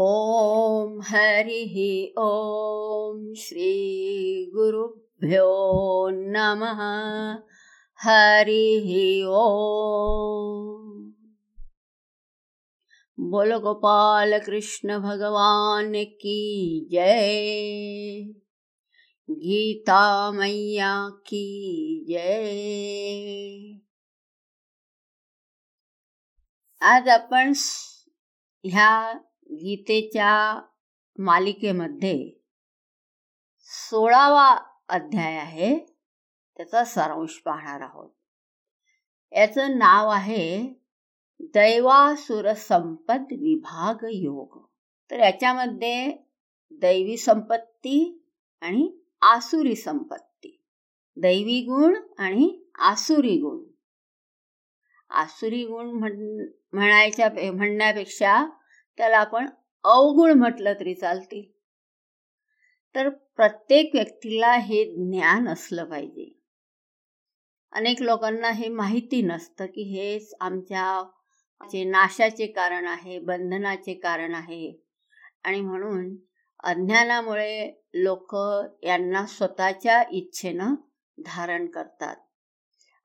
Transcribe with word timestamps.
ॐ 0.00 1.00
हरिः 1.02 2.12
ॐ 2.22 3.34
श्रीगुरुभ्यो 3.34 4.60
नमः। 6.10 6.80
हरिः 7.98 9.26
ॐ। 9.26 11.12
बोलो 13.20 13.60
गोपाल 13.60 14.38
कृष्ण 14.38 14.98
भगवान 14.98 15.92
की 16.04 16.88
जय। 16.92 18.24
गीता 19.30 20.32
मैया 20.32 21.08
की 21.08 22.04
जय। 22.08 23.78
आज 26.82 27.08
आपण 27.08 27.54
ह्या 28.66 29.24
गीतेच्या 29.58 30.62
मालिकेमध्ये 31.18 32.30
सोळावा 33.60 34.56
अध्याय 34.88 35.36
आहे 35.36 35.78
त्याचा 36.56 36.84
सारांश 36.84 37.42
पाहणार 37.44 37.80
आहोत. 37.80 38.10
याचं 39.32 39.78
नाव 39.78 40.08
आहे 40.08 40.68
दैवासुर 41.40 42.52
संपद 42.52 43.24
विभाग 43.30 44.06
योग. 44.12 44.66
तर 45.10 45.18
याच्यामध्ये 45.18 46.12
दैवी 46.70 47.16
संपत्ती 47.16 48.24
आणि 48.60 49.00
आसुरी 49.22 49.74
संपत्ती. 49.74 50.62
दैवी 51.16 51.60
गुण 51.60 51.96
आणि 52.18 52.64
आसुरी 52.78 53.36
गुण. 53.36 53.64
आसुरी 55.10 55.64
गुण 55.64 55.90
म्हण 55.90 56.48
म्हणायच्या 56.72 57.28
म्हणण्यापेक्षा 57.52 58.46
त्याला 58.98 59.18
आपण 59.18 59.48
अवगुण 59.84 60.32
म्हटलं 60.32 60.72
तरी 60.72 60.94
चालतील. 60.94 61.58
तर 62.94 63.08
प्रत्येक 63.08 63.90
व्यक्तीला 63.94 64.52
हे 64.52 64.84
ज्ञान 64.84 65.48
असलं 65.48 65.84
पाहिजे. 65.84 66.40
अनेक 67.72 68.02
लोकांना 68.02 68.50
हे 68.50 68.68
माहिती 68.68 69.22
नसतं 69.22 69.66
की 69.66 69.82
हेच 69.82 70.34
आमच्या 70.40 71.10
जे 71.72 71.84
नाशाचे 71.84 72.46
कारण 72.46 72.86
आहे 72.86 73.18
बंधनाचे 73.18 73.94
कारण 73.94 74.34
आहे. 74.34 74.84
आणि 75.44 75.60
म्हणून 75.60 76.16
अज्ञानामुळे 76.64 77.84
लोक 77.94 78.34
यांना 78.82 79.26
स्वतःच्या 79.26 80.04
इच्छेनं 80.10 80.74
धारण 81.18 81.66
करतात. 81.66 82.16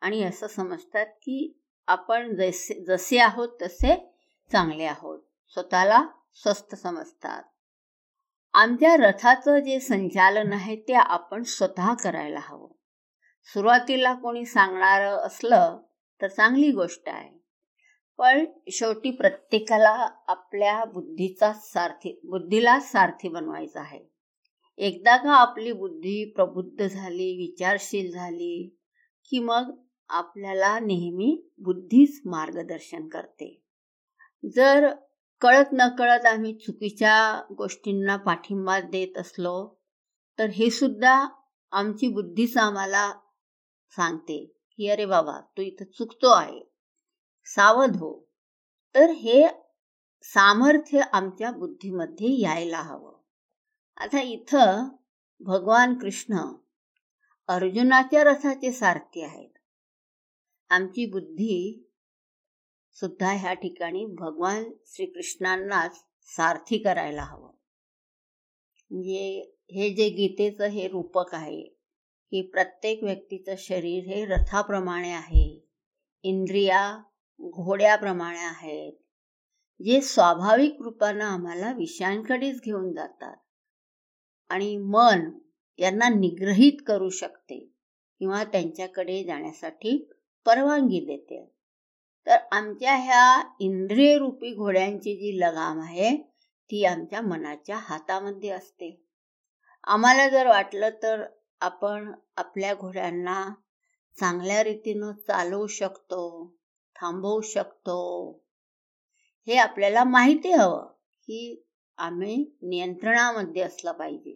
आणि 0.01 0.23
असं 0.23 0.47
समजतात 0.47 1.05
की 1.05 1.61
आपण 1.87 2.35
जसे 2.35 2.83
जसे 2.83 3.17
आहोत 3.17 3.49
तसे 3.61 4.15
चांगले 4.51 4.83
आहोत. 4.83 5.19
स्वतःला 5.53 6.07
स्वस्त 6.33 6.75
समजतात. 6.75 7.43
आमच्या 8.53 8.95
रथाचं 8.95 9.59
जे 9.59 9.79
संचालन 9.79 10.53
आहे 10.53 10.75
ते 10.75 10.93
आपण 10.93 11.43
स्वतः 11.43 11.93
करायला 11.93 12.39
हवं. 12.41 12.67
सुरुवातीला 13.45 14.13
कोणी 14.13 14.45
सांगणारं 14.45 15.17
असलं 15.17 15.81
तर 16.21 16.27
चांगली 16.27 16.71
गोष्ट 16.71 17.09
आहे. 17.09 17.43
पण 18.17 18.45
शेवटी 18.71 19.11
प्रत्येकाला 19.11 20.09
आपल्या 20.27 20.85
बुद्धीचा 20.85 21.53
सारथी 21.53 22.19
बुद्धीला 22.23 22.79
सारथी 22.79 23.27
बनवायचा 23.27 23.81
आहे. 23.81 24.05
एकदा 24.77 25.17
का 25.17 25.33
आपली 25.33 25.71
बुद्धी 25.71 26.31
प्रबुद्ध 26.31 26.87
झाली 26.87 27.37
विचारशील 27.37 28.11
झाली 28.11 28.79
की 29.29 29.39
मग 29.39 29.77
आपल्याला 30.09 30.79
नेहमी 30.79 31.49
बुद्धीच 31.57 32.21
मार्गदर्शन 32.25 33.07
करते. 33.07 33.61
जर 34.55 34.95
कळत 35.43 35.65
न 35.73 35.87
कळत 35.95 36.25
आम्ही 36.25 36.53
चुकीच्या 36.53 37.43
गोष्टींना 37.57 38.17
पाठिंबा 38.17 38.79
देत 38.79 39.17
असलो 39.17 39.81
तर 40.39 40.49
हे 40.49 40.69
सुद्धा 40.69 41.29
आमची 41.71 42.07
बुद्धीच 42.07 42.57
आम्हाला 42.57 43.13
सांगते 43.95 44.45
की 44.45 44.89
अरे 44.89 45.05
बाबा 45.05 45.39
तू 45.41 45.61
इथं 45.61 45.85
चुकतो 45.85 46.29
आहे. 46.29 46.71
सावध 47.45 47.95
हो. 47.95 48.29
तर 48.95 49.09
हे 49.09 49.47
सामर्थ्य 50.21 51.01
आमच्या 51.13 51.51
बुद्धीमध्ये 51.51 52.41
यायला 52.41 52.81
हवं. 52.81 53.15
आता 53.97 54.21
इथं 54.21 54.89
भगवान 55.39 55.93
कृष्ण 55.93 56.37
अर्जुनाच्या 57.47 58.23
रथाचे 58.23 58.71
सारथी 58.71 59.21
आहेत. 59.21 59.57
आमची 60.69 61.05
बुद्धी 61.05 61.89
सुद्धा 62.95 63.31
ह्या 63.31 63.53
ठिकाणी 63.53 64.05
भगवान 64.05 64.63
श्रीकृष्णांनाच 64.85 66.03
सारथी 66.35 66.77
करायला 66.77 67.23
हवं. 67.23 67.51
म्हणजे 68.91 69.53
हे 69.71 69.89
जे 69.89 70.09
गीतेचं 70.09 70.65
हे 70.65 70.87
रूपक 70.87 71.35
आहे 71.35 71.63
की 72.31 72.41
प्रत्येक 72.41 73.03
व्यक्तीचं 73.03 73.55
शरीर 73.57 74.03
हे 74.03 74.25
रथाप्रमाणे 74.25 75.11
आहे 75.11 75.67
इंद्रिया 76.23 77.01
घोड्याप्रमाणे 77.41 78.39
आहेत 78.39 78.93
जे 79.83 80.01
स्वाभाविक 80.01 80.81
रूपानं 80.81 81.25
आम्हाला 81.25 81.71
विषयांकडेच 81.73 82.61
घेऊन 82.61 82.93
जातात. 82.93 83.37
आणि 84.49 84.77
मन 84.77 85.31
यांना 85.77 86.09
निग्रहित 86.09 86.83
करू 86.87 87.09
शकते 87.09 87.59
किंवा 88.19 88.43
त्यांच्याकडे 88.43 89.23
जाण्यासाठी 89.23 90.09
परवानगी 90.45 90.99
देते. 90.99 91.53
तर 92.27 92.37
आमच्या 92.51 92.95
ह्या 92.95 93.43
इंद्रियरूपी 93.59 94.53
घोड्यांची 94.53 95.15
जी 95.15 95.39
लगाम 95.39 95.81
आहे 95.81 96.17
ती 96.71 96.85
आमच्या 96.85 97.21
मनाच्या 97.21 97.77
हातामध्ये 97.77 98.49
असते. 98.49 99.03
आम्हाला 99.83 100.29
जर 100.29 100.47
वाटलं 100.47 100.89
तर 101.03 101.23
आपण 101.61 102.11
आपल्या 102.37 102.73
घोड्यांना 102.75 103.53
चांगल्या 104.19 104.63
रीतीनं 104.63 105.11
चालवू 105.11 105.67
शकतो 105.67 106.53
थांबवू 106.95 107.41
शकतो. 107.41 108.31
हे 109.47 109.57
आपल्याला 109.57 110.03
माहिती 110.03 110.51
हवं 110.51 110.85
की 111.23 111.63
आम्ही 111.97 112.45
नियंत्रणामध्ये 112.61 113.61
असलं 113.61 113.91
पाहिजे. 113.91 114.31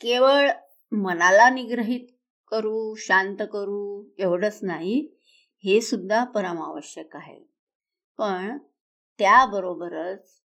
केवळ 0.00 0.50
मनाला 0.92 1.50
निग्रहित 1.50 2.06
करू 2.50 2.94
शांत 2.94 3.36
करू 3.52 4.04
एवढंच 4.18 4.58
नाही. 4.62 5.08
हे 5.64 5.80
सुद्धा 5.80 6.24
परमावश्यक 6.24 7.16
आहे. 7.16 7.40
पण 8.18 8.58
त्याबरोबरच 9.18 10.42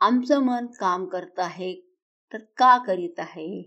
आमचं 0.00 0.38
मन 0.38 0.66
काम 0.66 1.06
करत 1.06 1.38
आहे 1.38 1.74
तर 2.32 2.38
का 2.38 2.84
करीत 2.84 3.14
आहे? 3.18 3.62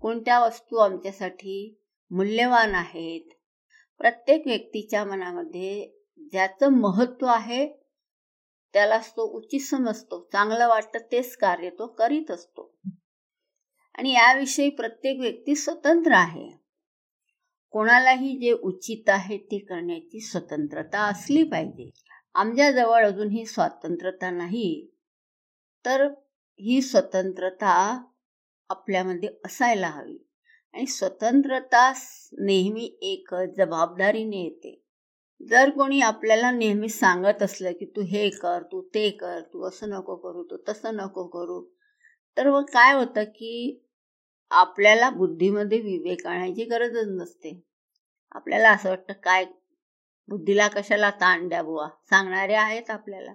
कोणत्या 0.00 0.40
वस्तू 0.40 0.76
आमच्यासाठी 0.76 1.80
मूल्यवान 2.10 2.74
आहेत? 2.74 3.30
प्रत्येक 3.98 4.42
व्यक्तीच्या 4.46 5.04
मनामध्ये 5.04 5.90
ज्याचं 6.32 6.68
महत्त्व 6.68 7.26
आहे 7.26 7.68
त्यालाच 8.72 9.12
तो 9.12 9.22
उचित 9.22 9.60
समजतो 9.60 10.28
चांगलं 10.32 10.68
वाटतं 10.68 10.98
तेच 11.12 11.36
कार्य 11.36 11.70
तो 11.70 11.86
करीत 11.86 12.30
असतो. 12.30 12.78
आणि 13.94 14.10
याविषयी 14.10 14.70
प्रत्येक 14.70 15.20
व्यक्ती 15.20 15.54
स्वतंत्र 15.54 16.12
आहे. 16.12 16.59
कोणालाही 17.72 18.36
जे 18.38 18.52
उचित 18.52 19.08
आहे 19.08 19.36
ते 19.38 19.58
करण्याची 19.58 20.20
स्वतंत्रता 20.20 21.00
असली 21.00 21.42
पाहिजे. 21.42 21.90
आमच्याजवळ 22.34 23.06
अजून 23.06 23.28
ही 23.28 23.46
स्वातंत्र्यता 23.46 24.30
नाही 24.30 24.90
तर 25.84 26.06
ही 26.60 26.82
स्वतंत्रता 26.82 28.02
आपल्यामध्ये 28.70 29.28
असायला 29.44 29.88
हवी. 29.88 30.18
आणि 30.74 30.86
स्वतंत्रता 30.86 31.92
नेहमी 32.32 32.98
एक 33.02 33.34
जबाबदारीने 33.56 34.42
येते. 34.42 34.80
जर 35.40 35.70
कोणी 35.70 36.00
आपल्याला 36.00 36.50
नेहमी 36.50 36.88
सांगत 36.88 37.42
असलं 37.42 37.72
की 37.72 37.84
तू 37.84 38.00
हे 38.00 38.28
कर 38.30 38.62
तू 38.62 38.80
ते 38.82 39.10
कर 39.10 39.40
तू 39.40 39.62
असं 39.62 39.90
नको 39.90 40.16
करू 40.16 40.42
तू 40.42 40.56
तसं 40.68 40.96
नको 40.96 41.26
करू 41.26 41.62
तर 42.36 42.50
मग 42.50 42.64
काय 42.64 42.92
होतं 42.94 43.24
की 43.24 43.80
आपल्याला 44.50 45.10
बुद्धीमध्ये 45.10 45.80
विवेक 45.80 46.26
आणायची 46.26 46.64
गरजच 46.64 47.08
नसते. 47.08 47.62
आपल्याला 48.30 48.70
असं 48.70 48.88
वाटतं 48.88 49.12
काय 49.12 49.44
बुद्धीला 50.28 50.68
कशाला 50.68 51.10
ताण 51.10 51.48
द्या 51.48 51.62
बुवा 51.62 51.88
सांगणारे 52.10 52.54
आहेत 52.54 52.90
आपल्याला. 52.90 53.34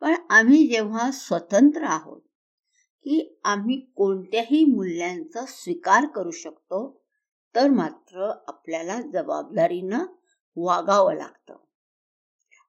पण 0.00 0.14
आम्ही 0.30 0.66
जेव्हा 0.68 1.10
स्वतंत्र 1.10 1.82
आहोत 1.82 2.20
की 3.04 3.40
आम्ही 3.44 3.80
कोणत्याही 3.96 4.64
मूल्यांचा 4.64 5.44
स्वीकार 5.46 6.06
करू 6.06 6.30
शकतो 6.30 7.02
तर 7.54 7.68
मात्र 7.68 8.32
आपल्याला 8.48 9.00
जबाबदारीनं 9.00 10.06
वागावं 10.56 11.14
लागतं. 11.14 11.56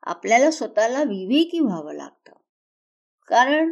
आपल्याला 0.03 0.51
स्वतःला 0.51 1.03
विवेकी 1.03 1.59
व्हावं 1.59 1.93
लागतं. 1.93 2.33
कारण 3.27 3.71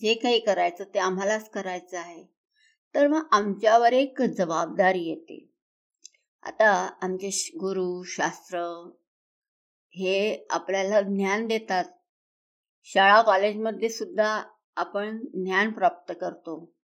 जे 0.00 0.14
काही 0.14 0.40
करायचं 0.40 0.84
ते 0.84 0.98
आम्हालाच 0.98 1.50
करायचं 1.50 1.98
आहे. 1.98 2.37
तर 2.94 3.06
मग 3.06 3.28
आमच्यावर 3.32 3.92
एक 3.92 4.22
जबाबदारी 4.22 5.02
येते. 5.02 5.50
आता 6.42 6.90
आमचे 7.02 7.28
गुरु 7.60 8.02
शास्त्र 8.02 8.60
हे 9.90 10.46
आपल्याला 10.50 11.00
ज्ञान 11.00 11.46
देतात. 11.46 11.84
शाळा 12.84 13.22
कॉलेजमध्ये 13.22 13.88
सुद्धा 13.88 14.42
आपण 14.76 15.18
ज्ञान 15.18 15.72
प्राप्त 15.72 16.14
करतो. 16.20 16.74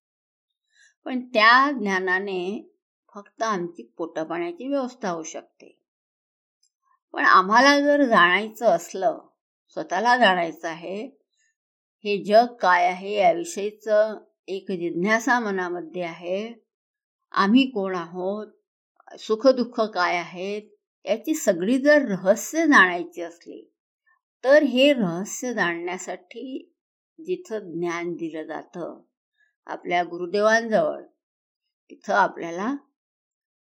पण 1.05 1.27
त्या 1.27 1.71
ज्ञानाने 1.71 2.71
फक्त 3.15 3.43
आमची 3.43 3.83
पोटपाण्याची 3.83 4.69
व्यवस्था 4.69 5.11
होऊ 5.11 5.23
शकते. 5.23 5.81
पण 7.13 7.25
आम्हाला 7.25 7.81
जर 7.81 8.05
जाणायचं 8.05 8.67
असलं 8.67 9.19
स्वतःला 9.69 10.17
जाणायचं 10.17 10.69
आहे 10.69 11.07
हे 12.05 12.25
जग 12.25 12.47
काय 12.47 12.87
आहे 12.87 13.15
याविषयीचं 13.15 14.25
एक 14.49 14.73
जिज्ञासा 14.73 15.41
मनामध्ये 15.41 16.03
आहे 16.03 16.53
आम्ही 17.31 17.67
कोण 17.67 17.95
आहोत 17.95 18.47
सुखदुःख 19.21 19.81
काय 19.81 20.17
आहेत 20.17 20.63
याची 21.05 21.35
सगळी 21.35 21.79
जर 21.79 22.07
रहस्य 22.09 22.67
जाणायची 22.67 23.23
असली 23.23 23.71
तर 24.45 24.63
हे 24.63 24.93
रहस्य 24.93 25.53
जाणण्यासाठी 25.55 26.73
जिथं 27.27 27.59
ज्ञान 27.59 28.15
दिलं 28.15 28.43
जातं 28.43 29.01
आपल्या 29.67 30.03
गुरुदेवांजवळ 30.03 31.03
तिथं 31.91 32.15
आपल्याला 32.15 32.75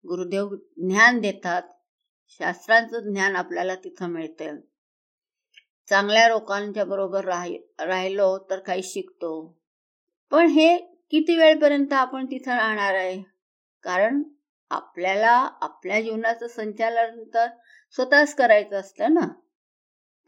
गुरुदेव 0.04 0.48
ज्ञान 0.76 1.20
देतात 1.20 1.62
शास्त्रांचं 2.28 3.12
ज्ञान 3.12 3.36
आपल्याला 3.36 3.74
तिथं 3.74 4.06
मिळते 4.06 4.50
चांगल्या 5.88 6.28
लोकांच्या 6.28 6.84
बरोबर 6.84 7.24
राह 7.24 7.48
राहिलो 7.80 8.38
तर 8.50 8.58
काही 8.58 8.82
शिकतो. 8.82 9.61
पण 10.32 10.46
हे 10.46 10.78
किती 11.10 11.36
वेळपर्यंत 11.36 11.92
आपण 11.92 12.26
तिथं 12.26 12.50
राहणार 12.50 12.94
आहे? 12.94 13.22
कारण 13.82 14.22
आपल्याला 14.70 15.30
आपल्या 15.60 16.00
जीवनाचं 16.00 16.46
संचालन 16.46 17.24
तर 17.34 17.46
स्वतःच 17.90 18.34
करायचं 18.34 18.76
असतं 18.76 19.14
ना? 19.14 19.28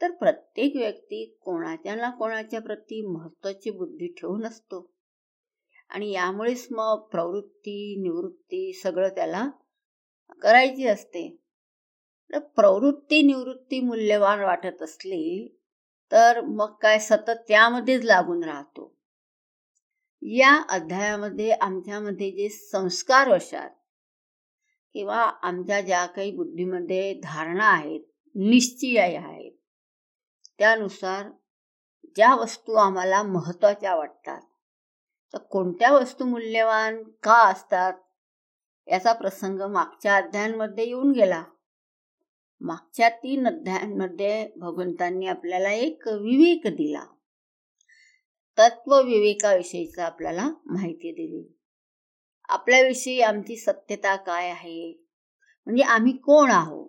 तर 0.02 0.10
प्रत्येक 0.10 0.76
व्यक्ती 0.76 1.38
कोणाच्या 1.40 1.94
ना 1.94 2.10
कोणाच्या 2.10 2.60
प्रती 2.60 3.06
महत्वाची 3.06 3.70
बुद्धी 3.70 4.06
ठेवून 4.06 4.44
असतो. 4.44 4.92
आणि 5.88 6.10
यामुळेच 6.12 6.68
मग 6.70 7.00
प्रवृत्ती 7.00 8.02
निवृत्ती 8.02 8.72
सगळं 8.72 9.08
त्याला 9.08 9.48
करायची 10.42 10.86
असते. 10.86 11.36
तर 12.32 12.38
प्रवृत्ती 12.38 13.22
निवृत्ती 13.22 13.80
मूल्यवान 13.80 14.40
वाटत 14.40 14.82
असली 14.82 15.56
तर 16.12 16.40
मग 16.40 16.74
काय 16.74 16.98
सतत 16.98 17.44
त्यामध्येच 17.48 18.04
लागून 18.04 18.44
राहतो. 18.44 18.93
या 20.24 20.62
अध्यायामध्ये 20.68 21.50
आमच्यामध्ये 21.50 22.30
जे 22.30 22.48
संस्कार 22.48 23.28
वशात 23.28 23.70
किंवा 24.92 25.20
आमच्या 25.42 25.80
ज्या 25.80 26.06
काही 26.06 26.32
बुद्धीमध्ये 26.32 27.20
धारणा 27.22 27.64
आहेत 27.64 28.00
निश्चय 28.34 28.98
आहेत 28.98 29.52
त्यानुसार 30.58 31.30
ज्या 32.16 32.34
वस्तू 32.34 32.72
आम्हाला 32.72 33.22
महत्त्वाच्या 33.22 33.94
वाटतात 33.94 34.40
तर 35.32 35.38
कोणत्या 35.38 35.92
वस्तू 35.92 36.24
मूल्यवान 36.24 37.02
का 37.22 37.50
असतात 37.50 37.92
याचा 38.88 39.12
प्रसंग 39.12 39.60
मागच्या 39.60 40.16
अध्यायांमध्ये 40.16 40.86
येऊन 40.86 41.12
गेला. 41.12 41.44
मागच्या 42.60 43.08
तीन 43.08 43.46
अध्यायांमध्ये 43.46 44.48
भगवंतांनी 44.56 45.26
आपल्याला 45.26 45.72
एक 45.72 46.08
विवेक 46.08 46.66
दिला. 46.66 47.04
तत्वविवेकाविषयीचा 48.58 50.04
आपल्याला 50.04 50.48
माहिती 50.66 51.12
दिली. 51.12 51.58
आपल्याविषयी 52.48 53.20
आमची 53.20 53.56
सत्यता 53.56 54.16
काय 54.16 54.50
आहे? 54.50 55.04
म्हणजे 55.66 55.82
आम्ही 55.82 56.12
कोण 56.12 56.50
आहोत? 56.50 56.88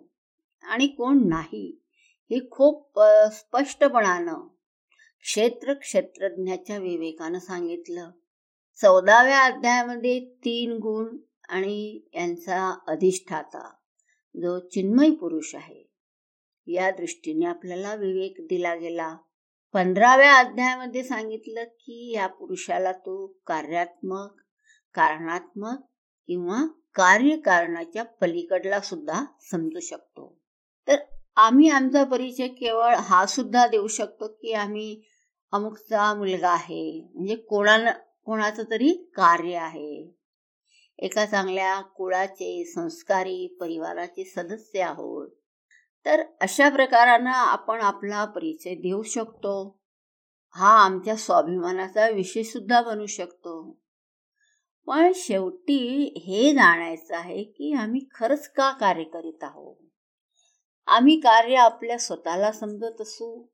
आणि 0.64 0.86
कोण 0.86 1.28
नाही? 1.28 1.82
हे 2.30 2.50
खूप 2.50 3.00
स्पष्टपणानं 3.32 4.48
क्षेत्र 5.20 5.74
क्षेत्रज्ञाच्या 5.74 6.78
विवेकानं 6.78 7.38
सांगितलं. 7.38 8.10
चौदाव्या 8.82 9.40
अध्यायामध्ये 9.40 10.20
तीन 10.24 10.72
गुण 10.72 11.16
आणि 11.48 12.00
यांचा 12.14 12.78
अधिष्ठाता 12.86 13.70
जो 14.36 14.68
चिन्मय 14.68 15.10
पुरुष 15.10 15.54
आहे. 15.54 15.90
या 16.66 16.90
दृष्टीने 16.90 17.46
आपल्याला 17.46 17.94
विवेक 17.94 18.34
दिला 18.40 18.74
गेला. 18.74 19.16
पंधराव्या 19.72 20.34
अध्यायामध्ये 20.34 21.04
सांगितलं 21.04 21.64
की 21.64 22.12
या 22.14 22.26
पुरुषाला 22.26 22.92
तो 22.92 23.26
कार्यात्मक 23.46 24.34
कारणात्मक 24.94 25.80
किंवा 26.26 26.66
कार्यकारणाच्या 26.94 28.04
पलीकडला 28.04 28.80
सुद्धा 28.80 29.24
समजू 29.50 29.80
शकतो. 29.80 30.38
तर 30.88 30.96
आम्ही 31.36 31.68
आमचा 31.68 32.04
परिचय 32.04 32.48
केवळ 32.48 32.94
हा 32.94 33.26
सुद्धा 33.26 33.66
देऊ 33.66 33.86
शकतो 33.86 34.28
की 34.28 34.52
आम्ही 34.52 35.02
अमुकचा 35.52 36.14
मुलगा 36.14 36.50
आहे. 36.50 37.10
म्हणजे 37.14 37.36
कोणा 37.36 37.92
कोणाचं 38.24 38.62
तरी 38.62 39.12
कार्य 39.16 39.54
आहे. 39.54 40.14
एका 40.98 41.26
चांगल्या 41.26 41.80
कुळाचे 41.80 42.64
संस्कारी 42.64 43.56
परिवाराचे 43.60 44.24
सदस्य 44.24 44.80
आहोत. 44.80 45.30
तर 46.06 46.22
अशा 46.40 46.68
प्रकारानं 46.68 47.30
आपण 47.30 47.80
आपला 47.80 48.24
परिचय 48.24 48.74
देऊ 48.74 49.02
शकतो. 49.02 49.80
हा 50.50 50.68
आमच्या 50.68 51.16
स्वाभिमानाचा 51.16 52.08
विषय 52.08 52.42
सुद्धा 52.42 52.82
बनू 52.82 53.06
शकतो. 53.06 53.78
पण 54.86 55.12
शेवटी 55.14 56.14
हे 56.26 56.54
जाणायचं 56.54 57.16
आहे 57.16 57.44
की 57.44 57.72
आम्ही 57.72 58.00
खरंच 58.14 58.48
का 58.48 58.72
कार्य 58.72 59.04
करीत 59.04 59.44
आहोत? 59.44 59.76
आम्ही 60.86 61.20
कार्य 61.20 61.56
आपल्या 61.56 61.98
स्वतःला 61.98 62.52
समजत 62.52 63.00
असू 63.00 63.46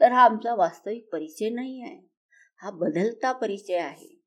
तर 0.00 0.12
हा 0.12 0.20
आमचा 0.20 0.54
वास्तविक 0.54 1.08
परिचय 1.12 1.48
नाही 1.48 1.82
आहे. 1.82 2.10
हा 2.62 2.70
बदलता 2.70 3.32
परिचय 3.32 3.78
आहे. 3.78 4.22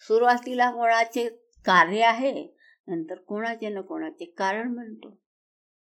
सुरुवातीला 0.00 0.70
कोणाचे 0.70 1.28
कार्य 1.64 2.02
आहे 2.02 2.56
नंतर 2.88 3.14
कोणाचे 3.14 3.68
न 3.68 3.80
कोणाचे 3.80 4.24
कारण 4.24 4.74
म्हणतो 4.74 5.22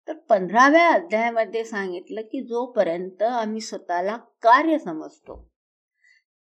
तर 0.09 0.13
पंधराव्या 0.13 0.89
अध्यायामध्ये 0.89 1.65
सांगितलं 1.65 2.21
की 2.21 2.41
जोपर्यंत 2.41 3.23
आम्ही 3.23 3.61
स्वतःला 3.61 4.17
कार्य 4.17 4.79
समजतो 4.79 5.49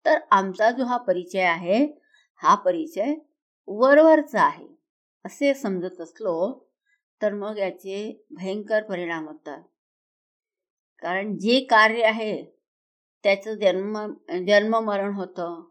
तर 0.07 0.19
आमचा 0.31 0.71
जो 0.71 0.85
हा 0.85 0.97
परिचय 0.97 1.41
आहे 1.41 1.85
हा 2.37 2.55
परिचय 2.55 3.15
वरवरचा 3.67 4.43
आहे. 4.43 4.67
असे 5.25 5.55
समजत 5.55 6.01
असलो 6.01 6.69
तर 7.23 7.35
मग 7.35 7.59
याचे 7.59 8.27
भयंकर 8.31 8.83
परिणाम 8.83 9.29
होतात. 9.29 9.63
कारण 10.99 11.39
जे 11.39 11.61
कार्य 11.61 12.05
आहे 12.05 12.45
त्याचं 13.25 13.55
जन्म 13.55 13.99
जन्म 14.49 14.77
मरण 14.79 15.15
होतं 15.15 15.63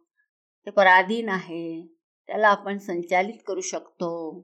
ते 0.66 0.72
पराधीन 0.72 1.30
आहे 1.30 1.88
त्याला 2.28 2.48
आपण 2.48 2.78
संचालित 2.78 3.40
करू 3.48 3.62
शकतो. 3.62 4.42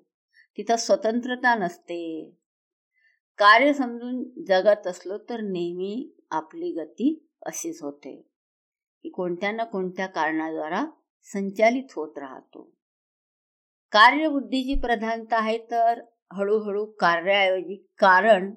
तिथं 0.57 0.75
स्वतंत्रता 0.75 1.55
नसते. 1.55 2.38
कार्य 3.39 3.73
समजून 3.73 4.43
जगत 4.47 4.87
असलो 4.87 5.17
तर 5.17 5.41
नेहमी 5.41 6.17
आपली 6.31 6.71
गती 6.71 7.29
अशीच 7.45 7.81
होते 7.81 8.27
की 9.03 9.09
कोणत्या 9.09 9.51
ना 9.51 9.63
कोणत्या 9.63 10.07
कारणाद्वारा 10.07 10.85
संचालित 11.23 11.93
होत 11.95 12.17
राहतो. 12.17 12.63
कार्यबुद्धीची 13.91 14.79
प्रधानता 14.79 15.37
आहे 15.37 15.57
तर 15.71 16.01
हळूहळू 16.33 16.85
कार्याऐवजी 16.85 17.75
कारण 17.97 18.53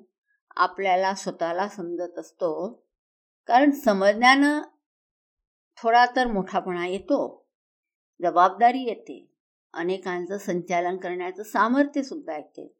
आपल्याला 0.57 1.15
स्वतःला 1.15 1.69
समजत 1.69 2.19
असतो 2.19 2.83
कारण 3.47 3.71
समजण्यानं 3.71 4.61
थोडा 5.83 6.05
तर 6.17 6.27
मोठापणा 6.27 6.87
येतो 6.87 7.47
जबाबदारी 8.23 8.83
येते 8.83 9.31
अनेकांचं 9.73 10.39
संचालन 10.39 10.97
करण्याचं 10.97 11.43
सामर्थ्य 11.43 12.03
सुद्धा 12.03 12.37
येते. 12.37 12.73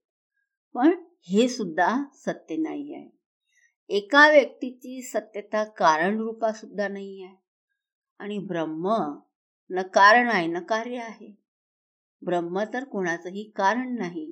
पण 0.75 1.05
हे 1.29 1.49
सुद्धा 1.49 1.89
सत्य 2.15 2.57
नाही 2.57 2.95
आहे 2.95 3.97
एका 3.97 4.29
व्यक्तीची 4.31 5.03
सत्यता 5.03 5.63
कारण 5.65 6.19
रूपा 6.19 6.53
सुद्धा 6.53 6.89
नाही 6.89 7.23
आहे 7.23 7.35
आणि 8.21 8.39
ब्रह्म 8.39 8.95
न 9.71 9.83
कारण 9.95 10.29
आहे. 10.29 10.47
न 10.47 10.61
कार्य 10.61 10.97
आहे 10.97 11.31
ब्रह्म 12.23 12.63
तर 12.75 12.85
कोणाचंही 12.85 13.43
कारण 13.57 13.95
नाही. 13.99 14.27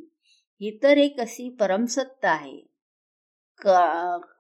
ही 0.61 0.79
तर 0.83 0.97
एक 0.99 1.21
अशी 1.21 1.49
परमसत्ता 1.51 2.31
आहे. 2.31 2.59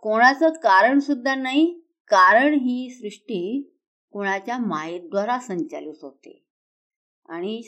कोणाचं 0.02 0.48
कारण 0.62 0.98
सुद्धा 0.98 1.34
नाही 1.34 1.66
कारण 2.10 2.54
ही 2.54 2.90
सृष्टी 2.90 3.40
कोणाच्या 4.12 4.58
मायेद्वारा 4.58 5.38
संचालित 5.38 6.02
होते. 6.02 6.42
आणि 7.28 7.62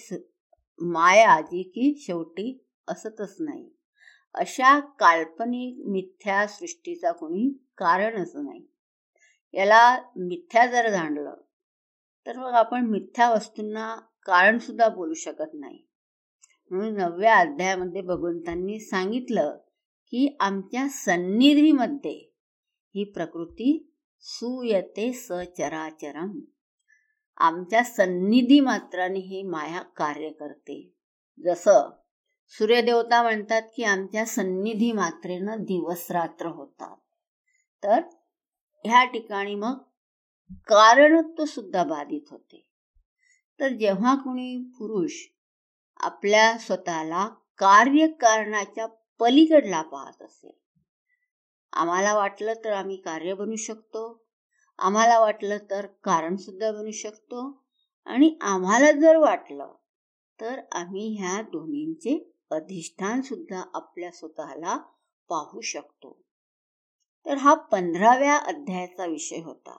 माया 0.80 1.40
जी 1.40 1.62
की 1.62 1.94
शेवटी 2.00 2.64
असतच 2.88 3.36
नाही. 3.40 3.68
अशा 4.34 4.80
काल्पनिक 4.80 5.86
मिथ्या 5.86 6.46
सृष्टीचा 6.46 7.12
कोणी 7.12 7.48
कारणच 7.78 8.36
नाही. 8.36 8.66
याला 9.54 10.02
मिथ्या 10.16 10.66
जर 10.66 10.90
जाणलं 10.90 11.34
तर 12.26 12.38
मग 12.38 12.52
आपण 12.52 12.86
मिथ्या 12.86 13.30
वस्तूंना 13.30 13.96
कारण 14.26 14.58
सुद्धा 14.58 14.88
बोलू 14.88 15.14
शकत 15.14 15.50
नाही. 15.54 15.86
म्हणून 16.70 16.96
नवव्या 16.96 17.36
अध्यायामध्ये 17.36 18.02
भगवंतांनी 18.02 18.80
सांगितलं 18.80 19.56
की 20.10 20.36
आमच्या 20.40 20.88
सन्निधीमध्ये 20.88 22.32
ही 22.94 23.04
प्रकृती 23.04 23.94
सुयते 24.20 25.12
सचराचरम 25.12 26.40
आमच्या 27.36 27.82
सन्निधी 27.82 28.60
मात्राने 28.60 29.18
ही 29.18 29.42
माया 29.42 29.82
कार्य 29.82 30.30
करते. 30.30 30.94
जसं 31.44 32.01
सूर्यदेवता 32.58 33.22
म्हणतात 33.22 33.62
की 33.76 33.84
आमच्या 33.84 34.24
सन्निधी 34.26 34.92
मात्रेनं 34.92 35.62
दिवस 35.62 36.10
रात्र 36.10 36.46
होतात. 36.46 36.96
तर 37.82 38.00
ह्या 38.84 39.04
ठिकाणी 39.04 39.54
मग 39.54 39.78
कारणत्व 40.68 41.44
सुद्धा 41.44 41.84
बाधित 41.84 42.30
होते. 42.30 42.66
तर 43.60 43.68
जेव्हा 43.68 44.14
कोणी 44.14 44.56
पुरुष 44.78 45.12
आपल्या 46.00 46.58
स्वतःला 46.58 47.28
कार्यकारणाच्या 47.58 48.86
पलीकडला 49.20 49.82
पाहत 49.82 50.22
असेल 50.22 50.50
आम्हाला 51.72 52.14
वाटलं 52.14 52.54
तर 52.64 52.72
आम्ही 52.72 52.96
कार्य 52.96 53.34
बनू 53.34 53.56
शकतो 53.56 54.24
आम्हाला 54.78 55.20
वाटलं 55.20 55.58
तर 55.70 55.86
कारण 55.86 56.36
सुद्धा 56.36 56.72
बनू 56.72 56.90
शकतो 56.90 57.62
आणि 58.04 58.38
आम्हाला 58.42 58.90
जर 58.92 59.16
वाटलं 59.16 59.72
तर 60.40 60.60
आम्ही 60.72 61.16
ह्या 61.18 61.42
दोन्हींचे 61.42 62.31
अधिष्ठान 62.52 63.20
सुद्धा 63.20 63.64
आपल्या 63.74 64.10
स्वतःला 64.10 64.76
पाहू 65.28 65.60
शकतो. 65.60 66.24
तर 67.26 67.34
हा 67.34 67.54
पंधराव्या 67.54 68.36
अध्यायाचा 68.36 69.06
विषय 69.06 69.42
होता. 69.42 69.76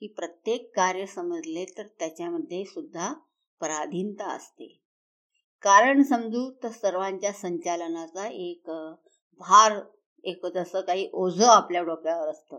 की 0.00 0.06
प्रत्येक 0.06 0.76
कार्य 0.76 1.06
समजले 1.06 1.64
तर 1.64 1.86
त्याच्यामध्ये 1.86 2.64
सुद्धा 2.64 3.14
पराधीनता 3.60 4.30
असते. 4.30 4.80
कारण 5.62 6.02
समजू 6.02 6.52
तर 6.62 6.68
सर्वांच्या 6.68 7.32
संचालनाचा 7.32 8.28
एक 8.28 8.70
भार 9.38 9.80
एक 10.24 10.46
जसं 10.46 10.80
काही 10.80 11.10
ओझ 11.12 11.42
आपल्या 11.42 11.82
डोक्यावर 11.82 12.28
असतं. 12.28 12.58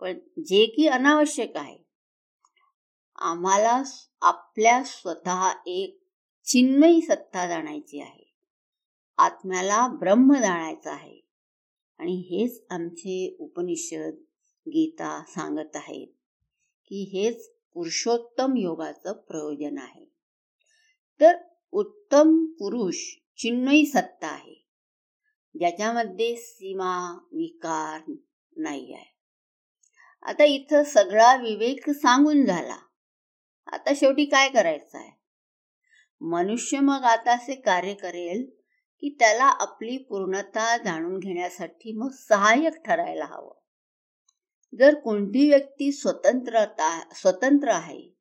पण 0.00 0.18
जे 0.44 0.66
की 0.66 0.86
अनावश्यक 0.86 1.56
आहे. 1.56 1.78
आम्हाला 3.18 3.82
आपल्या 4.22 4.82
स्वतः 4.84 5.52
एक 5.66 6.01
चिन्मयी 6.44 7.00
सत्ता 7.00 7.48
जाणायची 7.48 8.00
आहे. 8.00 8.34
आत्म्याला 9.18 9.88
ब्रह्म 9.88 10.34
जाणायचं 10.34 10.90
आहे. 10.90 11.20
आणि 11.98 12.12
हेच 12.12 12.64
आमचे 12.70 13.36
उपनिषद 13.40 14.14
गीता 14.68 15.24
सांगत 15.28 15.76
आहेत 15.76 16.06
की 16.86 17.10
हेच 17.12 17.50
पुरुषोत्तम 17.74 18.56
योगाचं 18.56 19.12
प्रयोजन 19.12 19.78
आहे. 19.78 20.04
तर 21.20 21.36
उत्तम 21.72 22.44
पुरुष 22.44 22.96
चिन्मयी 23.36 23.86
सत्ता 23.86 24.28
आहे. 24.28 24.66
ज्याच्यामध्ये 25.58 26.36
सीमा 26.36 27.18
विकार 27.32 28.12
नाही 28.56 28.94
आहे. 28.94 29.14
आता 30.22 30.44
इथं 30.44 30.84
सगळा 30.84 31.36
विवेक 31.36 31.90
सांगून 31.90 32.44
झाला. 32.44 32.76
आता 33.66 33.90
शेवटी 33.96 34.24
काय 34.24 34.48
करायचं 34.48 34.98
आहे? 34.98 35.21
मनुष्य 36.24 36.80
मग 36.80 37.02
आता 37.04 37.32
असे 37.32 37.54
कार्य 37.54 37.94
करेल 37.94 38.50
की 39.00 39.16
त्याला 39.18 39.44
आपली 39.44 39.98
पूर्णता 39.98 40.76
जाणून 40.76 41.18
घेण्यासाठी 41.18 41.92
मग 41.92 42.10
सहाय्यक 42.12 42.82
ठरायला 42.84 43.24
हवं. 43.24 43.54
जर 44.78 44.94
कोणती 44.94 45.48
व्यक्ती 45.48 45.92
स्वतंत्रता 45.92 47.00
स्वतंत्र 47.14 47.68
आहे 47.68 48.16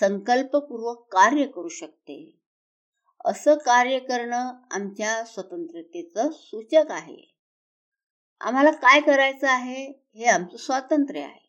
संकल्पपूर्वक 0.00 1.12
कार्य 1.12 1.46
करू 1.46 1.68
शकते. 1.68 2.38
असं 3.24 3.54
कार्य 3.54 3.98
करणं 3.98 4.52
आमच्या 4.70 5.24
स्वतंत्रतेचं 5.24 6.30
सूचक 6.32 6.90
आहे. 6.90 7.36
आम्हाला 8.40 8.70
काय 8.70 9.00
करायचं 9.00 9.48
आहे 9.48 10.02
हे 10.14 10.24
आमचं 10.24 10.56
स्वातंत्र्य 10.56 11.20
आहे. 11.20 11.43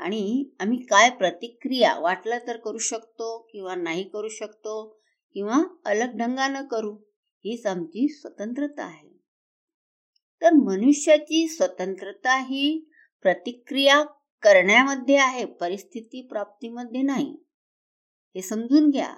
आणि 0.00 0.50
आम्ही 0.60 0.78
काय 0.78 1.10
प्रतिक्रिया 1.10 1.98
वाटलं 1.98 2.38
तर 2.46 2.56
करू 2.56 2.78
शकतो 2.78 3.38
किंवा 3.52 3.74
नाही 3.74 4.04
करू 4.04 4.28
शकतो 4.28 4.84
किंवा 5.34 5.62
अलग 5.84 6.16
ढंगानं 6.16 6.66
करू 6.66 6.92
हीच 7.44 7.66
आमची 7.66 8.08
स्वतंत्रता 8.08 8.84
आहे. 8.84 9.08
तर 10.42 10.52
मनुष्याची 10.52 11.48
स्वतंत्रता 11.48 12.36
ही 12.38 12.88
प्रतिक्रिया 13.22 14.02
करण्यामध्ये 14.42 15.16
आहे 15.16 15.44
परिस्थिती 15.44 16.22
प्राप्तीमध्ये 16.22 17.02
नाही. 17.02 17.34
हे 18.34 18.42
समजून 18.42 18.90
घ्या 18.90 19.12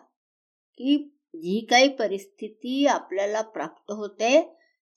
की 0.79 0.97
जी 1.35 1.67
काही 1.71 1.89
परिस्थिती 1.89 2.87
आपल्याला 2.87 3.43
प्राप्त 3.43 3.91
होते 3.91 4.41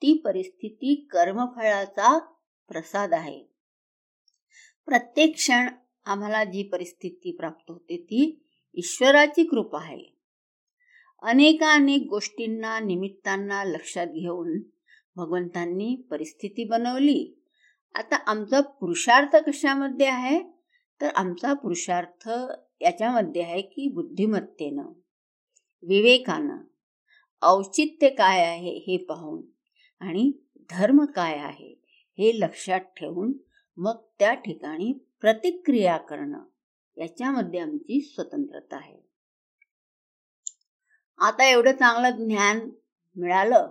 ती 0.02 0.18
परिस्थिती 0.26 0.96
कर्मफळाचा 1.12 2.18
प्रसाद 2.70 3.14
आहे. 3.14 3.55
प्रत्येक 4.86 5.36
क्षण 5.36 5.70
आम्हाला 6.06 6.44
जी 6.44 6.64
परिस्थिती 6.64 7.32
प्राप्त 7.32 7.72
होते 7.72 7.98
ती 7.98 8.46
ईश्वराची 8.74 9.44
कृपा 9.44 9.80
आहे. 9.82 10.16
अनेकानेक 11.22 12.08
गोष्टींना 12.10 12.80
निमित्तांना 12.80 13.64
लक्षात 13.64 14.08
घेऊन 14.08 14.60
भगवंतांनी 15.16 15.96
परिस्थिती 16.12 16.64
बनवली. 16.64 17.42
आता 17.96 18.16
आमचा 18.16 18.62
पुरुषार्थ 18.62 19.36
कशामध्ये 19.36 20.06
आहे? 20.06 20.44
तर 21.02 21.10
आमचा 21.16 21.54
पुरुषार्थ 21.54 22.30
याच्यामध्ये 22.82 23.42
आहे 23.42 23.62
की 23.62 23.88
बुद्धिमत्तेनं 23.88 24.86
विवेकानं. 25.84 26.58
औचित्य 27.42 28.10
काय 28.10 28.46
आहे 28.46 28.78
हे 28.78 28.98
पाहून 28.98 29.42
आणि 30.00 30.32
धर्म 30.70 31.06
काय 31.06 31.38
आहे 31.38 31.82
हे 32.18 32.40
लक्षात 32.40 32.80
ठेवून 32.80 33.34
मग 33.78 33.96
त्या 34.20 34.34
ठिकाणी 34.34 34.94
प्रतिक्रिया 35.22 35.98
करणं 35.98 36.44
याच्यामध्ये 36.98 37.60
आमची 37.60 38.02
स्वतंत्रता 38.02 38.76
आहे. 38.76 39.00
आता 41.20 41.46
एवढं 41.46 41.72
चांगलं 41.72 42.26
ज्ञान 42.26 42.70
मिळालं 43.16 43.70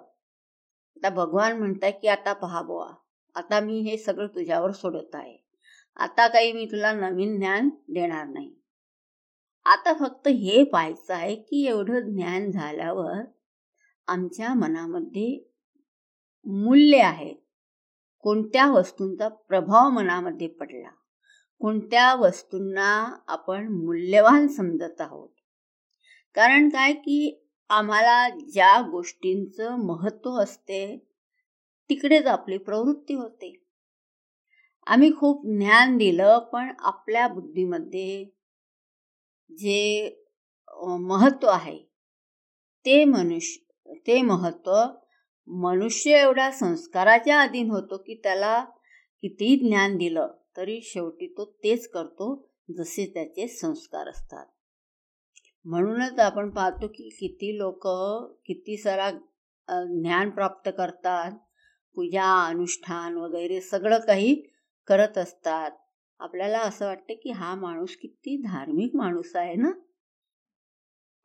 आता 0.97 1.09
भगवान 1.09 1.59
म्हणताय 1.59 1.91
की 1.91 2.09
आता 2.09 2.33
पहा 2.33 2.63
बुवा 2.63 2.93
आता 3.35 3.61
मी 3.61 3.81
हे 3.81 3.97
सगळं 3.99 4.27
तुझ्यावर 4.27 4.73
सोडत 4.73 5.15
आहे. 5.15 5.37
आता 5.97 6.27
काही 6.29 6.53
मी 6.53 6.67
तुला 6.67 6.93
नवीन 6.93 7.37
ज्ञान 7.37 7.69
देणार 7.89 8.27
नाही. 8.27 8.55
आता 9.67 9.93
फक्त 9.93 10.29
हे 10.29 10.65
पाहायचं 10.65 11.15
आहे 11.15 11.35
की 11.37 11.67
एवढं 11.67 12.13
ज्ञान 12.15 12.51
झाल्यावर 12.51 13.23
आमच्या 14.09 14.55
मनामध्ये 14.55 15.29
मूल्य 16.47 17.01
आहेत 17.01 17.37
कोणत्या 18.25 18.67
वस्तूंचा 18.67 19.29
प्रभाव 19.29 19.89
मनामध्ये 19.89 20.47
पडला? 20.49 20.91
कोणत्या 21.61 22.15
वस्तूंना 22.15 23.17
आपण 23.27 23.69
मूल्यवान 23.69 24.47
समजत 24.49 25.01
आहोत? 25.01 25.29
कारण 26.35 26.69
काय 26.69 26.93
की 26.93 27.41
आम्हाला 27.69 28.29
ज्या 28.29 28.81
गोष्टींचं 28.81 29.77
महत्त्व 29.77 30.31
असते 30.31 30.97
तिकडेच 31.91 32.27
आपली 32.27 32.59
प्रवृत्ती 32.59 33.15
होते. 33.15 33.53
आम्ही 34.87 35.13
खूप 35.17 35.47
ज्ञान 35.47 35.97
दिलं 35.97 36.39
पण 36.39 36.73
आपल्या 36.79 37.29
बुद्धीमध्ये 37.29 38.25
जे 39.51 40.09
महत्त्व 41.01 41.49
आहे 41.49 41.79
ते 42.87 43.05
मनुष्य 43.05 43.95
ते 44.07 44.23
महत्त्व 44.23 44.73
मनुष्य 45.49 46.21
एवढ्या 46.21 46.51
संस्काराच्या 46.51 47.41
अधीन 47.41 47.71
होतो 47.71 47.97
की 47.97 48.15
त्याला 48.15 48.65
किती 49.23 49.57
ज्ञान 49.57 49.97
दिलं 49.97 50.33
तरी 50.57 50.81
शेवटी 50.83 51.27
तो 51.27 51.45
तेच 51.65 51.89
करतो 51.89 52.35
जसे 52.77 53.07
त्याचे 53.07 53.47
संस्कार 53.49 54.09
असतात. 54.09 54.47
म्हणूनच 55.65 56.19
आपण 56.19 56.51
पाहतो 56.51 56.87
की 56.89 57.09
किती 57.09 57.57
लोक 57.59 57.87
किती 58.47 58.77
सारा 58.77 59.11
ज्ञान 59.69 60.31
प्राप्त 60.31 60.71
करतात 60.79 61.33
पूजा 61.97 62.47
अनुष्ठान 62.47 63.17
वगैरे 63.17 63.61
सगळं 63.61 63.99
काही 63.99 64.35
करत 64.89 65.19
असतात. 65.19 65.71
आपल्याला 66.21 66.59
असं 66.59 66.87
वाटतं 66.87 67.15
की 67.15 67.31
हा 67.31 67.55
माणूस 67.55 67.97
किती 67.97 68.37
धार्मिक 68.43 68.97
माणूस 68.97 69.37
आहे 69.37 69.55
ना? 69.55 69.71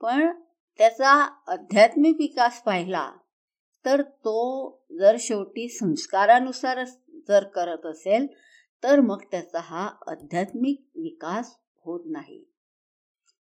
पण 0.02 0.32
त्याचा 0.80 1.12
आध्यात्मिक 1.48 2.16
विकास 2.20 2.62
पाहिला 2.64 3.12
तर 3.86 4.02
तो 4.02 4.82
जर 4.92 5.16
शेवटी 5.20 5.68
संस्कारानुसार 5.70 6.84
जर 7.28 7.44
करत 7.44 7.86
असेल 7.86 8.28
तर 8.84 9.00
मग 9.00 9.24
त्याचा 9.32 9.60
हा 9.60 9.90
आध्यात्मिक 10.08 10.84
विकास 10.96 11.56
होत 11.86 12.00
नाही. 12.06 12.44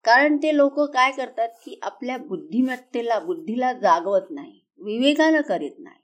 कारण 0.05 0.37
ते 0.37 0.57
लोक 0.57 0.81
काय 0.81 1.13
करतात 1.13 1.49
की 1.65 1.79
आपल्या 1.83 2.19
बुद्धिमत्तेला 2.19 3.19
बुद्धीला 3.19 3.73
जागवत 3.73 4.31
नाही 4.31 4.61
विवेकानं 4.81 5.41
करीत 5.41 5.79
नाही. 5.79 6.03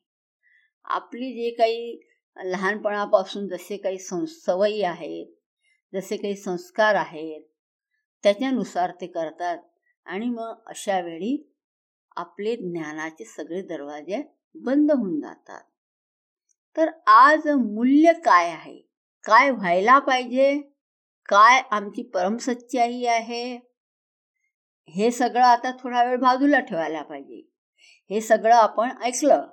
आपली 0.84 1.32
जे 1.32 1.50
काही 1.50 2.00
लहानपणापासून 2.36 3.48
जसे 3.48 3.76
काही 3.76 3.98
सं 3.98 4.24
सवयी 4.26 4.82
आहेत 4.82 5.26
जसे 5.94 6.16
काही 6.16 6.36
संस्कार 6.36 6.94
आहेत 6.94 7.40
त्याच्यानुसार 8.22 8.90
ते 8.90 9.06
करतात 9.06 9.58
आणि 10.04 10.26
मग 10.26 10.62
अशा 10.66 11.00
वेळी 11.00 11.51
आपले 12.16 12.56
ज्ञानाचे 12.56 13.24
सगळे 13.24 13.62
दरवाजे 13.62 14.22
बंद 14.54 14.92
होऊन 14.92 15.20
जातात. 15.20 15.62
तर 16.76 16.90
आज 17.06 17.48
मूल्य 17.48 18.12
काय 18.12 18.50
आहे? 18.50 18.76
काय 19.24 19.50
व्हायला 19.50 19.98
पाहिजे? 19.98 20.60
काय 21.28 21.62
आमची 21.70 22.02
परमसच्चाई 22.02 23.04
आहे? 23.04 23.56
हे 24.88 25.10
सगळं 25.10 25.44
आता 25.44 25.70
थोडा 25.70 26.04
वेळ 26.04 26.16
बाजूला 26.16 26.60
ठेवायला 26.60 27.02
पाहिजे. 27.02 27.52
हे 28.10 28.20
सगळं 28.20 28.54
आपण 28.54 28.88
ऐकलं. 29.02 29.46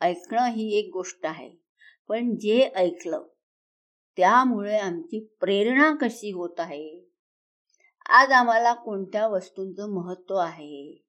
ऐकणं 0.00 0.46
ही 0.46 0.78
एक 0.78 0.90
गोष्ट 0.92 1.26
आहे. 1.26 1.50
पण 2.08 2.36
जे 2.36 2.70
ऐकलं 2.76 3.22
त्यामुळे 4.16 4.78
आमची 4.78 5.36
प्रेरणा 5.40 5.94
कशी 6.00 6.30
होत 6.30 6.54
आहे? 6.58 7.10
आज 8.08 8.30
आम्हाला 8.30 8.74
कोणत्या 8.74 9.28
वस्तूंचं 9.28 9.90
महत्त्व 9.90 10.34
आहे? 10.34 11.05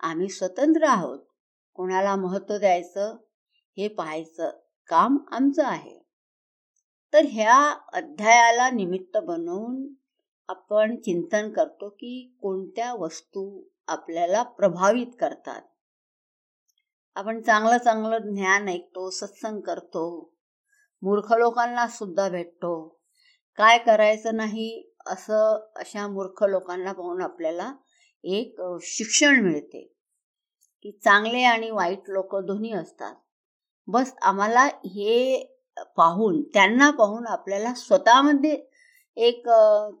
आम्ही 0.00 0.28
स्वतंत्र 0.28 0.84
आहोत. 0.84 1.18
कोणाला 1.74 2.16
महत्त्व 2.16 2.58
द्यायचं? 2.58 3.16
हे 3.76 3.88
पाहायचं 3.88 4.50
काम 4.88 5.18
आमचं 5.30 5.64
आहे. 5.64 6.06
तर 7.12 7.20
ह्या 7.28 7.74
अध्यायाला 7.92 8.70
निमित्त 8.70 9.16
बनवून 9.16 9.94
आपण 10.48 10.96
चिंतन 10.96 11.52
करतो 11.52 11.88
की 11.88 12.38
कोणत्या 12.42 12.94
वस्तू 12.94 13.62
आपल्याला 13.88 14.42
प्रभावित 14.42 15.06
करतात. 15.20 15.62
आपण 17.14 17.42
चांगलं 17.42 17.78
चांगलं 17.78 18.18
ज्ञान 18.18 18.68
ऐकतो 18.68 19.10
सत्संग 19.10 19.60
करतो 19.60 20.32
मूर्ख 21.02 21.32
लोकांना 21.32 21.86
सुद्धा 21.86 22.28
भेटतो. 22.28 23.00
काय 23.56 23.78
करायचं 23.78 24.36
नाही 24.36 24.92
असं 25.06 25.68
अशा 25.76 26.08
मूर्ख 26.08 26.44
लोकांना 26.44 26.92
पाहून 26.92 27.22
आपल्याला 27.22 27.72
एक 28.28 28.62
शिक्षण 28.82 29.40
मिळते. 29.40 29.92
की 30.82 30.98
चांगले 31.04 31.42
आणि 31.42 31.70
वाईट 31.70 32.02
लोक 32.08 32.36
दोन्ही 32.36 32.72
असतात. 32.72 33.14
बस 33.86 34.14
आम्हाला 34.22 34.64
हे 34.66 35.46
पाहून 35.96 36.42
त्यांना 36.42 36.90
पाहून 36.90 37.26
आपल्याला 37.26 37.74
स्वतःमध्ये 37.74 38.62
एक 39.16 39.48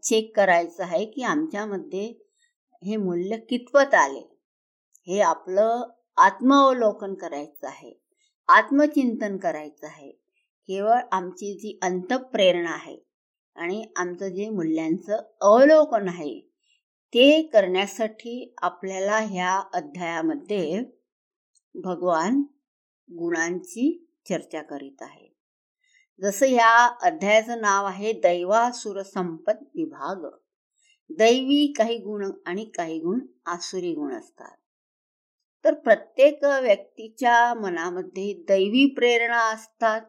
चेक 0.02 0.36
करायचं 0.36 0.82
आहे 0.82 1.04
की 1.04 1.22
आमच्यामध्ये 1.22 2.04
हे 2.86 2.96
मूल्य 2.96 3.36
कितपत 3.36 3.94
आले. 3.94 4.38
हे 5.06 5.20
आपलं 5.20 5.88
आत्मावलोकन 6.16 7.14
करायचं 7.14 7.66
आहे. 7.66 8.00
आत्मचिंतन 8.48 9.36
करायचं 9.36 9.86
आहे. 9.86 10.10
केवळ 10.68 10.98
आमची 11.12 11.54
जी 11.54 11.78
अंतप्रेरणा 11.82 12.70
आहे 12.70 13.06
आणि 13.56 13.86
आमचं 13.96 14.28
जे 14.28 14.48
मूल्यांचं 14.48 15.16
अवलोकन 15.40 16.08
आहे 16.08 16.55
ते 17.12 17.42
करण्यासाठी 17.42 18.54
आपल्याला 18.62 19.18
ह्या 19.18 19.62
अध्यायामध्ये 19.72 20.80
भगवान 21.74 22.42
गुणांची 23.10 24.06
चर्चा 24.28 24.62
करीत 24.62 25.02
आहे 25.02 25.34
जसं 26.22 26.46
या 26.46 26.96
अध्यायाचं 27.02 27.60
नाव 27.60 27.86
आहे 27.86 28.12
दैवासुर 28.12 29.02
संपत 29.02 29.62
विभाग. 29.74 30.24
दैवी 31.10 31.72
काही 31.78 31.98
गुण 31.98 32.30
आणि 32.46 32.64
काही 32.64 32.98
गुण 32.98 33.18
आसुरी 33.46 33.92
गुण 33.94 34.14
असतात. 34.14 34.56
तर 35.64 35.74
प्रत्येक 35.74 36.44
व्यक्तीच्या 36.44 37.54
मनामध्ये 37.54 38.32
दैवी 38.48 38.86
प्रेरणा 38.86 39.40
असतात 39.52 40.00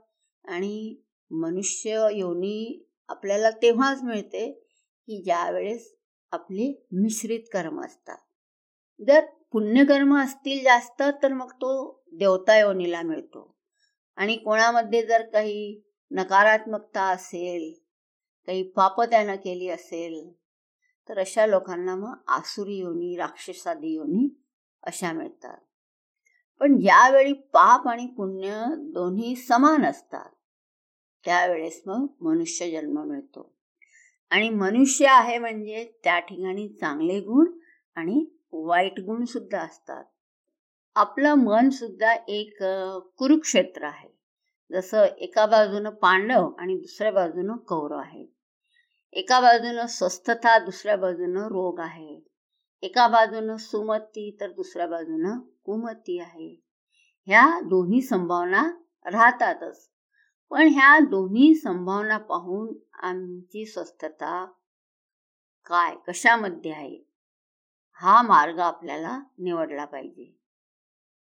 आणि 0.45 0.95
मनुष्य 1.31 2.07
योनी 2.11 2.87
आपल्याला 3.07 3.49
तेव्हाच 3.49 4.03
मिळते 4.03 4.51
की 5.07 5.21
ज्यावेळेस 5.23 5.96
आपले 6.31 6.85
मिश्रित 6.91 7.39
कर्म 7.53 7.85
असतात. 7.85 8.17
जर 9.07 9.25
पुण्यकर्म 9.51 10.17
असतील 10.17 10.63
जास्त 10.63 11.03
तर 11.23 11.33
मग 11.33 11.51
तो 11.51 12.03
देवता 12.13 12.59
योनीला 12.59 13.01
मिळतो. 13.01 13.55
आणि 14.15 14.35
कोणामध्ये 14.35 15.05
जर 15.05 15.21
काही 15.29 15.81
नकारात्मकता 16.11 17.01
असेल 17.01 17.73
काही 18.45 18.63
पाप 18.63 19.01
त्यानं 19.01 19.35
केली 19.35 19.69
असेल 19.69 20.33
तर 21.09 21.19
अशा 21.19 21.45
लोकांना 21.45 21.95
मग 21.95 22.13
आसुरी 22.27 22.75
योनी 22.75 23.15
राक्षसादी 23.15 23.87
योनी 23.87 24.43
अशा 24.83 25.11
मिळतात. 25.11 25.57
पण 26.59 26.79
ज्यावेळी 26.79 27.33
पाप 27.33 27.87
आणि 27.87 28.07
पुण्य 28.07 28.65
दोन्ही 28.77 29.35
समान 29.35 29.85
असतात 29.85 30.29
त्यावेळेस 31.25 31.81
मग 31.85 32.07
मनुष्य 32.21 32.71
जन्म 32.71 33.03
मिळतो. 33.03 33.56
आणि 34.29 34.49
मनुष्य 34.49 35.07
आहे 35.07 35.37
म्हणजे 35.37 35.99
त्या 36.03 36.19
ठिकाणी 36.19 36.69
चांगले 36.69 37.19
गुण 37.19 37.47
आणि 37.95 38.25
वाईट 38.51 38.99
गुण 38.99 39.25
सुद्धा 39.25 39.59
असतात. 39.59 40.03
आपलं 40.95 41.33
मन 41.33 41.69
सुद्धा 41.69 42.15
एक 42.27 42.63
कुरुक्षेत्र 43.17 43.83
आहे. 43.83 44.17
जसं 44.71 45.03
एका 45.03 45.45
बाजूनं 45.45 45.89
पांडव 45.89 46.51
आणि 46.59 46.77
दुसऱ्या 46.77 47.11
बाजूनं 47.11 47.57
कौरव 47.57 47.97
आहे. 47.97 48.25
एका 49.11 49.39
बाजूनं 49.39 49.85
स्वस्थता 49.85 50.59
दुसऱ्या 50.59 50.95
बाजूनं 50.95 51.47
रोग 51.47 51.79
आहे. 51.79 52.27
एका 52.81 53.07
बाजूनं 53.07 53.55
सुमती 53.57 54.37
तर 54.41 54.51
दुसऱ्या 54.51 54.87
बाजूनं 54.87 55.39
कुमती 55.39 56.19
आहे. 56.19 56.61
ह्या 57.25 57.59
दोन्ही 57.59 58.01
संभावना 58.01 58.71
राहतातच. 59.05 59.89
पण 60.51 60.67
ह्या 60.67 60.99
दोन्ही 60.99 61.55
संभावना 61.55 62.17
पाहून 62.17 62.73
आमची 63.03 63.65
स्वस्थता 63.65 64.45
काय 65.65 65.95
कशामध्ये 66.07 66.71
आहे 66.71 66.99
हा 67.93 68.21
मार्ग 68.21 68.59
आपल्याला 68.59 69.19
निवडला 69.37 69.85
पाहिजे. 69.85 70.37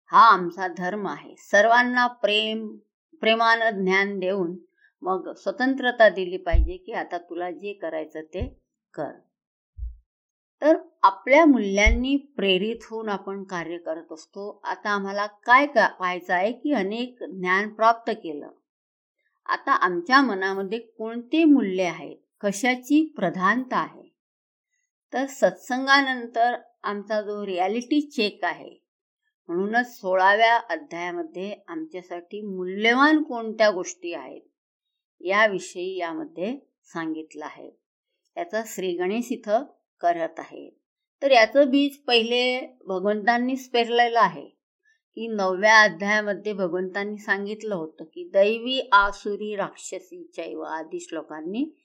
हा 0.06 0.20
आमचा 0.20 0.68
धर्म 0.68 1.06
आहे. 1.08 1.34
सर्वांना 1.38 2.06
प्रेम 2.06 2.76
प्रेमानं 3.20 3.84
ज्ञान 3.84 4.18
देऊन 4.18 4.56
मग 5.02 5.32
स्वतंत्रता 5.32 6.08
दिली 6.08 6.36
पाहिजे 6.36 6.76
की 6.76 6.92
आता 6.92 7.18
तुला 7.18 7.50
जे 7.50 7.72
करायचं 7.72 8.20
ते 8.20 8.46
कर. 8.94 9.12
तर 10.62 10.76
आपल्या 11.02 11.44
मूल्यांनी 11.44 12.16
प्रेरित 12.16 12.84
होऊन 12.90 13.08
आपण 13.08 13.44
कार्य 13.44 13.78
करत 13.78 14.12
असतो. 14.12 14.60
आता 14.64 14.90
आम्हाला 14.90 15.26
काय 15.26 15.66
पाहायचं 15.66 16.34
आहे 16.34 16.52
की 16.52 16.72
अनेक 16.72 17.22
ज्ञान 17.22 17.68
प्राप्त 17.68 18.10
केलं. 18.10 18.48
आता 19.48 19.72
आमच्या 19.72 20.20
मनामध्ये 20.20 20.78
कोणते 20.78 21.44
मूल्य 21.44 21.82
आहेत 21.82 22.16
कशाची 22.40 23.12
प्रधानता 23.16 23.76
आहे? 23.76 24.14
तर 25.12 25.26
सत्संगानंतर 25.26 26.56
आमचा 26.82 27.22
जो 27.22 27.46
रियालिटी 27.46 28.00
चेक 28.00 28.44
आहे 28.44 28.84
म्हणूनच 29.48 30.00
सोळाव्या 30.00 30.56
अध्यायामध्ये 30.56 31.56
आमच्यासाठी 31.68 32.40
मूल्यवान 32.40 33.22
कोणत्या 33.22 33.70
गोष्टी 33.70 34.12
आहेत 34.12 34.42
याविषयी 35.20 35.96
यामध्ये 35.96 36.58
सांगितलं 36.84 37.44
आहे. 37.44 37.70
याचा 38.36 38.62
श्री 38.66 38.92
गणेश 38.92 39.32
इथं 39.32 39.64
करत 40.00 40.38
आहे. 40.38 40.78
तर 41.22 41.30
याचं 41.30 41.70
बीज 41.70 41.96
पहिले 41.96 42.76
भगवंतांनीच 42.86 43.70
पेरलेलं 43.70 44.20
आहे. 44.20 44.55
की 45.16 45.26
नवव्या 45.26 45.80
अध्यायामध्ये 45.80 46.52
भगवंतांनी 46.52 47.18
सांगितलं 47.18 47.74
होतं 47.74 48.04
की 48.04 48.30
दैवी 48.32 48.88
आसुरी 48.92 49.56
राक्षसी 49.56 50.30
चैव 50.36 50.60
आदी 50.60 51.00
श्लोकांनी. 51.00 51.76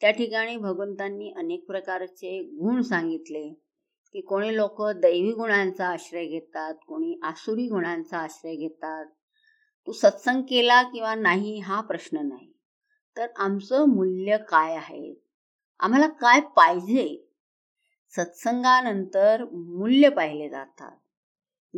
त्या 0.00 0.10
ठिकाणी 0.10 0.56
भगवंतांनी 0.56 1.32
अनेक 1.36 1.66
प्रकारचे 1.66 2.42
गुण 2.42 2.80
सांगितले 2.82 3.48
की 4.12 4.20
कोणी 4.20 4.56
लोक 4.56 4.82
दैवी 4.82 5.32
गुणांचा 5.32 5.86
आश्रय 5.86 6.26
घेतात 6.26 6.74
कोणी 6.86 7.20
आसुरी 7.22 7.66
गुणांचा 7.66 8.18
आश्रय 8.18 8.56
घेतात. 8.56 9.06
तू 9.86 9.92
सत्संग 9.92 10.42
केला 10.42 10.82
किंवा 10.82 11.14
नाही 11.14 11.58
हा 11.58 11.80
प्रश्न 11.80 12.28
नाही. 12.28 12.52
तर 13.16 13.26
आमचं 13.36 13.88
मूल्य 13.88 14.36
काय 14.36 14.76
आहे? 14.76 15.22
आम्हाला 15.80 16.06
काय 16.06 16.40
पाहिजे? 16.40 17.30
सत्संगानंतर 18.16 19.44
मूल्य 19.52 20.08
पाहिले 20.08 20.48
जातात. 20.48 20.96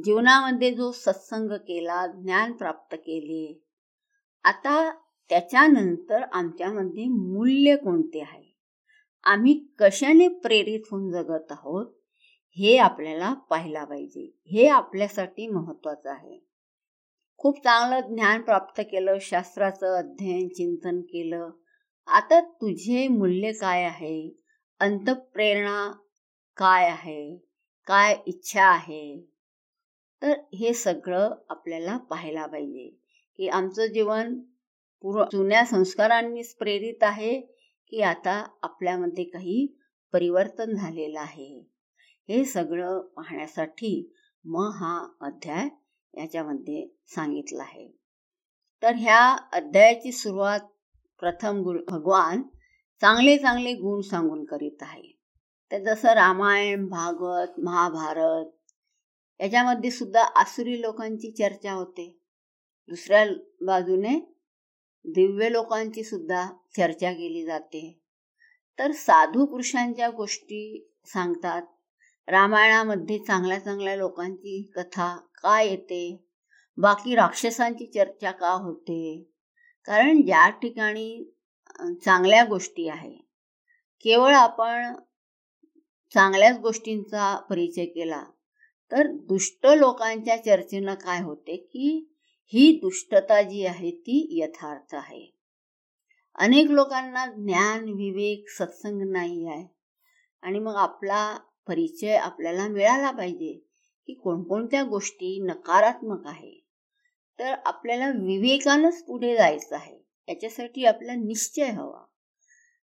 जीवनामध्ये 0.04 0.74
जो 0.74 0.92
सत्संग 0.92 1.50
केला 1.50 2.06
ज्ञान 2.06 2.52
प्राप्त 2.52 2.94
केले 2.94 3.62
आता 4.44 4.90
त्याच्यानंतर 5.28 6.22
आमच्यामध्ये 6.32 7.04
मूल्य 7.04 7.76
कोणते 7.76 8.20
आहे? 8.20 8.56
आम्ही 9.24 9.66
कशाने 9.78 10.28
प्रेरित 10.28 10.80
होऊन 10.90 11.10
जगत 11.10 11.52
आहोत? 11.52 11.86
हे 12.56 12.76
आपल्याला 12.76 13.34
पाहायला 13.34 13.84
पाहिजे. 13.84 14.38
हे 14.46 14.68
आपल्यासाठी 14.68 15.46
महत्वाचं 15.46 16.10
आहे. 16.10 16.46
खूप 17.36 17.58
चांगलं 17.58 18.14
ज्ञान 18.14 18.42
प्राप्त 18.42 18.82
केलं 18.82 19.18
शास्त्राचं 19.20 19.98
अध्ययन 19.98 20.48
चिंतन 20.48 21.00
केलं. 21.00 21.50
आता 22.06 22.40
तुझे 22.40 23.08
मूल्य 23.08 23.52
काय 23.52 23.84
आहे? 23.84 24.36
अंतप्रेरणा 24.80 25.92
काय 26.56 26.90
आहे? 26.90 27.36
काय 27.86 28.16
इच्छा 28.26 28.64
आहे? 28.64 29.35
तर 30.26 30.34
हे 30.54 30.72
सगळं 30.72 31.34
आपल्याला 31.48 31.96
पाहायला 31.96 32.46
पाहिजे 32.46 32.88
की 33.36 33.48
आमचं 33.48 33.86
जीवन 33.86 34.40
पूर्व 35.02 35.24
जुन्या 35.32 35.64
संस्कारांनीच 35.64 36.54
प्रेरित 36.54 37.02
आहे 37.02 37.40
की 37.90 38.00
आता 38.00 38.46
आपल्यामध्ये 38.62 39.24
काही 39.24 39.78
परिवर्तन 40.12 40.74
झालेलं 40.74 41.20
आहे. 41.20 41.70
हे 42.28 42.44
सगळं 42.44 43.00
पाहण्यासाठी 43.00 44.12
मग 44.44 44.70
हा 44.74 45.08
अध्याय 45.20 45.68
याच्यामध्ये 46.20 46.88
सांगितला 47.08 47.62
आहे. 47.62 47.98
तर 48.82 48.94
ह्या 48.94 49.36
अध्यायाची 49.52 50.12
सुरुवात 50.12 50.60
प्रथम 51.20 51.62
गुण 51.62 51.80
भगवान 51.88 52.42
चांगले 53.00 53.36
चांगले 53.36 53.72
गुण 53.72 54.00
सांगून 54.00 54.44
करीत 54.44 54.76
आहे. 54.80 55.18
तर 55.72 55.78
जसं 55.78 56.08
रामायण 56.08 56.88
भागवत 56.88 57.60
महाभारत 57.60 58.46
याच्यामध्ये 59.40 59.90
सुद्धा 59.90 60.22
आसुरी 60.22 60.80
लोकांची 60.80 61.30
चर्चा 61.30 61.72
होते. 61.72 62.18
दुसऱ्या 62.88 63.26
बाजूने 63.60 64.18
दिव्य 65.04 65.52
लोकांची 65.52 66.04
सुद्धा 66.04 66.46
चर्चा 66.76 67.12
केली 67.12 67.44
जाते. 67.44 68.00
तर 68.78 68.92
साधू 68.92 69.46
पुरुषांच्या 69.46 70.10
गोष्टी 70.10 70.92
सांगतात. 71.04 71.62
रामायणामध्ये 72.28 73.18
चांगल्या 73.18 73.58
चांगल्या 73.58 73.96
लोकांची 73.96 74.70
कथा 74.76 75.16
का 75.16 75.62
येते? 75.62 76.24
बाकी 76.76 77.14
राक्षसांची 77.14 77.86
चर्चा 77.86 78.30
का 78.30 78.50
होते? 78.50 79.30
कारण 79.84 80.22
ज्या 80.22 80.50
ठिकाणी 80.50 81.32
चांगल्या 82.04 82.44
गोष्टी 82.44 82.88
आहे. 82.88 83.16
केवळ 84.00 84.34
आपण 84.34 84.94
चांगल्याच 86.14 86.58
गोष्टींचा 86.58 87.40
परिचय 87.50 87.84
केला. 87.84 88.24
तर 88.92 89.06
दुष्ट 89.06 89.66
लोकांच्या 89.66 90.36
चर्चेनं 90.36 90.94
काय 90.94 91.22
होते 91.22 91.56
की 91.56 92.12
ही 92.46 92.78
दुष्टता 92.82 93.42
जी 93.42 93.66
आहे 93.66 93.90
ती 93.90 94.28
यथार्थ 94.30 94.94
आहे. 94.94 95.36
अनेक 96.34 96.66
लोकांना 96.70 97.26
ज्ञान 97.26 97.84
विवेक 97.84 98.48
सत्संग 98.48 99.12
नाही 99.12 99.48
आहे. 99.48 99.66
आणि 100.42 100.58
मग 100.58 100.74
आपला 100.76 101.38
परिचय 101.68 102.16
आपल्याला 102.16 102.68
मिळाला 102.68 103.10
पाहिजे 103.10 103.52
की 104.06 104.14
कोणकोणत्या 104.14 104.82
गोष्टी 104.82 105.42
नकारात्मक 105.42 106.26
आहे. 106.26 106.66
तर 107.38 107.54
आपल्याला 107.66 108.08
विवेकानंच 108.08 109.04
पुढे 109.04 109.36
जायचं 109.36 109.74
आहे. 109.74 110.06
याच्यासाठी 110.28 110.84
आपला 110.84 111.14
निश्चय 111.14 111.64
हवा. 111.64 112.04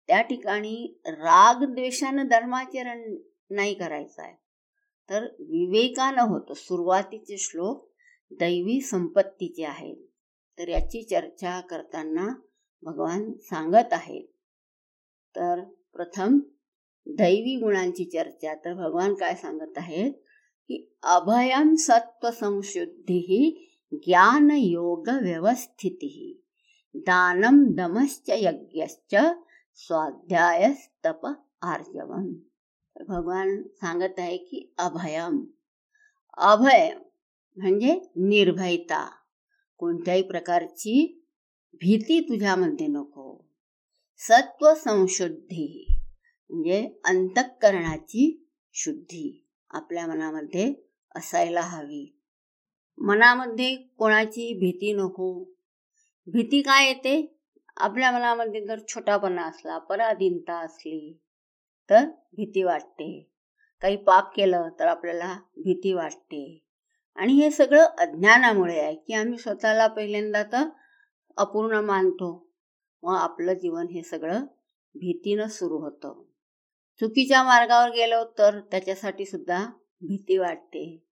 त्या 0.06 0.22
ठिकाणी 0.22 1.00
राग 1.06 1.64
द्वेषानं 1.64 2.26
धर्माचरण 2.26 3.16
नाही 3.50 3.74
करायचं 3.74 4.22
आहे. 4.22 4.47
तर 5.10 5.24
विवेकानं 5.24 6.22
होतं. 6.22 6.54
सुरुवातीचे 6.54 7.36
श्लोक 7.38 7.90
दैवी 8.30 8.80
संपत्तीचे 8.80 9.64
आहेत 9.64 9.96
तर 10.58 10.68
याची 10.68 11.02
चर्चा 11.02 11.60
करताना 11.60 12.40
भगवान 12.82 13.32
सांगत 13.32 13.92
आहेत. 13.92 14.26
तर 15.36 15.64
प्रथम 15.92 16.38
दैवी 17.06 17.56
गुणांची 17.56 18.04
चर्चा. 18.04 18.54
तर 18.54 18.74
भगवान 18.74 19.14
काय 19.14 19.34
सांगत 19.34 19.72
आहेत? 19.76 20.12
की 20.68 20.96
अभयम 21.02 21.74
सत्व 21.74 22.30
संशुद्धी 22.30 23.70
ज्ञान 23.92 24.50
योग 24.50 25.08
व्यवस्थिती. 25.08 26.44
दानम 26.94 27.64
दमश्च 27.70 28.24
यज्ञश्च 28.28 29.16
स्वाध्यायस्तप 29.76 31.26
आर्जवम. 31.62 32.34
भगवान 33.06 33.62
सांगत 33.62 34.18
आहे 34.18 34.36
की 34.36 34.74
अभयम. 34.78 35.44
अभय 36.36 36.94
म्हणजे 37.56 37.94
निर्भयता. 38.16 39.10
कोणत्याही 39.78 40.22
प्रकारची 40.22 41.24
भीती 41.72 42.20
तुझ्यामध्ये 42.20 42.86
नको. 42.86 43.44
सत्व 44.18 44.74
संशुद्धी 44.74 45.94
म्हणजे 46.50 47.00
अंतःकरणाची 47.04 48.48
शुद्धी. 48.72 49.46
आपल्या 49.70 50.06
मनामध्ये 50.06 50.74
असायला 51.16 51.60
हवी. 51.60 52.18
मनामध्ये 52.98 53.76
कोणाची 53.76 54.54
भीती 54.54 54.92
नको. 54.92 55.44
भीती 56.26 56.62
काय 56.62 56.86
येते? 56.86 57.38
आपल्या 57.76 58.10
मनामध्ये 58.10 58.66
जर 58.66 58.78
छोटापणा 58.88 59.42
असला 59.42 59.78
पराधीनता 59.78 60.54
असली 60.54 61.20
तर 61.90 62.04
भीती 62.32 62.62
वाटते. 62.62 63.30
काही 63.80 63.96
पाप 63.96 64.36
केलं 64.36 64.68
तर 64.80 64.86
आपल्याला 64.86 65.38
भीती 65.56 65.92
वाटते. 65.92 66.64
आणि 67.16 67.32
हे 67.32 67.50
सगळं 67.50 67.86
अज्ञानामुळे 67.98 68.80
आहे 68.80 68.94
की 68.94 69.12
आम्ही 69.12 69.38
स्वतःला 69.38 69.86
पहिल्यांदा 69.86 70.42
तर 70.42 70.68
अपूर्ण 71.36 71.76
मानतो. 71.76 72.48
मग 73.02 73.14
आपलं 73.14 73.52
जीवन 73.52 73.86
हे 73.88 74.02
सगळं 74.02 74.40
भीतीनं 74.94 75.46
सुरू 75.46 75.78
होतं. 75.78 76.22
चुकीच्या 77.00 77.42
मार्गावर 77.42 77.90
गेलो 77.90 78.24
तर 78.38 78.60
त्याच्यासाठी 78.60 79.24
सुद्धा 79.24 79.66
भीती 80.00 80.38
वाटते. 80.38 81.02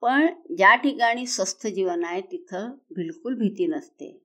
पण 0.00 0.26
ज्या 0.56 0.74
ठिकाणी 0.74 1.26
स्वस्थ 1.26 1.66
जीवन 1.66 2.04
आहे 2.04 2.20
तिथं 2.20 2.70
बिलकुल 2.70 3.34
भीती 3.34 3.66
नसते. 3.66 4.22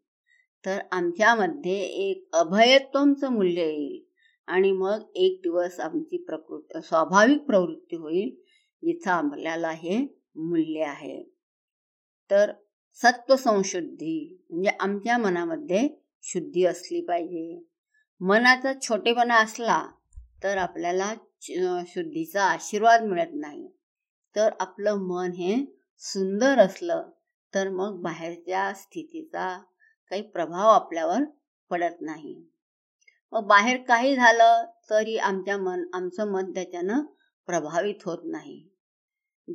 तर 0.65 0.79
आमच्यामध्ये 0.91 1.79
एक 1.81 2.35
अभयत्वमचं 2.35 3.31
मूल्य 3.31 3.61
येईल. 3.61 4.02
आणि 4.47 4.71
मग 4.71 5.03
एक 5.15 5.39
दिवस 5.43 5.79
आमची 5.79 6.17
प्रकृती 6.17 6.81
स्वाभाविक 6.81 7.41
प्रवृत्ती 7.41 7.95
होईल 7.95 8.29
जिथं 8.83 9.11
आपल्याला 9.11 9.71
हे 9.71 9.97
मूल्य 10.35 10.83
आहे. 10.83 11.23
तर 12.31 12.51
सत्व 12.93 13.35
संशुद्धी 13.35 14.45
म्हणजे 14.49 14.69
आमच्या 14.79 15.17
मनामध्ये 15.17 15.87
शुद्धी 16.23 16.65
असली 16.65 17.01
पाहिजे. 17.01 17.63
मनाचा 18.21 18.73
छोटेपणा 18.81 19.35
असला 19.35 19.85
तर 20.43 20.57
आपल्याला 20.57 21.13
शुद्धीचा 21.87 22.43
आशीर्वाद 22.43 23.03
मिळत 23.03 23.33
नाही. 23.33 23.67
तर 24.35 24.49
आपलं 24.59 24.95
मन 24.95 25.31
हे 25.31 25.55
सुंदर 25.99 26.59
असलं 26.59 27.09
तर 27.53 27.69
मग 27.69 28.01
बाहेरच्या 28.01 28.73
स्थितीचा 28.73 29.57
काही 30.09 30.21
प्रभाव 30.21 30.67
आपल्यावर 30.67 31.23
पडत 31.69 32.01
नाही. 32.01 32.43
मग 33.33 33.43
बाहेर 33.43 33.81
काही 33.81 34.15
झालं 34.15 34.65
तरी 34.89 35.17
आमच्या 35.17 35.57
मन 35.57 35.83
आमचं 35.93 36.31
मन 36.31 36.51
त्याच्यानं 36.51 37.01
प्रभावित 37.45 37.95
होत 38.05 38.17
नाही. 38.23 38.69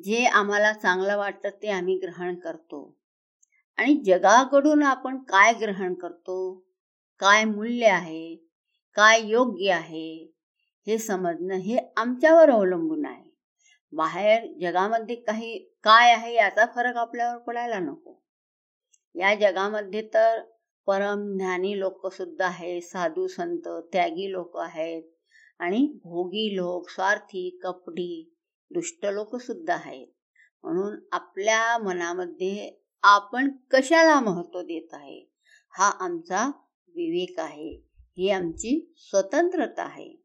जे 0.04 0.24
आम्हाला 0.24 0.72
चांगलं 0.72 1.16
वाटतं 1.16 1.48
ते 1.62 1.68
आम्ही 1.68 1.98
ग्रहण 1.98 2.34
करतो. 2.34 2.96
आणि 3.76 3.94
जगाकडून 3.94 4.82
आपण 4.82 5.18
काय 5.18 5.52
ग्रहण 5.52 5.94
करतो? 5.94 6.66
काय 7.18 7.44
मूल्य 7.44 7.86
आहे? 7.86 8.36
काय 8.94 9.20
योग्य 9.22 9.72
आहे? 9.72 10.32
हे 10.86 10.98
समजणं 10.98 11.54
हे 11.54 11.78
आमच्यावर 11.96 12.50
अवलंबून 12.50 13.06
आहे. 13.06 13.30
बाहेर 13.92 14.46
जगामध्ये 14.60 15.16
काही 15.16 15.58
काय 15.58 16.12
आहे 16.12 16.34
याचा 16.34 16.66
फरक 16.74 16.96
आपल्यावर 16.96 17.38
पडायला 17.38 17.78
नको. 17.78 18.22
या 19.14 19.34
जगामध्ये 19.34 20.08
तर 20.14 20.42
परम 20.88 21.36
ज्ञानी 21.36 21.78
लोक 21.78 22.06
सुद्धा 22.06 22.46
आहेत 22.46 22.82
साधू 22.82 23.26
संत 23.26 23.68
त्यागी 23.92 24.32
लोक 24.32 24.56
आहेत 24.56 25.02
आणि 25.58 25.86
भोगी 26.04 26.56
लोक 26.56 26.90
स्वार्थी 26.90 27.58
कपडी 27.62 28.34
दुष्ट 28.70 29.06
लोक 29.06 29.36
सुद्धा 29.36 29.74
आहेत. 29.74 30.06
म्हणून 30.64 30.98
आपल्या 31.12 31.78
मनामध्ये 31.78 32.82
आपण 33.02 33.50
कशाला 33.70 34.20
महत्त्व 34.20 34.60
देत 34.60 34.88
आहे? 34.92 35.32
हा 35.78 35.90
आमचा 35.90 36.46
विवेक 36.88 37.40
आहे. 37.40 37.84
ही 38.18 38.30
आमची 38.30 38.94
स्वतंत्रता 38.96 39.82
आहे. 39.82 40.22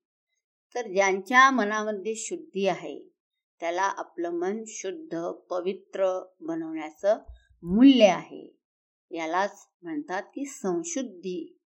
तर 0.75 0.87
ज्यांच्या 0.87 1.51
मनामध्ये 1.51 2.15
शुद्धी 2.15 2.67
आहे 2.67 3.09
त्याला 3.59 3.81
आपलं 3.81 4.29
मन 4.29 4.63
शुद्ध 4.67 5.31
पवित्र 5.49 6.23
बनवण्याचं 6.41 7.17
मूल्य 7.63 8.05
आहे. 8.05 8.62
यालाच 9.13 9.67
म्हणतात 9.81 10.23
की 10.23 10.45
संशुद्धी. 10.45 11.59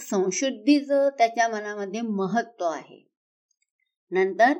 संशुद्धीचं 0.00 1.08
त्याच्या 1.08 1.48
मनामध्ये 1.48 2.00
महत्त्व 2.00 2.64
आहे. 2.64 3.08
नंतर 4.10 4.52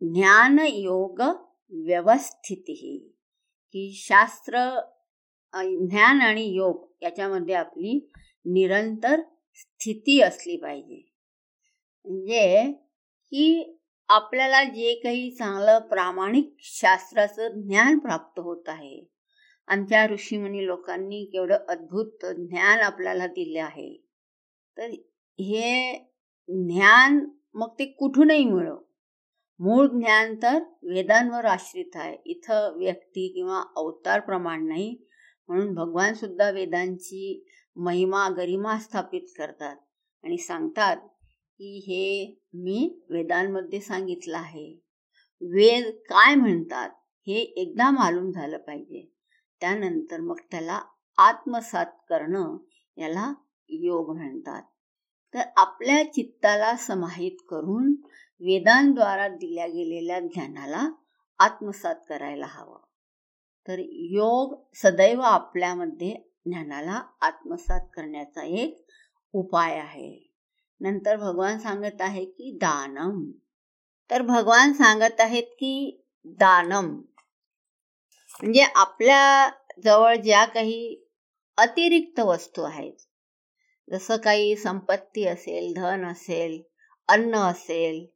ज्ञान 0.00 0.58
योग 0.58 1.20
व्यवस्थिती 1.70 2.98
की 3.72 3.92
शास्त्र 3.94 4.80
ज्ञान 5.54 6.20
आणि 6.20 6.44
योग 6.44 6.92
याच्यामध्ये 7.02 7.54
आपली 7.54 8.10
निरंतर 8.44 9.20
स्थिती 9.54 10.20
असली 10.20 10.56
पाहिजे. 10.56 11.14
म्हणजे 12.04 12.72
की 13.26 13.78
आपल्याला 14.08 14.64
जे 14.64 15.00
काही 15.04 15.30
चांगलं 15.30 15.78
प्रामाणिक 15.78 16.54
शास्त्राचं 16.58 17.48
ज्ञान 17.48 17.98
प्राप्त 17.98 18.40
होत 18.40 18.68
आहे 18.68 19.13
आमच्या 19.68 20.06
ऋषीमुनी 20.06 20.66
लोकांनी 20.66 21.24
केवढं 21.24 21.56
अद्भुत 21.68 22.26
ज्ञान 22.26 22.80
आपल्याला 22.80 23.26
दिले 23.26 23.58
आहे. 23.58 24.06
तर 24.78 24.90
हे 25.38 25.94
ज्ञान 26.48 27.28
मग 27.54 27.68
ते 27.78 27.84
कुठूनही 27.84 28.44
मिळव 28.44 28.76
मूळ 29.58 29.86
ज्ञान 29.86 30.34
तर 30.42 30.58
वेदांवर 30.82 31.44
आश्रित 31.44 31.90
आहे. 31.94 32.16
इथं 32.24 32.78
व्यक्ती 32.78 33.28
किंवा 33.28 33.62
अवतार 33.76 34.20
प्रमाण 34.20 34.66
नाही 34.68 34.96
म्हणून 35.48 35.74
भगवान 35.74 36.14
सुद्धा 36.14 36.50
वेदांची 36.50 37.44
महिमा 37.76 38.28
गरिमा 38.28 38.78
स्थापित 38.78 39.22
करतात 39.38 39.76
आणि 40.24 40.38
सांगतात 40.38 40.96
की 41.58 41.78
हे 41.86 42.40
मी 42.54 43.02
वेदांमध्ये 43.10 43.80
सांगितलं 43.80 44.36
आहे. 44.36 44.80
वेद 45.40 45.84
काय 46.08 46.34
म्हणतात 46.34 46.90
हे 47.26 47.34
एकदा 47.34 47.90
मालूम 47.90 48.30
झालं 48.30 48.58
पाहिजे. 48.58 49.13
त्यानंतर 49.64 50.20
मग 50.20 50.38
त्याला 50.50 50.80
आत्मसात 51.18 51.86
करणं 51.86 52.56
याला 52.96 53.34
योग 53.68 54.16
म्हणतात. 54.16 54.62
तर 55.34 55.40
आपल्या 55.56 56.12
चित्ताला 56.12 56.76
समाहित 56.76 57.38
करून 57.50 57.94
वेदांद्वारा 58.40 59.28
दिल्या 59.28 59.66
गेलेल्या 59.66 60.20
ज्ञानाला 60.20 60.88
आत्मसात 61.38 61.94
करायला 62.08 62.46
हवं. 62.48 62.78
तर 63.68 63.76
योग 63.92 64.62
सदैव 64.74 65.20
आपल्यामध्ये 65.20 66.16
ज्ञानाला 66.46 67.02
आत्मसात 67.20 67.80
करण्याचा 67.94 68.42
एक 68.42 68.86
उपाय 69.32 69.78
आहे. 69.78 70.32
नंतर 70.80 71.16
भगवान 71.16 71.58
सांगत 71.58 72.00
आहे 72.00 72.24
की 72.24 72.58
दानम. 72.60 73.30
तर 74.10 74.22
भगवान 74.22 74.72
सांगत 74.72 75.20
आहेत 75.20 75.42
की 75.42 76.04
दानम. 76.24 77.02
म्हणजे 78.42 78.62
आपल्या 78.74 79.50
जवळ 79.84 80.16
ज्या 80.16 80.44
काही 80.44 81.04
अतिरिक्त 81.56 82.20
वस्तू 82.20 82.62
आहेत 82.62 82.92
जसं 83.90 84.16
काही 84.16 84.56
संपत्ती 84.56 85.26
असेल 85.26 85.72
धन 85.76 86.04
असेल 86.04 86.62
अन्न 87.08 87.34
असेल 87.34 88.06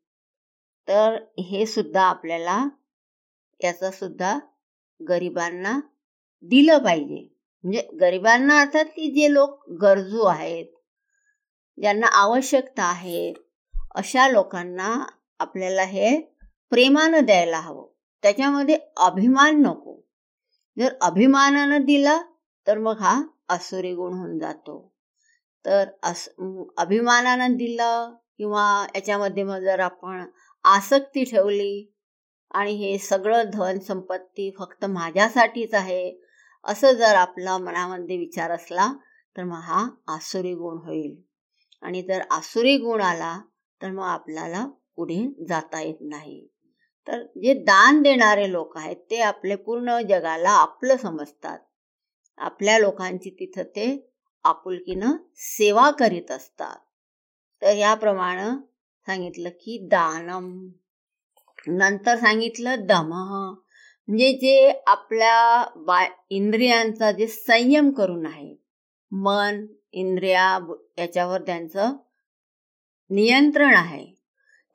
तर 0.89 1.17
हे 1.39 1.67
सुद्धा 1.67 2.03
आपल्याला 2.03 2.69
याचा 3.65 3.91
सुद्धा 3.91 4.39
गरिबांना 5.09 5.81
दिलं 6.43 6.79
पाहिजे. 6.79 7.35
म्हणजे 7.65 7.89
गरिबांना 8.01 8.61
अर्थात 8.61 8.85
की 8.85 9.11
जे 9.11 9.33
लोक 9.33 9.71
गरजू 9.71 10.23
आहेत 10.23 10.67
ज्यांना 11.79 12.07
आवश्यकता 12.07 12.83
आहे 12.83 13.33
अशा 13.95 14.29
लोकांना 14.29 15.07
आपल्याला 15.39 15.83
हे 15.83 16.21
प्रेमानं 16.71 17.25
द्यायला 17.25 17.61
हवं. 17.61 17.87
त्याच्यामध्ये 18.23 18.79
अभिमान 18.97 19.63
नको. 19.63 20.08
जर 20.79 20.95
अभिमानानं 21.03 21.85
दिला 21.85 22.19
तर 22.67 22.79
मग 22.79 22.99
हा 22.99 23.23
असुरी 23.49 23.95
गुण 23.95 24.13
होऊन 24.13 24.39
जातो. 24.39 24.93
तर 25.65 25.89
अस 26.03 26.29
अभिमानानं 26.79 27.57
दिलं 27.57 28.15
किंवा 28.39 28.87
याच्यामध्ये 28.95 29.43
मग 29.43 29.59
जर 29.59 29.81
आपण 29.81 30.25
आसक्ती 30.65 31.25
ठेवली 31.25 31.93
आणि 32.51 32.73
हे 32.73 32.99
सगळं 32.99 33.51
धन 33.53 33.79
संपत्ती 33.79 34.51
फक्त 34.59 34.85
माझ्यासाठीच 34.85 35.75
आहे 35.75 36.21
असं 36.65 36.93
जर 36.93 37.15
आपला 37.15 37.59
मनामध्ये 37.59 38.17
विचार 38.17 38.51
असला 38.51 38.93
तर 39.37 39.45
मग 39.45 39.61
हा 39.63 39.89
आसुरी 40.09 40.55
गुण 40.55 40.79
होईल. 40.79 41.17
आणि 41.83 42.03
जर 42.03 42.23
आसुरी 42.31 42.77
गुण 42.77 43.01
आला 43.01 43.41
तर 43.83 43.91
मग 43.91 44.03
आपल्याला 44.03 44.67
पुढे 44.97 45.45
जाता 45.49 45.81
येत 45.81 45.97
नाही. 46.01 46.49
तर 47.09 47.23
जे 47.23 47.55
दान 47.55 48.03
देणारे 48.03 48.53
लोक 48.53 48.77
आहेत 48.77 48.97
ते 48.97 49.21
आपले 49.21 49.57
पूर्ण 49.57 50.01
जगाला 50.09 50.51
आपलं 50.51 50.97
समजतात. 50.97 51.59
आपल्या 52.39 52.79
लोकांची 52.79 53.31
तिथं 53.31 53.63
ते 53.63 54.13
आपुलकीनं 54.45 55.17
सेवा 55.35 55.91
करीत 55.91 56.31
असतात. 56.31 56.77
तर 57.63 57.73
याप्रमाणे 57.73 58.51
सांगितलं 59.07 59.49
की 59.49 59.79
दानम. 59.79 60.69
नंतर 61.67 62.17
सांगितलं 62.17 62.87
दम. 62.87 63.13
म्हणजे 64.09 64.33
जे 64.33 64.83
आपल्या 64.87 65.65
बा 65.77 66.05
इंद्रियांचा 66.31 67.13
जे 67.13 67.27
संयम 67.27 67.91
करून 67.91 68.27
आहे 68.27 68.57
मन 69.13 69.67
इंद्रिया 69.93 70.59
याच्यावर 70.99 71.41
त्यांचं 71.41 71.97
नियंत्रण 73.11 73.75
आहे. 73.75 74.15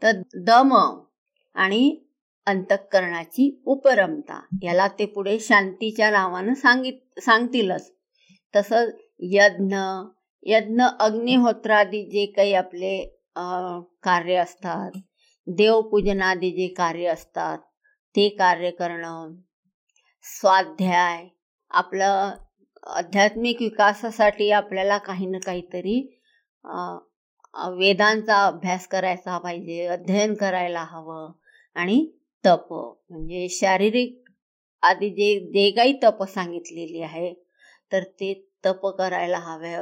तर 0.02 0.12
दम 0.36 0.74
आणि 1.56 2.03
अंतःकरणाची 2.48 3.50
उपरमता. 3.66 4.40
याला 4.64 4.88
ते 5.00 5.06
पुढे 5.06 5.40
शांतीच्या 5.40 6.10
नावानं 6.12 6.54
सांगित 6.54 7.20
सांगतीलच. 7.20 7.92
तसं 8.54 8.90
यज्ञ 9.32 9.76
यज्ञ 10.44 10.84
अग्निहोत्रादी 11.00 12.04
जे 12.06 12.26
काही 12.26 12.54
आपले 12.54 12.98
कार्य 14.04 14.36
असतात 14.36 14.92
देवपूजनादी 15.48 16.52
जे 16.52 16.68
कार्य 16.68 17.08
असतात 17.08 17.58
ते 18.16 18.28
कार्य 18.30 18.70
करणं 18.72 19.34
स्वाध्याय 20.26 21.28
आपलं 21.72 22.34
आध्यात्मिक 22.88 23.62
विकासासाठी 23.62 24.50
आपल्याला 24.52 24.98
काही 24.98 25.26
ना 25.26 25.38
काहीतरी 25.46 26.00
वेदांचा 27.78 28.46
अभ्यास 28.46 28.88
करायचा 28.88 29.38
पाहिजे 29.38 29.86
अध्ययन 29.88 30.34
करायला 30.34 30.84
हवं 30.84 31.32
आणि 31.76 32.06
तप 32.46 32.68
म्हणजे 32.74 33.48
शारीरिक 33.50 34.30
आधी 34.82 35.10
जे 35.10 35.40
जे 35.40 35.72
काही 35.72 36.00
तप 36.04 36.24
सांगितलेली 36.24 37.02
आहे 37.02 37.34
तर 37.92 38.04
ते 38.04 38.52
तप 38.66 38.88
करायला 38.88 39.38
हवे 39.38 39.76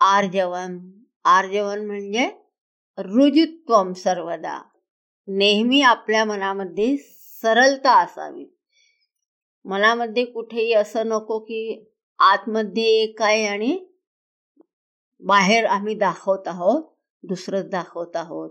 आर्जवन 0.00 0.78
आर्जवन 1.24 1.86
म्हणजे 1.86 2.30
रुजुत्वम 2.98 3.92
सर्वदा. 3.92 4.62
नेहमी 5.28 5.80
आपल्या 5.80 6.24
मनामध्ये 6.24 6.96
सरलता 6.96 7.92
असावी. 7.92 8.44
मनामध्ये 9.64 10.24
कुठेही 10.24 10.72
असं 10.72 11.06
नको 11.06 11.38
की 11.38 11.90
आतमध्ये 12.18 12.84
एक 12.84 13.22
आहे 13.22 13.46
आणि 13.46 13.86
बाहेर 15.22 15.64
आम्ही 15.64 15.94
दाखवत 15.94 16.48
आहोत 16.48 16.82
दुसरंच 17.22 17.70
दाखवत 17.70 18.16
आहोत. 18.16 18.50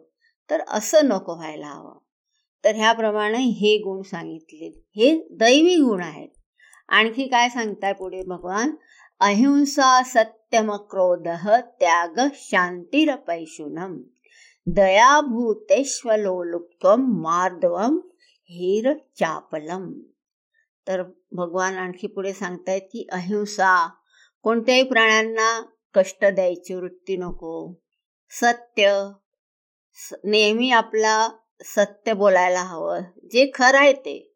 तर 0.50 0.62
असं 0.67 1.06
नको 1.06 1.36
व्हायला 1.36 1.67
हवं. 1.67 1.98
तर 2.63 2.76
ह्याप्रमाणे 2.76 3.38
हे 3.38 3.78
गुण 3.78 4.02
सांगितले. 4.02 4.82
हे 4.95 5.28
दैवी 5.32 5.76
गुण 5.76 6.04
आहेत. 6.04 6.30
आणखी 6.88 7.28
काय 7.28 7.49
सांगताय 7.49 7.93
पुढे 7.93 8.23
भगवान? 8.23 8.76
अहिंसा 9.19 10.04
सत्यम 10.04 10.71
क्रोध 10.71 11.28
त्याग 11.80 12.19
शांतिरपैशुनम 12.34 14.02
दयाभूतेश्वलोलुप्त्वम 14.67 17.21
मार्दव 17.21 17.97
हिर 18.49 18.93
चापलम। 18.93 19.93
तर 20.88 21.04
भगवान 21.32 21.78
आणखी 21.78 22.08
पुढे 22.08 22.34
सांगतायत 22.34 22.82
की 22.82 23.08
अहिंसा 23.12 23.89
कोणत्याही 24.43 24.84
प्राण्यांना 24.84 25.65
कष्ट 25.93 26.26
द्यायची 26.26 26.73
वृत्ती 26.73 27.17
नको. 27.17 27.82
सत्य 28.30 29.10
नेहमी 30.23 30.71
आपला 30.71 31.30
सत्य 31.63 32.13
बोलायला 32.13 32.62
हवं. 32.62 33.02
जे 33.23 33.52
खरं 33.54 33.78
आहे 33.78 33.93
ते. 33.93 34.36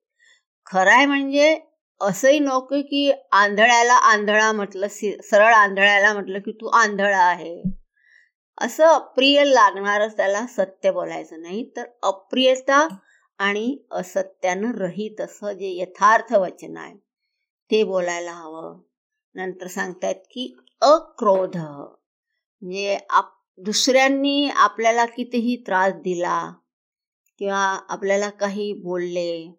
खरं 0.66 0.92
आहे 0.92 1.06
म्हणजे 1.06 1.60
असंही 2.02 2.40
नको 2.40 2.82
की 2.82 3.12
आंधळ्याला 3.32 3.94
आंधळा 3.94 4.52
म्हटलं 4.52 4.88
सरळ 5.24 5.54
आंधळ्याला 5.54 6.14
म्हटलं 6.14 6.40
की 6.40 6.52
तू 6.52 6.68
आंधळा 6.68 7.20
आहे. 7.20 7.64
असं 8.62 8.86
अप्रिय 8.86 9.44
लागणारच 9.46 10.18
त्याला 10.18 10.46
सत्य 10.48 10.92
बोलायचं 10.92 11.42
नाही 11.42 11.72
तर 11.78 11.84
अप्रियता 12.04 12.88
आणि 13.38 13.78
असत्यानं 13.92 14.72
रहित 14.72 15.22
असं 15.22 15.52
जे 15.52 15.70
यथार्थ 15.70 16.34
वचन 16.34 16.78
आहे 16.78 16.96
ते 17.72 17.84
बोलायला 17.84 18.32
हवं. 18.32 18.80
नंतर 19.36 19.68
सांगतायत 19.68 20.16
की 20.16 20.58
अक्रोध. 20.82 21.58
म्हणजे 22.62 22.98
आप 23.10 23.34
दुसऱ्यांनी 23.58 24.50
आपल्याला 24.50 25.06
कितीही 25.06 25.64
त्रास 25.68 25.94
दिला 25.94 26.54
किंवा 27.40 27.80
आपल्याला 27.90 28.30
काही 28.30 28.74
बोलले 28.74 29.52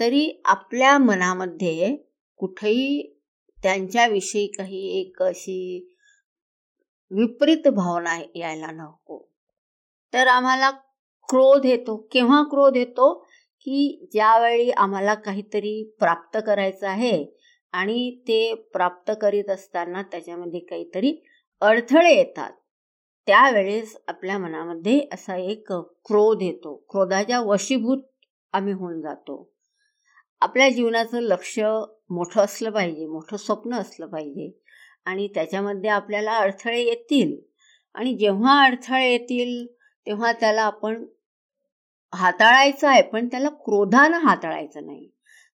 तरी 0.00 0.42
आपल्या 0.44 0.98
मनामध्ये 0.98 1.96
कुठेही 2.36 3.16
त्यांच्याविषयी 3.62 4.46
काही 4.46 5.00
एक 5.00 5.22
अशी 5.22 5.90
विपरीत 7.10 7.68
भावना 7.68 8.18
यायला 8.34 8.66
नको. 8.66 9.30
तर 10.12 10.26
आम्हाला 10.26 10.70
क्रोध 11.28 11.66
येतो. 11.66 12.08
केव्हा 12.12 12.42
क्रोध 12.42 12.76
येतो? 12.76 13.24
की 13.60 14.08
ज्यावेळी 14.12 14.70
आम्हाला 14.70 15.14
काहीतरी 15.14 15.96
प्राप्त 15.98 16.38
करायचं 16.46 16.88
आहे 16.88 17.26
आणि 17.72 18.20
ते 18.20 18.54
प्राप्त 18.54 19.12
करीत 19.20 19.50
असताना 19.50 20.02
त्याच्यामध्ये 20.02 20.60
काहीतरी 20.60 21.24
अडथळे 21.60 22.16
येतात. 22.16 22.52
त्यावेळेस 23.26 23.96
आपल्या 24.08 24.38
मनामध्ये 24.38 25.08
असा 25.12 25.36
एक 25.36 25.72
क्रोध 25.72 26.42
येतो. 26.42 26.74
क्रोधाच्या 26.90 27.40
वशीभूत 27.40 28.02
आम्ही 28.52 28.72
होऊन 28.72 29.00
जातो. 29.00 29.52
आपल्या 30.40 30.68
जीवनाचं 30.68 31.20
लक्ष 31.20 31.58
मोठं 32.10 32.40
असलं 32.40 32.70
पाहिजे 32.70 33.06
मोठं 33.06 33.36
स्वप्न 33.36 33.74
असलं 33.74 34.06
पाहिजे 34.06 34.60
आणि 35.04 35.28
त्याच्यामध्ये 35.28 35.90
आपल्याला 35.90 36.36
अडथळे 36.36 36.80
येतील. 36.80 37.36
आणि 37.94 38.14
जेव्हा 38.14 38.64
अडथळे 38.64 39.10
येतील 39.10 39.66
तेव्हा 40.06 40.32
त्याला 40.32 40.62
आपण 40.62 41.04
हाताळायचं 42.14 42.88
आहे 42.88 43.02
पण 43.02 43.26
त्याला 43.26 43.48
क्रोधानं 43.48 44.18
हाताळायचं 44.18 44.86
नाही. 44.86 45.10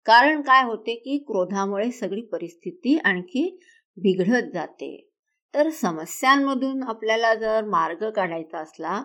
कारण 0.05 0.41
काय 0.41 0.65
होते 0.65 0.95
की 0.95 1.19
क्रोधामुळे 1.19 1.91
सगळी 1.91 2.21
परिस्थिती 2.21 2.99
आणखी 2.99 3.61
बिघडत 3.97 4.51
जाते. 4.55 5.11
तर 5.55 5.71
समस्यांमधून 5.71 6.83
आपल्याला 6.83 7.35
जर 7.35 7.65
मार्ग 7.65 8.11
काढायचा 8.11 8.59
असला 8.59 9.03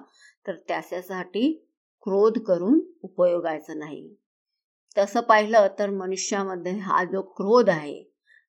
तर 0.48 0.56
त्याच्यासाठी 0.68 1.52
क्रोध 2.02 2.40
करून 2.40 2.80
उपयोगायचं 3.04 3.80
नाही. 3.80 4.16
तसं 4.98 5.22
पाहिलं 5.22 5.68
तर 5.80 5.90
मनुष्यामध्ये 5.90 6.72
हा 6.72 7.04
जो 7.04 7.22
क्रोध 7.22 7.70
आहे 7.70 8.04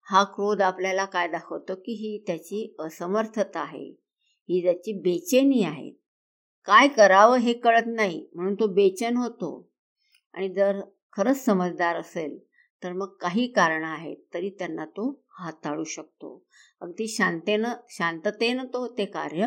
हा 0.08 0.24
क्रोध 0.24 0.62
आपल्याला 0.62 1.04
काय 1.04 1.28
दाखवतो 1.28 1.74
की 1.74 1.92
ही 1.92 2.24
त्याची 2.26 2.76
असमर्थता 2.78 3.60
आहे. 3.60 3.88
ही 4.48 4.62
त्याची 4.62 4.92
बेचेनी 4.92 5.62
आहे. 5.62 5.90
काय 6.64 6.88
करावं 6.88 7.36
हे 7.36 7.52
कळत 7.52 7.86
नाही 7.86 8.28
म्हणून 8.34 8.54
तो 8.54 8.66
बेचैन 8.66 9.16
होतो. 9.16 9.68
आणि 10.34 10.48
जर 10.48 10.80
खरंच 11.12 11.44
समजदार 11.44 11.96
असेल 11.96 12.38
तर 12.82 12.92
मग 12.92 13.06
काही 13.20 13.46
कारणं 13.46 13.86
आहेत 13.86 14.16
तरी 14.34 14.50
त्यांना 14.50 14.84
तो 14.84 15.10
हाताळू 15.40 15.84
शकतो. 15.84 16.46
अगदी 16.80 17.08
शांतेनं 17.08 17.72
शांततेनं 17.88 18.64
तो 18.66 18.88
ते 18.88 19.04
कार्य 19.04 19.46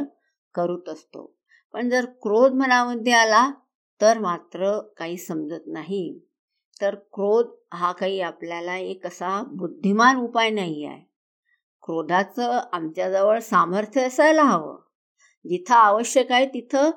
करत 0.56 0.90
असतो. 0.90 1.38
पण 1.74 1.90
जर 1.90 2.06
क्रोध 2.06 2.54
मनामध्ये 2.54 3.14
आला 3.14 3.52
तर 4.02 4.20
मात्र 4.20 4.80
काही 4.98 5.18
समजत 5.18 5.64
नाही. 5.68 6.20
तर 6.82 6.96
क्रोध 6.96 7.50
हा 7.74 7.92
काही 7.92 8.22
आपल्याला 8.22 8.78
एक 8.78 9.08
असा 9.08 9.44
बुद्धिमान 9.44 10.18
उपाय 10.18 10.50
नाही 10.50 10.86
आहे 10.86 11.14
क्रोधाचं 11.84 12.62
आमच्याजवळ 12.74 13.40
सामर्थ्य 13.40 14.02
असायला 14.02 14.44
हवं. 14.44 14.80
जिथं 15.50 15.74
आवश्यक 15.74 16.32
आहे 16.32 16.46
तिथं 16.46 16.92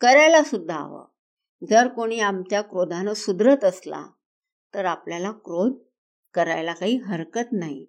करायला 0.00 0.42
सुद्धा 0.42 0.76
हवं. 0.76 1.04
जर 1.70 1.88
कोणी 1.88 2.20
आमच्या 2.20 2.62
क्रोधानं 2.62 3.14
सुधरत 3.14 3.64
असला 3.64 4.06
तर 4.74 4.84
आपल्याला 4.84 5.30
क्रोध 5.30 5.72
करायला 6.34 6.72
काही 6.72 6.96
हरकत 6.96 7.52
नाही. 7.52 7.86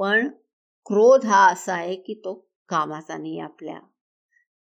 पण 0.00 0.28
क्रोध 0.86 1.24
हा 1.24 1.46
असा 1.52 1.74
आहे 1.74 1.96
की 1.96 2.14
तो 2.14 2.48
कामाचा 2.68 3.16
नाही 3.18 3.38
आपल्या. 3.40 3.80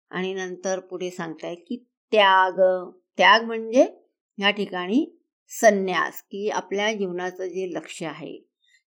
आणि 0.09 0.33
नंतर 0.33 0.79
पुढे 0.79 1.11
सांगताय 1.11 1.55
की 1.55 1.85
त्याग. 2.11 2.59
त्याग 3.17 3.43
म्हणजे 3.43 3.85
या 4.39 4.51
ठिकाणी 4.51 5.05
संन्यास 5.49 6.21
की 6.21 6.49
आपल्या 6.49 6.93
जीवनाचं 6.93 7.45
जे 7.45 7.69
लक्ष 7.73 8.03
आहे 8.03 8.47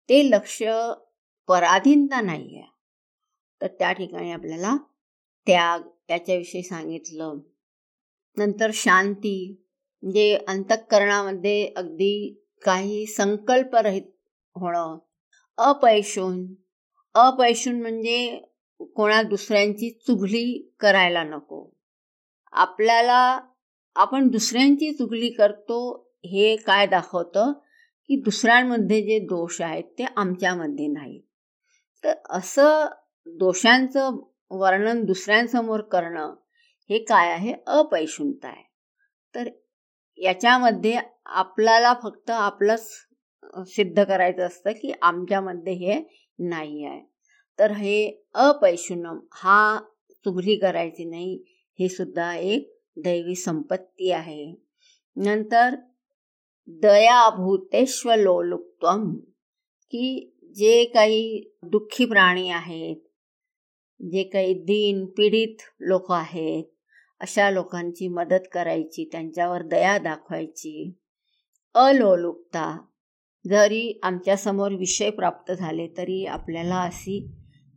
ते 0.09 0.31
लक्ष 0.31 0.63
पराधीनता 1.49 2.21
नाही 2.21 2.59
आहे 2.59 2.71
तर 3.63 3.67
त्या 3.67 3.93
ठिकाणी 3.93 4.31
आपल्याला 4.31 4.77
त्याग 5.47 5.81
त्याच्याविषयी 6.09 6.63
सांगितलं. 6.63 7.39
नंतर 8.37 8.71
शांती 8.75 9.65
म्हणजे 10.03 10.39
अंतःकरणामध्ये 10.49 11.73
अगदी 11.77 12.45
काही 12.63 13.07
संकल्परहित 13.07 14.13
होणं 14.57 14.99
अपैशून 15.59 16.47
अपैशून 17.15 17.81
म्हणजे 17.81 18.39
कोणा 18.81 19.23
दुसऱ्यांची 19.23 19.91
चुगली 19.91 20.75
करायला 20.81 21.23
नको. 21.25 21.77
आपल्याला 22.53 23.41
आपण 23.97 24.29
दुसऱ्यांची 24.29 24.93
चुगली 24.93 25.31
करतो 25.31 25.79
हे 26.25 26.57
काय 26.57 26.87
दाखवतं? 26.87 27.53
की 28.09 28.17
दुसऱ्यांमध्ये 28.17 29.03
जे 29.03 29.19
दोष 29.19 29.61
आहेत 29.63 29.85
ते 29.85 30.05
आमच्यामध्ये 30.17 30.87
नाही 30.87 31.21
तर 32.05 32.13
असं 32.31 32.87
दोषांचं 33.27 34.19
वर्णन 34.51 35.05
दुसऱ्यांसमोर 35.05 35.81
करणं 35.81 36.35
हे 36.91 36.99
काय 36.99 37.31
आहे? 37.31 37.55
अपैशुनता 37.67 38.49
आहे. 38.49 38.65
तर 39.35 39.49
याच्यामध्ये 40.19 40.99
आपल्याला 41.27 41.95
फक्त 42.03 42.31
आपलंच 42.31 42.91
सिद्ध 43.67 44.05
करायचं 44.05 44.43
असतं 44.43 44.73
की 44.73 44.93
आमच्यामध्ये 45.03 45.73
हे 45.73 46.03
नाही 46.39 46.85
आहे. 46.85 47.03
तर 47.59 47.73
हे 47.73 48.25
अपैशुनम 48.35 49.19
हा 49.33 49.81
चुगली 50.25 50.57
करायची 50.57 51.05
नाही 51.05 51.45
हे 51.79 51.89
सुद्धा 51.89 52.35
एक 52.35 52.81
दैवी 52.97 53.35
संपत्ती 53.35 54.11
आहे. 54.11 54.55
नंतर 55.17 55.75
दयाभूतेश्वलोलुप्तम 56.69 59.15
की 59.91 60.33
जे 60.57 60.85
काही 60.85 61.51
दुःखी 61.63 62.05
प्राणी 62.05 62.51
आहेत 62.51 62.97
जे 64.01 64.23
काही 64.23 64.55
दीन 64.55 65.07
पीडित 65.07 65.57
लोक 65.81 66.13
आहेत 66.13 66.65
अशा 67.21 67.51
लोकांची 67.51 68.09
मदत 68.09 68.49
करायची 68.53 69.09
त्यांच्यावर 69.13 69.63
दया 69.63 69.99
दाखवायची. 69.99 70.93
अलोलुपता 71.75 72.87
जरी 73.49 74.01
आमच्यासमोर 74.03 74.73
विषय 74.73 75.11
प्राप्त 75.11 75.53
झाले 75.53 75.89
तरी 75.97 76.27
आपल्याला 76.27 76.81
अशी 76.83 77.31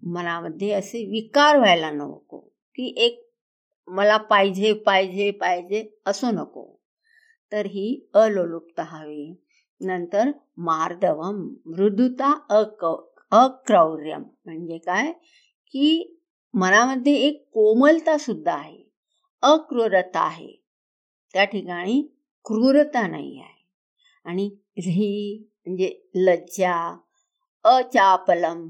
मनामध्ये 0.05 0.71
असे 0.71 1.05
विकार 1.05 1.58
व्हायला 1.58 1.91
नको. 1.91 2.39
की 2.75 2.93
एक 2.97 3.29
मला 3.88 4.17
पाहिजे 4.17 4.73
पाहिजे 4.73 5.32
पाहिजे 5.32 5.97
असो 6.05 6.32
नको. 6.32 6.82
तर 7.51 7.65
ही 7.65 8.10
अलोलुप्त 8.13 8.79
हवी. 8.79 9.36
नंतर 9.82 10.32
मार्दवम 10.58 11.53
मृदुता 11.65 12.39
अक 12.49 12.86
अक्रौर्यम. 13.32 14.23
म्हणजे 14.45 14.77
काय? 14.77 15.12
की 15.67 16.19
मनामध्ये 16.53 17.13
एक 17.13 17.49
कोमलता 17.53 18.17
सुद्धा 18.17 18.53
आहे. 18.53 18.91
अक्रूरता 19.41 20.19
आहे. 20.19 20.62
त्या 21.34 21.43
ठिकाणी 21.43 22.01
क्रूरता 22.45 23.08
नाही 23.08 23.39
आहे. 23.39 23.60
आणि 24.25 24.55
ही 24.77 25.45
म्हणजे 25.65 26.10
लज्जा 26.15 26.98
अचापलम 27.63 28.67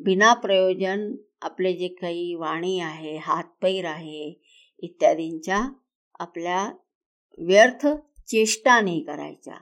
बिना 0.00 0.34
प्रयोजन 0.34 1.14
आपले 1.42 1.72
जे 1.72 1.88
काही 1.88 2.34
वाणी 2.34 2.80
आहे 2.80 3.16
हातपैर 3.16 3.84
आहे 3.84 4.40
इत्यादींच्या 4.78 5.68
आपल्या 6.18 6.72
व्यर्थ 7.38 7.86
चेष्टा 8.26 8.80
नाही 8.80 9.00
करायच्या. 9.00 9.56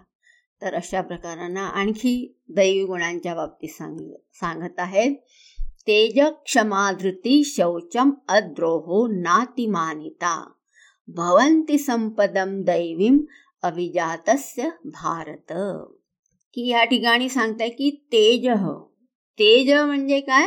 तर 0.63 0.75
अशा 0.75 1.01
प्रकारांना 1.01 1.67
आणखी 1.67 2.37
दैवी 2.49 2.85
गुणांच्या 2.85 3.35
बाबतीत 3.35 3.69
सांग 3.69 3.99
सांगत 4.35 4.79
आहेत. 4.79 5.17
तेज 5.87 6.21
क्षमा 6.45 6.93
धृती 6.93 7.45
शौचम 7.45 8.11
अद्रोहो 8.29 9.07
नातिमानिता 9.07 10.51
भवंती 11.09 11.79
संपदम 11.79 12.63
दैवीम 12.63 13.19
अभिजातस्य 13.63 14.69
भारत। 14.85 15.53
की 16.55 16.69
या 16.69 16.85
ठिकाणी 16.85 17.29
सांगताय 17.29 17.69
की 17.69 17.91
तेज 17.91 18.49
तेज 19.39 19.73
म्हणजे 19.73 20.21
काय? 20.21 20.47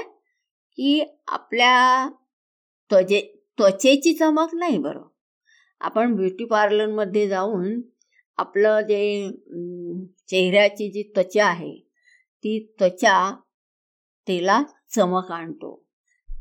की 0.76 1.04
आपल्या 1.28 2.10
त्वचे 2.90 3.44
त्वचेची 3.58 4.14
चमक 4.14 4.50
नाही 4.54 4.78
बरं. 4.78 5.02
आपण 5.80 6.16
ब्युटी 6.16 6.46
पार्लरमध्ये 6.46 7.28
जाऊन 7.28 7.82
आपलं 8.38 8.82
जे 8.82 9.32
चेहऱ्याची 10.28 10.90
जी 10.90 11.04
त्वचा 11.04 11.46
आहे 11.46 11.76
ती 12.44 12.76
त्वचा 12.80 13.40
तेला 14.28 14.64
चमक 14.96 15.32
आणतो. 15.32 15.86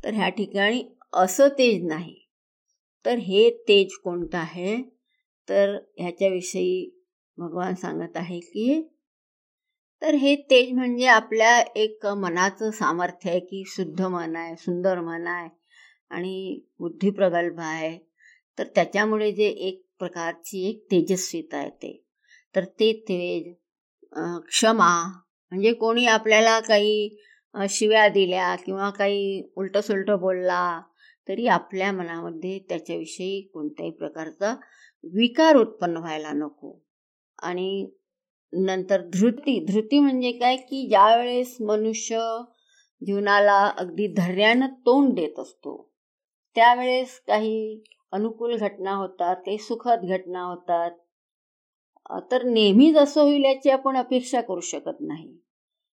तर 0.04 0.14
ह्या 0.14 0.28
ठिकाणी 0.28 0.84
असं 1.12 1.48
तेज 1.48 1.84
नाही. 1.84 2.28
तर 3.04 3.14
हे 3.14 3.50
तेज 3.50 3.92
कोणतं 3.92 4.38
आहे? 4.38 4.82
तर 5.48 5.78
ह्याच्याविषयी 5.96 7.04
भगवान 7.38 7.74
सांगत 7.74 8.16
आहे 8.16 8.40
की 8.40 8.88
तर 10.02 10.14
हे 10.14 10.34
तेज 10.50 10.72
म्हणजे 10.72 11.06
आपल्या 11.06 11.58
एक 11.76 12.06
मनाचं 12.18 12.70
सामर्थ्य 12.70 13.30
आहे 13.30 13.40
की 13.40 13.62
शुद्ध 13.66 14.00
मन 14.02 14.36
आहे 14.36 14.56
सुंदर 14.56 15.00
मन 15.00 15.26
आहे 15.26 15.48
आणि 16.10 16.60
बुद्धी 16.80 17.10
प्रगल्भ 17.10 17.60
आहे. 17.60 17.98
तर 18.58 18.66
त्याच्यामुळे 18.74 19.30
जे 19.32 19.48
एक 19.68 19.82
प्रकारची 19.98 20.68
एक 20.68 20.84
तेजस्वीता 20.90 21.62
येते 21.62 21.92
तर 22.54 22.64
ते 22.80 22.92
तेज 23.08 23.52
क्षमा 24.48 24.90
म्हणजे 25.52 25.72
कोणी 25.72 26.06
आपल्याला 26.06 26.58
काही 26.60 27.16
शिव्या 27.54 28.08
दिल्या 28.08 28.54
किंवा 28.56 28.90
काही 28.90 29.42
उलटं 29.56 29.80
सुलटं 29.80 30.18
बोलला 30.20 30.80
तरी 31.28 31.46
आपल्या 31.48 31.92
मनामध्ये 31.92 32.58
त्याच्याविषयी 32.68 33.40
कोणत्याही 33.54 33.90
प्रकारचा 33.92 34.54
विकार 35.04 35.56
उत्पन्न 35.56 35.96
व्हायला 35.96 36.32
नको. 36.32 36.78
आणि 37.38 37.90
नंतर 38.52 39.00
धृती. 39.12 39.64
धृती 39.64 39.98
म्हणजे 39.98 40.32
काय? 40.32 40.56
की 40.56 40.86
ज्यावेळेस 40.88 41.56
मनुष्य 41.60 42.20
जीवनाला 43.02 43.58
अगदी 43.78 44.06
धैर्यानं 44.06 44.66
तोंड 44.86 45.14
देत 45.14 45.38
असतो 45.38 45.76
त्यावेळेस 46.54 47.20
काही 47.26 47.82
अनुकूल 48.12 48.56
घटना 48.56 48.92
होतात 48.92 49.36
काही 49.36 49.58
सुखद 49.58 50.04
घटना 50.04 50.42
होतात. 50.42 50.90
तर 52.30 52.42
नेहमीच 52.42 52.96
असं 52.96 53.22
होईल 53.22 53.44
याची 53.44 53.70
आपण 53.70 53.96
अपेक्षा 53.96 54.40
करू 54.40 54.60
शकत 54.60 55.00
नाही. 55.00 55.36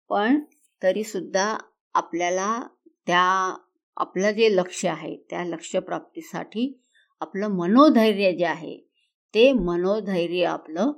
पण 0.08 0.40
तरीसुद्धा 0.82 1.58
आपल्याला 1.94 2.62
त्या 3.06 3.56
आपलं 3.96 4.30
जे 4.30 4.56
लक्ष 4.56 4.84
आहे 4.86 5.16
त्या 5.30 5.44
लक्ष्यप्राप्तीसाठी 5.44 6.82
आपलं 7.20 7.48
मनोधैर्य 7.48 8.32
जे 8.32 8.44
आहे 8.44 8.76
ते 9.34 9.52
मनोधैर्य 9.52 10.44
आपलं 10.44 10.92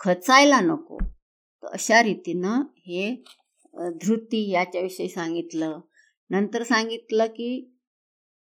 खचायला 0.00 0.60
नको. 0.60 0.98
तर 1.62 1.66
अशा 1.66 2.02
रीतीनं 2.02 2.62
हे 2.76 3.22
धृती 3.74 4.50
याच्याविषयी 4.50 5.08
सांगितलं. 5.08 5.80
नंतर 6.30 6.62
सांगितलं 6.62 7.26
की 7.26 7.78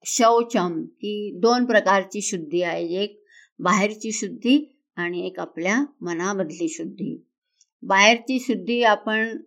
शौचम 0.05 0.83
की 0.85 1.39
दोन 1.39 1.65
प्रकारची 1.65 2.21
शुद्धी 2.21 2.61
आहे. 2.61 2.85
एक 3.03 3.23
बाहेरची 3.59 4.11
शुद्धी 4.11 4.79
आणि 4.95 5.25
एक 5.27 5.39
आपल्या 5.39 5.83
मनामधली 6.01 6.67
शुद्धी. 6.69 7.25
बाहेरची 7.83 8.39
शुद्धी 8.39 8.81
आपण 8.83 9.37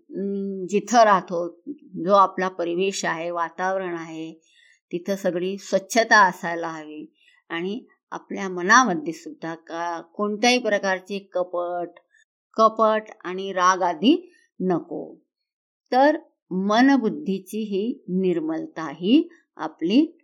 जिथं 0.71 1.03
राहतो 1.05 1.61
जो 2.05 2.15
आपला 2.15 2.49
परिवेश 2.49 3.05
आहे 3.05 3.31
वातावरण 3.31 3.97
आहे 3.97 4.33
तिथं 4.93 5.17
सगळी 5.17 5.57
स्वच्छता 5.59 6.27
असायला 6.29 6.69
हवी. 6.69 7.15
आणि 7.49 7.81
आपल्या 8.11 8.49
मनामध्ये 8.49 9.13
सुद्धा 9.13 9.55
का 9.55 10.01
कोणत्याही 10.01 10.59
प्रकारचे 10.59 11.19
कपट 11.19 11.89
कपट 12.57 13.03
आणि 13.25 13.53
राग 13.53 13.83
आदी 13.83 14.33
नको. 14.61 15.15
तर 15.93 16.19
मनबुद्धीची 16.51 17.59
ही 17.59 18.05
निर्मलता 18.09 18.91
ही 18.91 19.29
आपली 19.57 20.19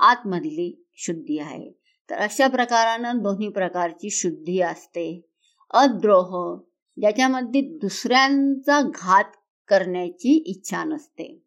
आतमधली 0.00 0.86
शुद्धी 0.94 1.38
आहे. 1.38 1.70
तर 2.10 2.14
अशा 2.14 2.48
प्रकारानं 2.48 3.18
दोन्ही 3.18 3.48
प्रकारची 3.48 4.10
शुद्धी 4.10 4.60
असते. 4.60 5.28
अद्रोह 5.70 6.60
ज्याच्यामध्ये 7.00 7.60
दुसऱ्यांचा 7.60 8.80
घात 8.82 9.24
करण्याची 9.68 10.36
इच्छा 10.46 10.84
नसते. 10.84 11.42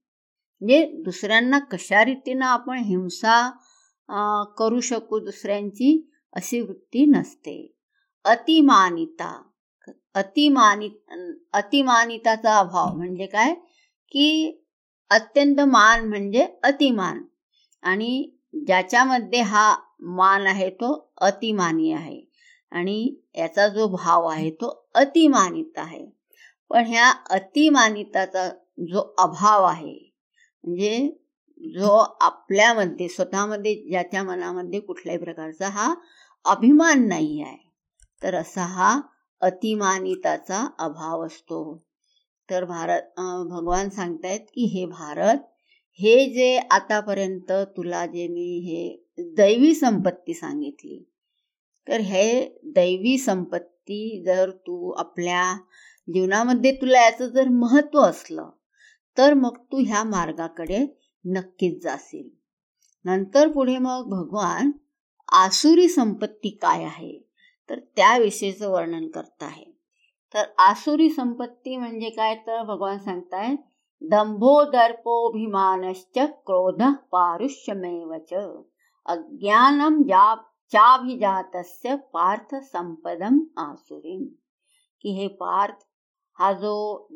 म्हणजे 0.62 0.86
दुसऱ्यांना 0.86 1.60
कशा 1.60 2.06
रीतीनं 2.06 2.46
आपण 2.46 2.78
हिंसा 2.78 3.52
करू 4.57 4.80
शकू 4.80 5.20
दुसऱ्यांची 5.20 6.10
अशी 6.34 6.60
वृत्ती 6.62 7.05
नसते. 7.05 7.76
अतिमानिता 8.26 9.41
अतिमानित 10.16 11.14
अतिमानिताचा 11.53 12.57
अभाव 12.57 12.95
म्हणजे 12.95 13.26
काय? 13.26 13.53
की 14.12 14.62
अत्यंत 15.10 15.60
मान 15.60 16.07
म्हणजे 16.10 16.47
अतिमान. 16.64 17.24
आणि 17.84 18.30
ज्याच्यामध्ये 18.68 19.41
हा 19.41 19.76
मान 19.99 20.47
आहे 20.47 20.70
तो 20.70 21.12
अतिमानी 21.18 21.91
आहे. 21.91 22.22
आणि 22.72 23.16
याचा 23.36 23.68
जो 23.68 23.88
भाव 23.88 24.26
आहे 24.28 24.49
तो 24.51 24.89
अतिमानित 24.95 25.78
आहे. 25.78 26.05
पण 26.70 26.86
ह्या 26.86 27.10
अतिमानिताचा 27.30 28.49
जो 28.89 29.14
अभाव 29.18 29.64
आहे 29.64 30.14
म्हणजे 30.64 31.10
जो 31.62 31.95
आपल्यामध्ये 32.22 33.07
स्वतःमध्ये 33.10 33.76
ज्याच्या 33.89 34.24
मनामध्ये 34.24 34.80
कुठल्याही 34.80 35.20
प्रकारचा 35.24 35.70
हा 35.70 35.93
अभिमान 36.45 37.07
नाही 37.07 37.41
आहे 37.41 37.57
तर 38.24 38.36
असा 38.36 38.66
हा 38.66 38.99
अतिमानिताचा 39.41 40.68
अभाव 40.80 41.26
असतो. 41.26 41.78
तर 42.49 42.66
भारत 42.66 43.01
भगवान 43.49 43.89
सांगतायत 43.89 44.39
की 44.39 44.66
हे 44.66 44.86
भारत 44.86 45.38
हे 45.99 46.26
जे 46.26 46.57
आतापर्यंत 46.72 47.51
तुला 47.78 48.05
जे 48.05 48.28
मी 48.28 48.47
हे 48.60 49.05
दैवी 49.38 49.74
संपत्ती 49.76 50.34
सांगितली 50.34 51.03
तर 51.88 51.99
हे 51.99 52.55
दैवी 52.66 53.18
संपत्ती 53.18 54.24
जर 54.26 54.49
तू 54.49 54.91
आपल्या 54.91 55.43
जीवनामध्ये 56.07 56.72
तुला 56.72 57.01
याचं 57.01 57.28
जर 57.28 57.47
महत्त्व 57.47 57.99
असलं 57.99 58.49
तर 59.18 59.34
मग 59.34 59.57
तू 59.72 59.80
ह्या 59.80 60.03
मार्गाकडे 60.03 60.86
नक्कीच 61.26 61.82
जाशील 61.84 62.30
नंतर 63.05 63.51
पुढे 63.51 63.78
मग 63.78 64.09
भगवान 64.09 64.72
आसुरी 65.32 65.88
संपत्ती 65.89 66.49
काय 66.61 66.84
आहे? 66.84 67.17
तर 67.70 67.80
त्याविषयीचं 67.95 68.70
वर्णन 68.72 69.07
करत 69.07 69.43
आहे 69.43 69.65
तर 70.34 70.45
आसुरी 70.59 71.09
संपत्ती 71.09 71.76
म्हणजे 71.78 72.09
काय? 72.09 72.36
तर 72.47 72.63
भगवान 72.63 72.97
सांगताय 72.97 73.55
दंभो 74.01 74.63
दर्पोभिमानश्च 74.72 76.17
क्रोध 76.45 76.82
पारुष्यमेव 77.11 78.13
च 78.32 78.34
जा 80.09 80.36
चाभिजातस्य 80.74 81.95
पार्थ 82.13 82.55
संपदम 82.63 83.39
आसुरीम. 83.57 84.24
की 85.01 85.11
हे 85.11 85.28
पार्थ 85.28 85.86
हा 86.39 86.51
जो 86.53 86.74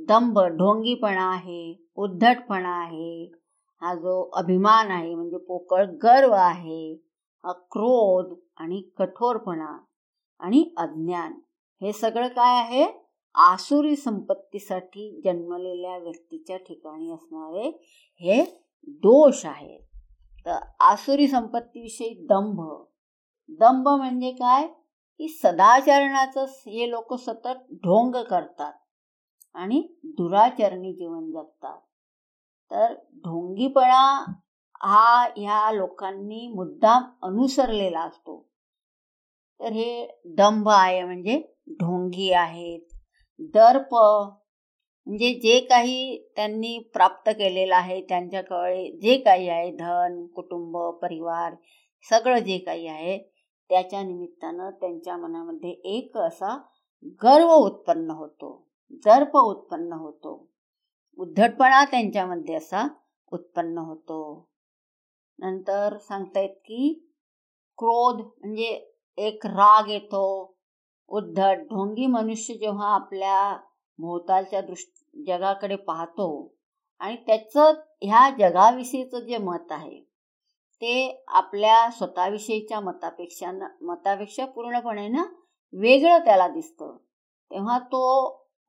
दंभ 0.09 0.39
ढोंगीपणा 0.57 1.29
आहे 1.31 1.61
उद्धटपणा 1.95 2.75
आहे 2.81 3.42
हा 3.83 3.93
जो 3.95 4.21
अभिमान 4.33 4.91
आहे 4.91 5.13
म्हणजे 5.15 5.37
पोकळ 5.37 5.85
गर्व 6.03 6.31
आहे 6.31 6.95
क्रोध 7.43 8.33
आणि 8.57 8.81
कठोरपणा 8.97 9.77
आणि 10.39 10.63
अज्ञान 10.77 11.33
हे 11.81 11.93
सगळं 11.93 12.27
काय 12.27 12.57
आहे? 12.57 12.85
आसुरी 13.35 13.95
संपत्तीसाठी 13.95 15.21
जन्मलेल्या 15.25 15.97
व्यक्तीच्या 15.97 16.57
ठिकाणी 16.57 17.11
असणारे 17.11 17.67
हे 18.21 18.43
दोष 19.03 19.45
आहेत 19.45 19.79
तर 20.45 20.57
आसुरी 20.79 21.27
संपत्तीविषयी 21.27 22.13
दंभ. 22.29 22.61
दंभ 23.49 23.87
म्हणजे 23.87 24.31
काय? 24.31 24.67
की 25.19 25.27
सदाचरणाचं 25.27 26.45
हे 26.67 26.89
लोक 26.89 27.13
सतत 27.13 27.73
ढोंग 27.73 28.15
करतात 28.29 28.73
आणि 29.55 29.87
दुराचरणी 30.03 30.93
जीवन 30.93 31.31
जगतात. 31.31 31.79
तर 32.73 32.93
ढोंगीपणा 33.25 34.03
हा 34.83 35.25
ह्या 35.37 35.71
लोकांनी 35.71 36.47
मुद्दाम 36.47 37.03
अनुसरलेला 37.23 37.99
असतो. 37.99 38.41
तर 39.59 39.71
हे 39.71 40.07
दंभ 40.37 40.69
आहे 40.69 41.03
म्हणजे 41.03 41.37
ढोंगी 41.79 42.31
आहेत 42.31 42.81
दर्प 43.53 43.93
म्हणजे 43.95 45.33
जे 45.33 45.59
काही 45.59 46.17
त्यांनी 46.35 46.77
प्राप्त 46.93 47.29
केलेलं 47.29 47.75
आहे 47.75 48.01
त्यांच्याकडे 48.01 48.89
जे 49.01 49.17
काही 49.17 49.49
आहे 49.49 49.71
धन 49.71 50.25
कुटुंब 50.35 50.77
परिवार 51.01 51.55
सगळं 52.09 52.39
जे 52.39 52.57
काही 52.57 52.87
आहे 52.87 53.17
त्याच्या 53.69 54.03
निमित्तानं 54.03 54.69
त्यांच्या 54.69 55.17
मनामध्ये 55.17 55.71
एक 55.97 56.17
असा 56.17 56.57
गर्व 57.23 57.53
उत्पन्न 57.53 58.11
होतो 58.11 58.51
दर्प 59.05 59.37
उत्पन्न 59.37 59.93
होतो. 59.93 60.52
उद्धटपणा 61.17 61.83
त्यांच्यामध्ये 61.85 62.55
असा 62.55 62.87
उत्पन्न 63.31 63.77
होतो. 63.77 64.49
नंतर 65.39 65.97
सांगतायत 65.97 66.49
की 66.49 66.93
क्रोध 67.77 68.21
म्हणजे 68.21 68.97
एक 69.17 69.45
राग 69.45 69.89
येतो. 69.89 70.55
उद्धट 71.07 71.59
ढोंगी 71.59 72.05
मनुष्य 72.05 72.53
जेव्हा 72.53 72.87
आपल्या 72.87 73.57
भोवतालच्या 73.99 74.61
दृष्ट 74.61 74.89
जगाकडे 75.27 75.75
पाहतो 75.75 76.55
आणि 76.99 77.15
त्याचं 77.15 77.73
ह्या 78.01 78.29
जगाविषयीचं 78.39 79.19
जे 79.19 79.37
मत 79.37 79.71
आहे 79.71 79.99
ते 80.81 81.23
आपल्या 81.27 81.89
स्वतःविषयीच्या 81.91 82.79
मतापेक्षा 82.79 83.51
मतापेक्षा 83.81 84.45
पूर्णपणे 84.45 85.07
ना 85.07 85.23
वेगळं 85.73 86.19
त्याला 86.19 86.47
दिसतं. 86.47 86.97
तेव्हा 87.51 87.79
तो 87.79 88.03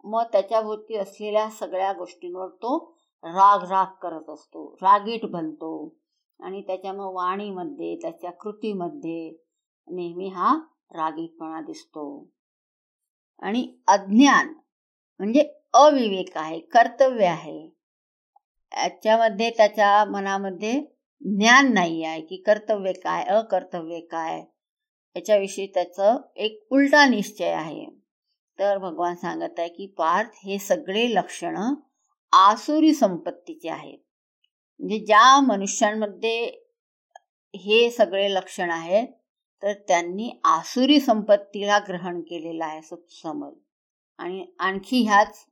मग 0.04 0.22
त्याच्याभोवती 0.32 0.96
असलेल्या 0.96 1.50
सगळ्या 1.50 1.92
गोष्टींवर 1.92 2.48
तो 2.48 2.98
राग 3.24 3.70
राग 3.70 3.86
करत 4.02 4.30
असतो. 4.30 4.76
रागीट 4.82 5.24
बनतो. 5.24 5.96
आणि 6.40 6.62
त्याच्या 6.62 6.92
मग 6.92 7.10
वाणीमध्ये 7.14 7.96
त्याच्या 7.96 8.30
कृतीमध्ये 8.30 9.30
नेहमी 9.88 10.28
हा 10.28 10.56
रागीटपणा 10.90 11.60
दिसतो. 11.60 12.28
आणि 13.38 13.74
अज्ञान 13.88 14.54
म्हणजे 15.18 15.54
अविवेक 15.74 16.36
आहे 16.36 16.60
कर्तव्य 16.60 17.26
आहे. 17.26 17.76
याच्यामध्ये 18.72 19.50
त्याच्या 19.50 20.04
मनामध्ये 20.04 20.72
ज्ञान 21.20 21.74
नाही 21.74 22.04
आहे 22.04 22.20
की 22.20 22.36
कर्तव्य 22.36 22.92
काय 22.92 23.24
अकर्तव्य 23.24 24.00
काय. 24.00 24.44
याच्याविषयी 25.16 25.66
त्याचं 25.66 26.16
एक 26.36 26.66
उलटा 26.70 27.06
निश्चय 27.06 27.50
आहे. 27.50 28.03
तर 28.58 28.78
भगवान 28.78 29.14
सांगत 29.14 29.58
आहे 29.58 29.68
की 29.68 29.86
पार्थ 29.98 30.38
हे 30.44 30.58
सगळे 30.58 31.06
लक्षणं 31.14 31.74
आसुरी 32.32 32.92
संपत्तीचे 32.94 33.68
आहेत. 33.68 33.98
म्हणजे 34.80 34.98
ज्या 34.98 35.40
मनुष्यांमध्ये 35.40 36.44
हे 37.54 37.90
सगळे 37.90 38.32
लक्षण 38.34 38.70
आहेत 38.70 39.08
तर 39.62 39.72
त्यांनी 39.88 40.30
आसुरी 40.44 41.00
संपत्तीला 41.00 41.78
ग्रहण 41.78 42.20
केलेलं 42.20 42.64
आहे 42.64 42.78
असं 42.78 42.96
समज. 43.22 43.52
आणि 44.18 44.44
आणखी 44.58 45.02
ह्याच 45.02 45.44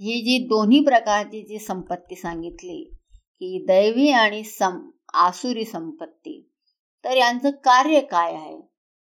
ही 0.00 0.20
जी 0.22 0.38
दोन्ही 0.46 0.80
प्रकारची 0.84 1.42
जी 1.42 1.58
संपत्ती 1.58 2.16
सांगितली 2.16 2.82
की 3.40 3.64
दैवी 3.68 4.08
आणि 4.10 4.42
सम 4.44 4.78
आसुरी 5.14 5.64
संपत्ती 5.64 6.40
तर 7.04 7.16
यांचं 7.16 7.50
कार्य 7.64 8.00
काय 8.00 8.34
आहे? 8.34 8.60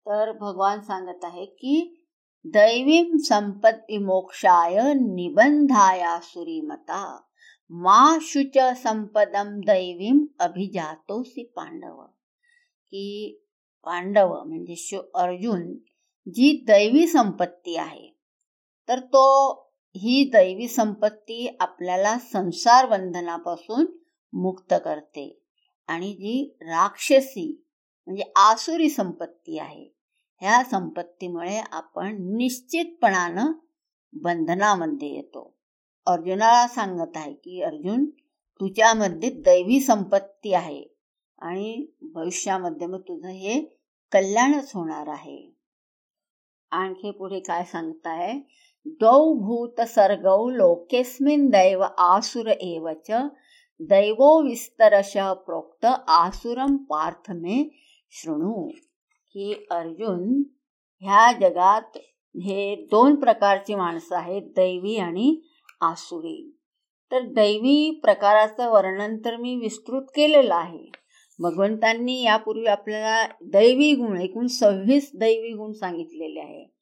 तर 0.07 0.32
भगवान 0.32 0.80
सांगत 0.80 1.24
आहे 1.24 1.45
की 1.45 2.03
दैवीं 2.47 3.18
संपत्ती 3.18 3.99
मोक्षाय 3.99 4.94
निबंधाया 4.94 6.20
सुरीमता 6.20 7.22
मा 7.70 8.18
शुच 8.22 8.59
संपदम 8.59 9.61
दैवीम 9.61 10.26
अभिजातोसी 10.40 11.44
पांडव 11.57 12.03
की 12.86 13.38
पांडव 13.84 14.44
म्हणजे 14.44 14.74
शो 14.76 15.11
अर्जुन 15.14 15.72
जी 16.34 16.64
दैवी 16.66 17.07
संपत्ती 17.07 17.76
आहे. 17.76 18.16
तर 18.88 18.99
तो 18.99 19.53
ही 19.97 20.30
दैवी 20.32 20.68
संपत्ती 20.68 21.57
आपल्याला 21.61 22.18
संसार 22.18 22.86
बंधनापासून 22.86 23.86
मुक्त 24.32 24.74
करते. 24.84 25.42
आणि 25.88 26.12
जी 26.12 26.57
राक्षसी 26.61 27.64
म्हणजे 28.07 28.32
आसुरी 28.36 28.88
संपत्ती 28.88 29.59
आहे. 29.59 29.95
ह्या 30.41 30.62
संपत्तीमुळे 30.64 31.61
आपण 31.72 32.16
निश्चितपणानं 32.37 33.53
बंधनामध्ये 34.12 35.09
येतो. 35.09 35.55
अर्जुनाला 36.07 36.66
सांगत 36.68 37.16
आहे 37.16 37.32
की 37.32 37.62
अर्जुन 37.62 38.05
तुझ्यामध्ये 38.61 39.30
दैवी 39.30 39.80
संपत्ती 39.80 40.53
आहे 40.53 40.84
आणि 41.39 41.87
भविष्यामध्ये 42.03 42.87
मग 42.87 43.01
तुझं 43.01 43.28
हे 43.28 43.61
कल्याणच 44.12 44.72
होणार 44.74 45.09
आहे. 45.09 45.57
आणखी 46.70 47.11
पुढे 47.11 47.41
काय 47.41 47.64
सांगताय 47.64 48.32
द्वौ 48.87 49.32
भूत 49.34 49.80
सर्गौ 49.80 50.49
लोकेस्मिन 50.51 51.49
दैव 51.51 51.82
आसुर 51.99 52.47
एवच 52.47 53.11
दैवो 53.80 54.43
विस्तरश 54.43 55.12
प्रोक्त 55.16 55.87
आसुरम 56.09 56.76
पार्थ 56.76 57.30
मे 57.30 57.68
शृणू। 58.11 58.70
की 59.37 59.66
अर्जुन 59.70 60.43
ह्या 61.01 61.32
जगात 61.32 61.99
हे 62.43 62.87
दोन 62.91 63.14
प्रकारची 63.14 63.74
माणसं 63.74 64.16
आहेत 64.16 64.43
दैवी 64.43 64.97
आणि 64.97 65.41
आसुरी. 65.80 66.57
तर 67.12 67.20
दैवी 67.20 68.01
प्रकाराचं 68.03 68.70
वर्णन 68.70 69.16
तर 69.16 69.37
मी 69.37 69.57
विस्तृत 69.57 70.03
केलेलं 70.03 70.55
आहे. 70.55 70.93
भगवंतांनी 71.39 72.22
यापूर्वी 72.22 72.66
आपल्याला 72.66 73.26
दैवी 73.43 73.95
गुण 73.95 74.20
एकूण 74.20 74.47
सव्वीस 74.47 75.11
दैवी 75.14 75.53
गुण 75.53 75.72
सांगितलेले 75.72 76.41
आहे. 76.41 76.74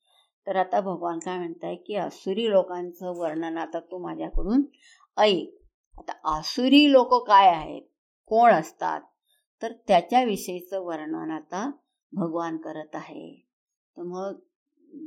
तर 0.47 0.57
आता 0.57 0.81
भगवान 0.81 1.19
काय 1.19 1.39
म्हणताय 1.39 1.75
की 1.75 1.95
आसुरी 1.95 2.51
लोकांचं 2.51 3.13
वर्णन 3.17 3.59
आता 3.59 3.81
तू 3.81 3.99
माझ्याकडून 3.99 4.63
ऐक. 5.17 5.55
आता 5.99 6.39
आसुरी 6.39 6.93
लोक 6.93 7.29
काय 7.29 7.49
आहेत? 7.49 7.83
कोण 8.27 8.51
असतात? 8.51 9.01
तर 9.63 9.73
त्याच्याविषयीचं 9.73 10.81
वर्णन 10.81 11.31
आता 11.31 11.71
भगवान 12.15 12.57
करत 12.57 12.95
आहे. 12.95 13.47
तर 13.97 14.03
मग 14.03 14.39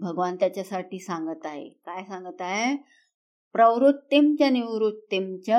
भगवान 0.02 0.36
त्याच्यासाठी 0.36 1.00
सांगत 1.00 1.46
आहे. 1.46 1.70
काय 1.70 2.04
सांगत 2.04 2.42
आहे? 2.42 2.78
प्रवृत्तीम 3.54 5.38
च 5.48 5.52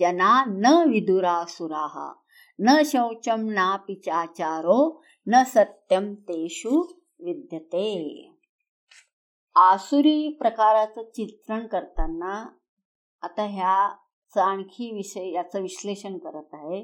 जना 0.00 0.44
न 0.44 0.66
विदुरासुराः 0.90 2.12
न 2.58 2.82
शौचम 2.84 3.48
नापि 3.48 3.94
पिचाचारो 3.94 5.02
न 5.26 5.42
सत्यम 5.46 6.14
तेषु 6.14 6.84
विद्यते. 7.20 8.32
आसुरी 9.54 10.28
प्रकाराचं 10.40 11.02
चित्रण 11.02 11.66
करताना 11.66 12.48
आता 13.22 13.42
ह्याचं 13.42 14.40
आणखी 14.40 14.92
विषय 14.92 15.30
याचं 15.30 15.62
विश्लेषण 15.62 16.18
करत 16.18 16.48
आहे 16.52 16.82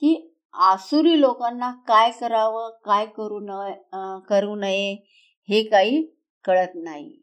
की 0.00 0.35
आसुरी 0.56 1.20
लोकांना 1.20 1.70
काय 1.88 2.10
करावं 2.10 2.70
काय 2.84 3.06
करू 3.06 3.38
न 3.42 4.18
करू 4.28 4.54
नये 4.54 4.92
हे 5.48 5.62
काही 5.62 6.02
कळत 6.44 6.74
नाही. 6.74 7.22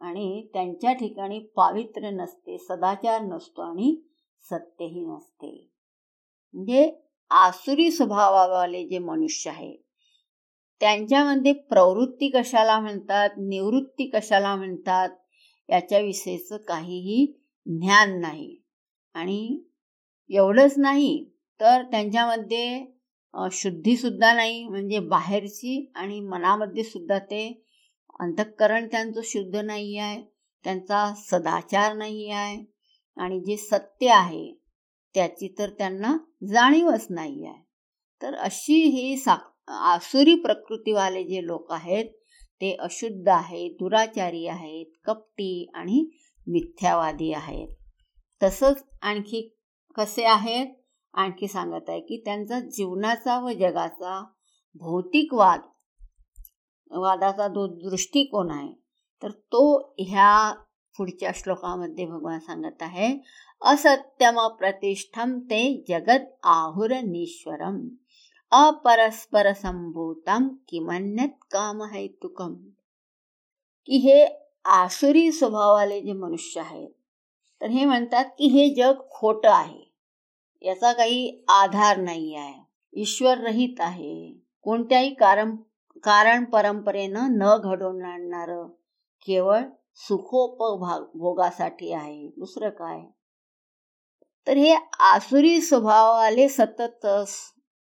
आणि 0.00 0.48
त्यांच्या 0.54 0.92
ठिकाणी 0.92 1.38
पावित्र्य 1.56 2.10
नसते 2.10 2.58
सदाचार 2.58 3.20
नसतो 3.20 3.62
आणि 3.62 3.94
सत्यही 4.44 5.00
नसते. 5.00 5.70
म्हणजे 6.54 6.90
आसुरी 7.30 7.90
स्वभावावाले 7.90 8.84
जे 8.88 8.98
मनुष्य 8.98 9.50
आहेत 9.50 9.78
त्यांच्यामध्ये 10.80 11.52
प्रवृत्ती 11.52 12.28
कशाला 12.28 12.78
म्हणतात 12.80 13.30
निवृत्ती 13.38 14.06
कशाला 14.06 14.54
म्हणतात 14.56 15.08
याच्याविषयीचं 15.68 16.56
काहीही 16.56 17.26
ज्ञान 17.66 18.20
नाही. 18.20 18.56
आणि 19.14 19.64
एवढंच 20.30 20.74
नाही 20.78 21.33
तर 21.60 21.82
त्यांच्यामध्ये 21.82 22.84
शुद्धीसुद्धा 23.52 24.32
नाही 24.34 24.64
म्हणजे 24.68 24.98
बाहेरची 25.08 25.92
आणि 25.94 26.20
मनामध्ये 26.20 26.84
सुद्धा 26.84 27.18
ते 27.18 27.46
अंतःकरण 28.20 28.86
त्यांचं 28.86 29.20
शुद्ध 29.24 29.56
नाही 29.56 29.96
आहे 29.98 30.20
त्यांचा 30.64 31.12
सदाचार 31.16 31.94
नाही 31.94 32.30
आहे 32.30 32.64
आणि 33.16 33.40
जे 33.40 33.56
सत्य 33.56 34.08
आहे 34.08 34.52
त्याची 35.14 35.54
तर 35.58 35.70
त्यांना 35.70 36.16
जाणीवच 36.48 37.06
नाही 37.10 37.46
आहे. 37.46 37.62
तर 38.22 38.34
अशी 38.34 38.74
ही 38.90 39.16
सा 39.16 39.36
आसुरी 39.92 40.34
प्रकृतीवाले 40.34 41.22
जे 41.24 41.44
लोक 41.46 41.72
आहेत 41.72 42.10
ते 42.60 42.72
अशुद्ध 42.80 43.28
आहेत 43.28 43.70
दुराचारी 43.70 44.46
आहेत 44.46 44.86
कपटी 45.04 45.70
आणि 45.74 46.04
मिथ्यावादी 46.46 47.32
आहेत. 47.32 47.68
तसंच 48.40 48.84
आणखी 49.02 49.40
कसे 49.96 50.24
आहेत? 50.24 50.66
आणखी 51.14 51.48
सांगत 51.48 51.88
आहे 51.88 52.00
की 52.00 52.22
त्यांचा 52.24 52.60
जीवनाचा 52.60 53.38
व 53.40 53.50
जगाचा 53.50 54.22
भौतिक 54.74 55.34
वाद 55.34 55.60
वादाचा 56.90 57.48
जो 57.48 57.66
दृष्टिकोन 57.90 58.50
आहे. 58.50 58.72
तर 59.22 59.30
तो 59.30 59.94
ह्या 59.98 60.52
पुढच्या 60.98 61.30
श्लोकामध्ये 61.34 62.04
भगवान 62.06 62.38
सांगत 62.38 62.82
आहे, 62.82 63.08
असत्यम 63.62 64.40
प्रतिष्ठम 64.48 65.38
ते 65.40 65.84
जगत 65.88 66.26
आहुरनीश्वरम, 66.42 67.78
अपरस्पर 68.52 69.52
संभूतम 69.52 70.48
किमन्यत 70.68 71.44
काम 71.50 71.82
हेतुकम 71.82 72.54
की 73.88 73.96
हे 73.98 74.26
आसुरी 74.64 75.30
स्वभावाले 75.32 76.00
जे 76.00 76.12
मनुष्य 76.12 76.60
आहेत, 76.60 76.90
तर 77.60 77.66
हे 77.66 77.84
म्हणतात 77.84 78.24
की 78.38 78.48
हे 78.48 78.68
जग 78.74 79.00
खोटं 79.10 79.50
आहे. 79.50 79.93
याचा 80.64 80.92
काही 80.92 81.44
आधार 81.48 81.96
नाही 81.96 82.34
आहे. 82.34 82.62
ईश्वर 82.92 83.38
रहित 83.38 83.80
आहे. 83.80 84.40
कोणत्याही 84.62 85.14
कारण 85.14 85.56
कारण 86.04 86.44
परंपरेनं 86.44 87.38
न 87.38 87.56
घडवून 87.56 88.04
आणणारं 88.04 88.66
केवळ 89.26 89.60
सुखोपभाग 89.94 91.02
भोगासाठी 91.14 91.92
आहे. 91.92 92.28
दुसरं 92.36 92.70
काय? 92.70 93.00
तर 94.46 94.56
हे 94.56 94.76
आसुरी 95.00 95.60
स्वभावाले 95.60 96.48
सतत 96.48 97.06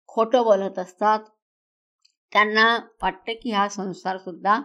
खोटं 0.07 0.43
बोलत 0.43 0.79
असतात. 0.79 1.19
त्यांना 2.31 2.79
वाटतं 3.01 3.33
की 3.33 3.51
हा 3.51 3.67
संसार 3.67 4.17
सुद्धा 4.17 4.61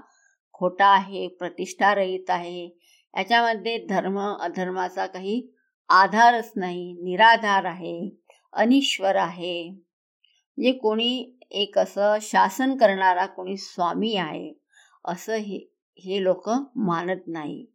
खोटा 0.53 0.87
आहे 0.87 1.29
प्रतिष्ठारहित 1.29 2.31
आहे. 2.31 2.79
याच्यामध्ये 3.17 3.87
धर्म 3.87 4.19
अधर्माचा 4.41 5.07
काही 5.07 5.58
आधारच 5.91 6.53
नाही 6.57 6.93
निराधार 7.03 7.65
आहे 7.65 8.11
अनिश्वर 8.53 9.17
आहे. 9.17 9.71
म्हणजे 9.71 10.73
कोणी 10.73 11.35
एक 11.51 11.79
असं 11.79 12.17
शासन 12.23 12.77
करणारा 12.77 13.27
कोणी 13.27 13.57
स्वामी 13.57 14.15
आहे 14.17 14.53
असं 15.05 15.37
हे 15.37 15.59
हे 15.99 16.23
लोक 16.25 16.49
मानत 16.77 17.27
नाही. 17.27 17.67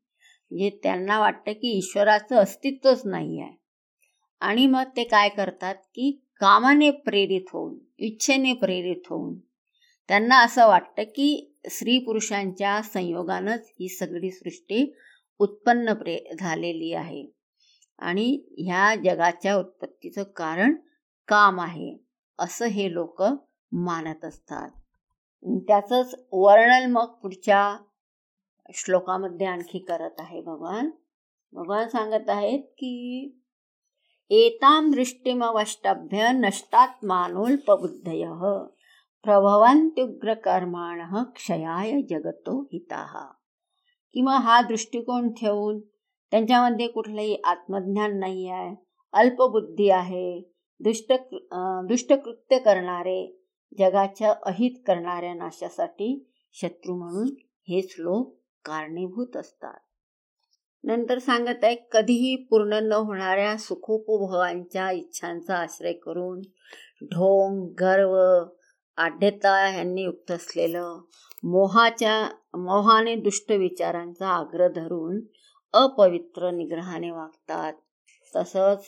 म्हणजे 0.52 0.70
त्यांना 0.84 1.20
वाटतं 1.20 1.52
की 1.52 1.78
ईश्वराचं 1.78 2.36
अस्तित्वच 2.36 3.02
नाही 3.06 3.42
आहे. 3.42 3.56
आणि 4.42 4.66
मग 4.68 4.84
ते 4.98 5.04
काय 5.04 5.30
करतात 5.30 5.76
की 5.76 6.12
कामाने 6.40 6.90
प्रेरित 6.92 7.50
होऊन 7.54 7.78
इच्छेने 7.98 8.54
प्रेरित 8.54 9.08
होऊन 9.10 9.38
त्यांना 10.10 10.38
असं 10.38 10.68
वाटतं 10.68 11.04
की 11.04 11.56
स्त्री 11.70 11.98
पुरुषांच्या 12.00 12.82
संयोगानंच 12.82 13.72
ही 13.80 13.90
सगळी 13.90 14.32
सृष्टी 14.32 14.94
उत्पन्न 15.40 15.94
प्रे 15.94 16.18
झालेली 16.40 16.94
आहे. 16.94 17.24
आणि 18.04 18.44
ह्या 18.58 18.96
जगाच्या 18.96 19.56
उत्पत्तीचं 19.56 20.24
कारण 20.24 20.76
काम 21.28 21.62
आहे 21.62 21.98
असं 22.40 22.66
हे 22.66 22.94
लोक 22.94 23.24
मानत 23.72 24.26
असतात. 24.26 24.72
त्याचंच 25.68 26.16
वर्णन 26.32 26.92
मग 26.92 27.06
पुढच्या 27.06 27.78
श्लोकामध्ये 28.74 29.48
आणखी 29.48 29.80
करत 29.80 30.12
आहे 30.20 30.42
भगवान. 30.42 30.90
भगवान 31.54 31.88
सांगत 31.88 32.30
आहेत 32.30 32.64
की 32.64 33.40
एताम 34.30 34.92
दृष्टीमवष्टभ्य 34.92 36.32
नष्टात्मानोल्पबुद्धय 36.32 38.26
प्रभवंत्युग्रकर्माण 39.24 41.24
क्षयाय 41.24 42.02
जगतो 42.02 42.62
हिता. 42.62 43.32
किंवा 44.14 44.38
हा 44.38 44.62
दृष्टिकोन 44.62 45.34
ठेवून 45.34 45.80
त्यांच्यामध्ये 46.34 46.88
कुठलंही 46.88 47.36
आत्मज्ञान 47.44 48.18
नाही 48.20 48.48
आहे 48.50 48.74
अल्पबुद्धी 49.14 49.90
आहे 49.90 50.42
दुष्ट 50.80 51.12
दुष्टकृत्य 51.88 52.58
करणारे 52.60 53.18
जगाच्या 53.80 54.34
अहित 54.46 54.80
करणाऱ्या 54.88 55.34
नाशासाठी 55.34 56.08
शत्रू 56.56 56.96
म्हणून 56.96 57.28
हेच 57.68 57.94
लोक 57.98 58.34
कारणीभूत 58.66 59.38
असतात. 59.38 59.78
नंतर 60.84 61.20
सांगत 61.20 61.64
आहे 61.64 61.76
कधीही 61.92 62.36
पूर्ण 62.36 62.80
न 62.84 62.94
होणाऱ्या 62.94 63.56
सुखोपभोगांच्या 63.58 64.90
इच्छांचा 64.92 65.56
आश्रय 65.56 65.94
करून 65.94 66.42
ढोंग 67.04 67.66
गर्व 67.80 68.18
आढ्यता 68.98 69.58
यांनी 69.70 70.04
युक्त 70.04 70.32
असलेलं 70.32 71.00
मोहाच्या 71.44 72.22
मोहाने 72.58 73.16
दुष्ट 73.16 73.52
विचारांचा 73.52 74.28
आग्रह 74.30 74.68
धरून 74.68 75.20
अपवित्र 75.74 76.52
निग्रहाने 76.52 77.12
वागतात. 77.12 77.74
तसंच 78.36 78.86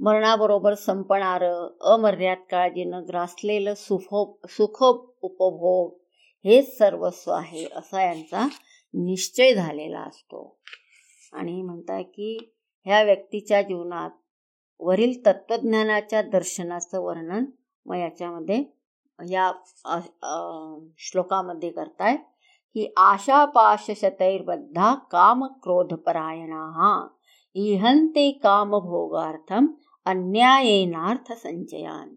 मरणाबरोबर 0.00 0.74
संपणारं 0.74 1.68
अमर्याद 1.94 2.38
काळजीनं 2.50 3.02
ग्रासलेलं 3.08 3.74
सुखो 3.74 4.38
सुख 4.48 4.82
उपभोग 5.22 5.92
हेच 6.44 6.78
सर्वस्व 6.78 7.32
आहे 7.32 7.66
असा 7.76 8.02
यांचा 8.02 8.46
निश्चय 8.94 9.54
झालेला 9.54 10.00
असतो. 10.00 10.58
आणि 11.32 11.62
म्हणताय 11.62 12.02
की 12.02 12.36
ह्या 12.86 13.02
व्यक्तीच्या 13.02 13.62
जीवनात 13.62 14.10
वरील 14.80 15.20
तत्वज्ञानाच्या 15.26 16.22
दर्शनाचं 16.22 17.00
वर्णन 17.00 17.44
मग 17.86 17.96
याच्यामध्ये 17.96 18.62
या 19.30 19.50
श्लोकामध्ये 20.98 21.70
करताय. 21.70 22.16
की 22.74 22.92
आशा 22.96 23.44
कामक्रोधपरायणाः 25.10 26.80
इहन्ते 27.56 28.30
काम 28.42 28.78
क्रोध 28.78 29.14
इहंते 30.84 32.14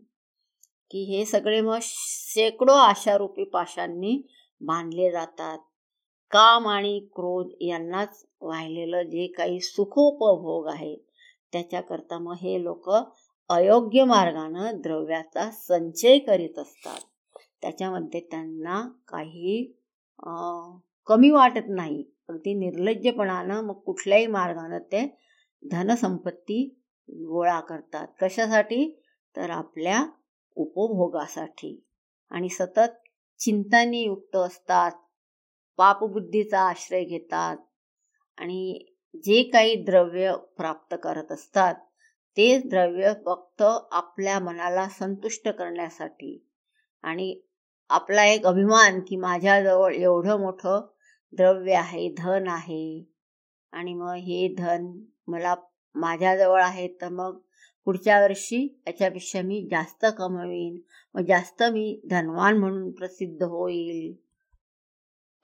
की 0.91 1.03
हे 1.03 1.25
सगळे 1.25 1.61
मग 1.61 1.77
शेकडो 1.81 2.73
आशारूपी 2.73 3.43
पाशांनी 3.43 4.21
बांधले 4.61 5.11
जातात 5.11 5.57
काम 6.31 6.67
आणि 6.67 6.99
क्रोध 7.15 7.49
यांनाच 7.61 8.25
वाहिलेलं 8.41 9.01
जे 9.03 9.27
काही 9.27 9.59
सुखोपभोग 9.59 10.67
आहे 10.67 10.95
त्याच्याकरता 11.51 12.19
मग 12.19 12.33
हे 12.33 12.63
लोक 12.63 12.89
अयोग्य 13.49 14.03
मार्गानं 14.03 14.79
द्रव्याचा 14.81 15.49
संचय 15.51 16.17
करीत 16.17 16.59
असतात 16.59 17.01
त्याच्यामध्ये 17.61 18.19
त्यांना 18.19 18.81
काही 19.07 19.73
कमी 21.05 21.29
वाटत 21.29 21.65
नाही. 21.67 22.05
अगदी 22.29 22.53
निर्लज्जपणानं 22.53 23.61
मग 23.61 23.79
कुठल्याही 23.79 24.27
मार्गानं 24.27 24.79
ते 24.79 25.19
धनसंपत्ती 25.71 26.81
गोळा 27.09 27.59
करतात. 27.59 28.07
कशासाठी? 28.21 29.01
तर 29.35 29.49
आपल्या 29.49 30.05
उपभोगासाठी. 30.55 31.83
आणि 32.31 32.49
सतत 32.49 33.07
चिंतांनी 33.39 34.01
युक्त 34.01 34.35
असतात. 34.35 34.91
पापबुद्धीचा 35.77 36.59
आश्रय 36.59 37.03
घेतात. 37.03 37.57
आणि 38.37 38.85
जे 39.15 39.43
काही 39.43 39.75
द्रव्य 39.75 40.35
प्राप्त 40.57 40.95
करत 41.03 41.31
असतात 41.31 41.75
ते 42.37 42.57
द्रव्य 42.57 43.13
फक्त 43.25 43.63
आपल्या 43.91 44.39
मनाला 44.39 44.89
संतुष्ट 44.89 45.49
करण्यासाठी 45.49 46.47
आणि 47.01 47.41
आपला 47.93 48.25
एक 48.25 48.45
अभिमान 48.45 48.99
की 48.99 49.15
माझ्याजवळ 49.15 49.93
एवढं 49.93 50.39
मोठं 50.39 50.81
द्रव्य 51.33 51.73
आहे 51.73 52.15
धन 52.17 52.47
आहे. 52.47 53.05
आणि 53.71 53.93
मग 53.93 54.13
हे 54.13 54.55
धन 54.57 55.01
मला 55.27 55.55
माझ्याजवळ 55.95 56.61
आहे 56.61 56.87
तर 56.87 57.09
मग 57.09 57.39
पुढच्या 57.85 58.21
वर्षी 58.21 58.81
याच्यापेक्षा 58.87 59.41
मी 59.41 59.67
जास्त 59.71 60.05
कमवीन. 60.17 60.79
मग 61.15 61.25
जास्त 61.25 61.63
मी 61.63 62.01
धनवान 62.09 62.57
म्हणून 62.57 62.91
प्रसिद्ध 62.91 63.43
होईल. 63.43 64.15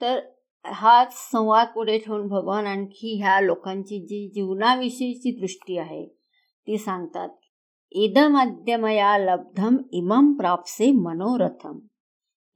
तर 0.00 0.20
हाच 0.64 1.30
संवाद 1.32 1.66
पुढे 1.74 1.98
ठेवून 1.98 2.26
भगवान 2.26 2.66
आणखी 2.66 3.20
ह्या 3.22 3.40
लोकांची 3.40 4.00
जी 4.00 4.28
जीवनाविषयीची 4.34 5.40
दृष्टी 5.40 5.78
आहे 5.78 6.06
ती 6.66 6.78
सांगतात. 6.78 7.28
इदमद्यमया 7.90 9.18
लब्धम 9.18 9.76
इमम 9.92 10.32
प्राप्से 10.32 10.92
मनोरथम. 10.92 11.78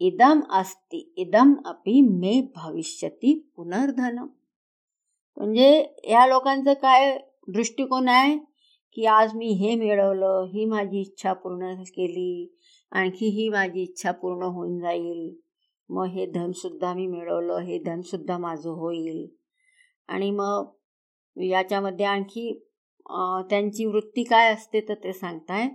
इदम 0.01 0.41
अस्ति 0.51 0.99
इदम 1.19 1.55
अपि 1.67 2.01
मे 2.03 2.41
भविष्यती 2.57 3.35
पुनर्धनम. 3.57 4.27
म्हणजे 5.37 5.69
या 6.11 6.27
लोकांचं 6.27 6.73
काय 6.73 7.17
दृष्टिकोन 7.49 8.09
आहे 8.09 8.37
की 8.97 9.07
आज 9.07 9.35
मी 9.35 9.47
हे 9.61 9.75
मिळवलं 9.77 10.47
ही 10.53 10.65
माझी 10.65 11.01
इच्छा 11.01 11.33
पूर्ण 11.33 11.73
केली 11.87 12.57
आणखी 12.93 13.29
ही 13.37 13.49
माझी 13.49 13.83
इच्छा 13.83 14.13
पूर्ण 14.13 14.43
होऊन 14.45 14.79
जाईल. 14.81 15.35
मग 15.91 16.07
हे 16.07 16.27
धनसुद्धा 16.27 16.93
मी 16.95 17.07
मिळवलं 17.07 17.59
हे 17.61 17.79
धनसुद्धा 17.79 18.39
माझं 18.39 18.71
होईल. 18.71 19.27
आणि 20.09 20.31
मग 20.31 20.71
याच्यामध्ये 21.37 22.07
आणखी 22.07 22.53
त्यांची 23.51 23.85
वृत्ती 23.85 24.23
काय 24.25 24.53
असते 24.53 24.81
तर 24.81 24.95
ते 24.95 25.13
सांगताय. 25.13 25.69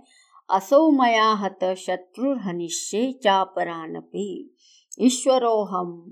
असौ 0.50 0.90
मया 0.90 1.32
हत 1.32 1.64
शत्रुर्हनिष्ये 1.76 3.12
चापरानपी। 3.12 4.56
ईश्वरोऽहम् 5.00 6.10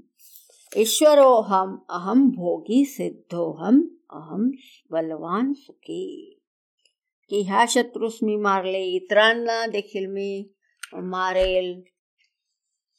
ईश्वरोहम 0.76 1.78
अहं 1.90 2.28
भोगी 2.28 2.84
सिद्धोऽहम् 2.84 3.82
अहम 4.10 4.50
बलवान 4.90 5.52
सुखी। 5.52 6.34
की 7.30 7.42
ह्या 7.42 7.64
शत्रूस 7.68 8.18
मी 8.22 8.36
मारले 8.36 8.84
इतरांना 8.84 9.66
देखील 9.66 10.06
मी 10.06 10.50
मारेल। 10.94 11.82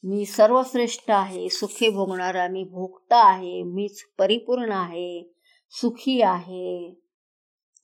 मी 0.05 0.25
सर्वश्रेष्ठ 0.25 1.11
आहे 1.11 1.49
सुखी 1.49 1.89
भोगणारा 1.89 2.47
मी 2.47 2.63
भोगता 2.63 3.23
आहे 3.23 3.63
मीच 3.63 4.01
परिपूर्ण 4.17 4.71
आहे 4.71 5.31
सुखी 5.69 6.21
आहे। 6.21 6.93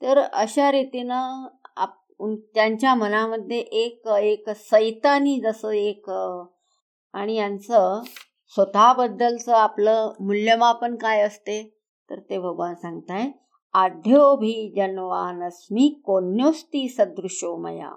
तर 0.02 0.18
अशा 0.18 0.72
रीतीनं 0.72 1.48
त्यांच्या 2.22 2.96
मनामध्ये 2.96 3.60
एक 3.60 4.08
एक 4.08 4.50
सैतानी 4.50 5.40
जसं 5.40 5.70
एक 5.70 6.12
आणि 7.14 7.36
यांचं 7.36 8.02
स्वतःबद्दलचं 8.50 9.54
आपलं 9.54 10.12
मूल्यमापन 10.20 10.96
काय 10.96 11.22
असते 11.22 11.78
तर 12.10 12.20
ते 12.20 12.40
भगवान 12.40 12.76
सांगताय 12.76 13.32
आढ्योभिजन्वानस्मी 13.74 16.02
कोन्योस्ती 16.06 16.90
सदृशो 16.90 17.58
मया 17.58 17.92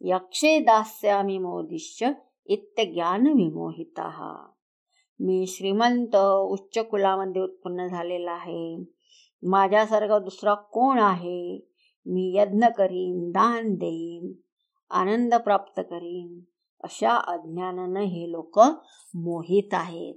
यक्षे 0.00 0.58
दास्यामी 0.58 1.38
मोदिश्य 1.38 2.10
इत्यज्ञान 2.46 3.26
विमोहिता. 3.26 4.46
मी 5.20 5.46
श्रीमंत 5.46 6.16
उच्च 6.16 6.78
कुलामध्ये 6.78 7.42
उत्पन्न 7.42 7.86
झालेला 7.86 8.32
आहे. 8.32 8.84
माझ्यासारखा 9.42 10.18
दुसरा 10.18 10.54
कोण 10.54 10.98
आहे? 10.98 11.71
मी 12.06 12.32
यज्ञ 12.36 12.66
करीन 12.76 13.30
दान 13.32 13.74
देईन 13.76 14.32
आनंद 14.90 15.34
प्राप्त 15.44 15.80
करीन. 15.80 16.40
अशा 16.84 17.10
अज्ञानानं 17.32 18.00
हे 18.12 18.30
लोक 18.30 18.58
मोहित 19.14 19.74
आहेत. 19.74 20.14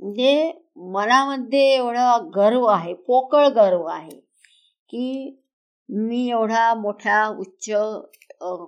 म्हणजे 0.00 0.52
मनामध्ये 0.94 1.62
एवढा 1.74 2.16
गर्व 2.36 2.64
आहे 2.66 2.94
पोकळ 3.06 3.46
गर्व 3.56 3.84
आहे 3.86 4.18
की 4.90 5.36
मी 5.88 6.28
एवढा 6.30 6.72
मोठ्या 6.74 7.26
उच्च 7.38 7.70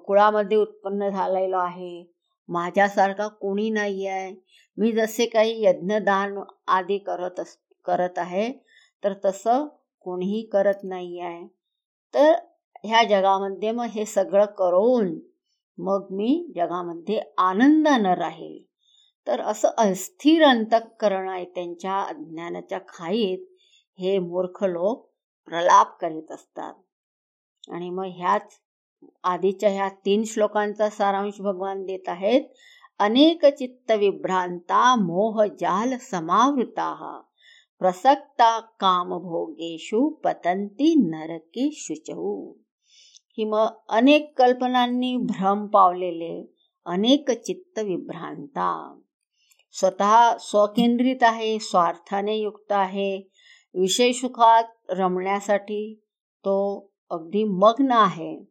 कुळामध्ये 0.07 0.57
उत्पन्न 0.57 1.09
झालेलो 1.09 1.59
आहे. 1.59 2.05
माझ्यासारखा 2.49 3.27
कोणी 3.41 3.69
नाही 3.71 4.07
आहे 4.07 4.33
मी 4.79 4.93
जसे 4.93 5.27
काही 5.27 5.65
यज्ञदान 5.65 6.39
आदी 6.77 6.99
करत 6.99 7.41
अस 7.41 7.57
करत 7.87 8.19
आहे 8.19 8.51
तर 9.03 9.13
तसं 9.25 9.67
कोणीही 10.07 10.43
करत 10.53 10.85
नाही 10.85 11.21
आहे 11.21 11.47
तर 12.15 12.33
ह्या 12.85 13.05
जगामध्ये 13.05 13.71
मग 13.71 13.85
हे 13.85 14.05
सगळं 14.05 14.45
करून 14.45 15.19
मग 15.79 16.07
मी 16.11 16.53
जगामध्ये 16.57 17.21
आनंदानं 17.39 18.15
राहील. 18.15 18.71
तर 19.27 19.41
असं 19.41 19.69
अस्थिर 19.79 20.43
अंतःकरण 20.43 21.29
आहे 21.29 21.45
त्यांच्या 21.45 22.01
अज्ञानाच्या 22.01 22.79
खाईत 22.79 23.47
हे 23.99 24.19
मूर्ख 24.19 24.65
लोक 24.65 25.11
प्रलाप 25.47 26.01
करीत 26.01 26.33
असतात. 26.33 26.75
आणि 27.71 27.91
मग 27.91 28.05
ह्याच 28.05 28.53
आधीच्या 29.25 29.71
ह्या 29.71 29.89
तीन 29.89 30.23
श्लोकांचा 30.27 30.91
सारांश 30.91 31.41
भगवान 31.41 31.83
देत 31.83 32.09
आहेत. 32.09 32.45
अनेक 32.99 33.47
चित्त 33.47 33.93
विभ्रांता 33.93 34.95
मोह 34.95 35.47
जाल 35.47 35.97
समावृता। 35.99 37.23
प्रसक्ता 37.79 38.61
कामभोगेशु 38.61 40.09
पतंती 40.11 40.95
नरके 40.95 41.71
शुचऊ 41.73 42.53
कि 43.37 43.45
मग 43.45 43.67
अनेक 43.89 44.39
कल्पनांनी 44.39 45.17
भ्रम 45.17 45.67
पावलेले 45.67 46.53
अनेक 46.87 47.31
चित्त 47.31 47.79
विभ्रांता. 47.79 49.01
स्वतः 49.73 50.37
स्वकेंद्रित 50.37 51.23
आहे 51.23 51.59
स्वार्थाने 51.59 52.37
युक्त 52.37 52.73
आहे. 52.73 53.29
विषय 53.75 54.13
सुखात 54.13 54.65
रमण्यासाठी 54.91 55.95
तो 56.39 56.91
अगदी 57.11 57.45
मग्न 57.45 57.93
आहे. 57.93 58.45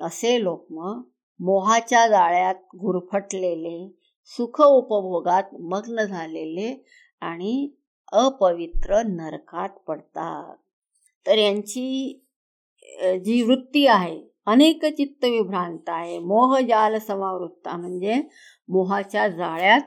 असे 0.00 0.44
लोक 0.44 0.66
मग 0.70 1.02
मोहाच्या 1.40 2.08
जाळ्यात 2.08 2.54
गुरफटलेले 2.54 3.96
सुख 4.24 4.60
उपभोगात 4.60 5.42
मग्न 5.60 6.02
झालेले 6.02 6.84
आणि 7.20 7.70
अपवित्र 8.12 9.02
नरकात 9.02 9.68
पडतात. 9.68 10.56
तर 11.26 11.38
यांची 11.38 12.18
जी 13.24 13.40
वृत्ती 13.42 13.86
आहे 13.86 14.20
अनेक 14.46 14.84
चित्त 14.86 15.24
विभ्रांत 15.24 15.88
आहे. 15.88 16.18
मोहजाल 16.18 16.98
समावृत्ता 16.98 17.76
म्हणजे 17.76 18.14
मोहाच्या 18.68 19.26
जाळ्यात 19.28 19.80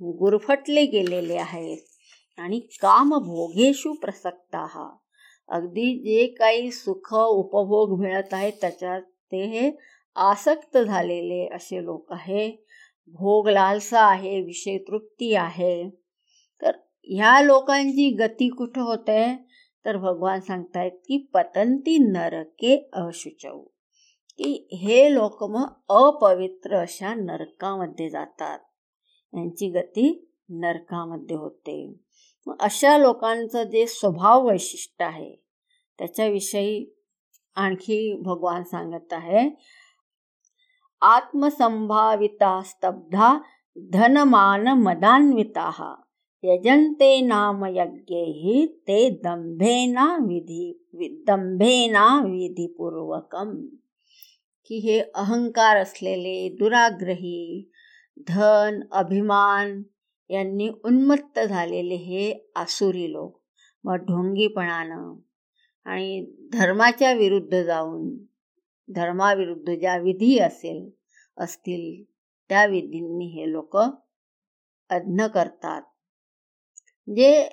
गुरफटले 0.00 0.84
गेलेले 0.86 1.36
आहेत 1.36 2.40
आणि 2.40 2.58
कामभोगेशु 2.82 3.92
प्रसक्ता. 3.92 4.66
हा 4.70 4.88
अगदी 5.48 5.92
जे 5.98 6.26
काही 6.38 6.70
सुख 6.70 7.14
उपभोग 7.14 7.98
मिळत 8.00 8.34
आहे 8.34 8.50
त्याच्यात 8.60 9.02
ते 9.32 9.44
हे 9.46 9.70
आसक्त 10.16 10.78
झालेले 10.78 11.46
असे 11.54 11.84
लोक 11.84 12.12
आहे. 12.12 12.50
भोग 13.14 13.48
लालसा 13.48 14.00
आहे 14.00 14.40
विषय 14.40 14.78
तृप्ती 14.78 15.34
आहे. 15.34 15.88
तर 16.62 16.76
ह्या 17.08 17.40
लोकांची 17.42 18.10
गती 18.18 18.48
कुठं 18.48 18.80
होते? 18.80 19.22
तर 19.86 19.96
भगवान 19.96 20.40
सांगतायत 20.40 20.90
की 20.90 21.30
पतंती 21.34 21.98
नरके 21.98 22.90
अशुचऊ 22.92 23.62
की 24.38 24.68
हे 24.72 25.14
लोक 25.14 25.42
मग 25.42 25.72
अपवित्र 25.88 26.76
अशा 26.76 27.14
नरकामध्ये 27.14 28.10
जातात. 28.10 28.58
यांची 29.34 29.68
गती 29.70 30.34
नरकामध्ये 30.48 31.36
होते. 31.36 31.94
मग 32.46 32.56
अशा 32.60 32.98
लोकांचं 32.98 33.62
जे 33.62 33.86
स्वभाव 33.86 34.48
वैशिष्ट्य 34.48 35.04
आहे 35.04 35.36
त्याच्याविषयी 35.98 36.94
आणखी 37.54 38.20
भगवान 38.22 38.62
सांगत 38.62 39.12
आहे 39.12 39.50
आत्मसंभाविता 41.00 42.62
स्तब्धा 42.62 43.38
धनमान 43.92 44.68
मदान्विता 44.68 45.96
यजन्ते 46.44 47.20
नाम 47.20 47.64
यज्ञैः 47.66 48.66
ते 48.86 49.10
दंभेना 49.10 50.16
विधी 50.20 50.62
दंभेना 51.28 52.06
विधीपूर्वकम. 52.24 53.50
की 54.66 54.78
हे 54.78 55.00
अहंकार 55.00 55.76
असलेले 55.76 56.48
दुराग्रही 56.48 57.70
धन 58.28 58.80
अभिमान 58.92 59.82
यांनी 60.30 60.68
उन्मत्त 60.84 61.38
झालेले 61.38 61.94
हे 61.94 62.50
आसुरी 62.56 63.12
लोक 63.12 63.40
मग 63.84 63.94
ढोंगीपणानं 63.94 65.14
आणि 65.84 66.26
धर्माच्या 66.52 67.12
विरुद्ध 67.12 67.62
जाऊन 67.62 68.16
धर्माविरुद्ध 68.88 69.70
ज्या 69.70 69.96
विधी 69.96 70.38
असेल 70.38 70.90
असतील 71.36 72.04
त्या 72.48 72.66
विधींनी 72.66 73.26
हे 73.26 73.52
लोक 73.52 73.76
अज्ञ 73.76 75.26
करतात. 75.34 75.82
जे 77.08 77.48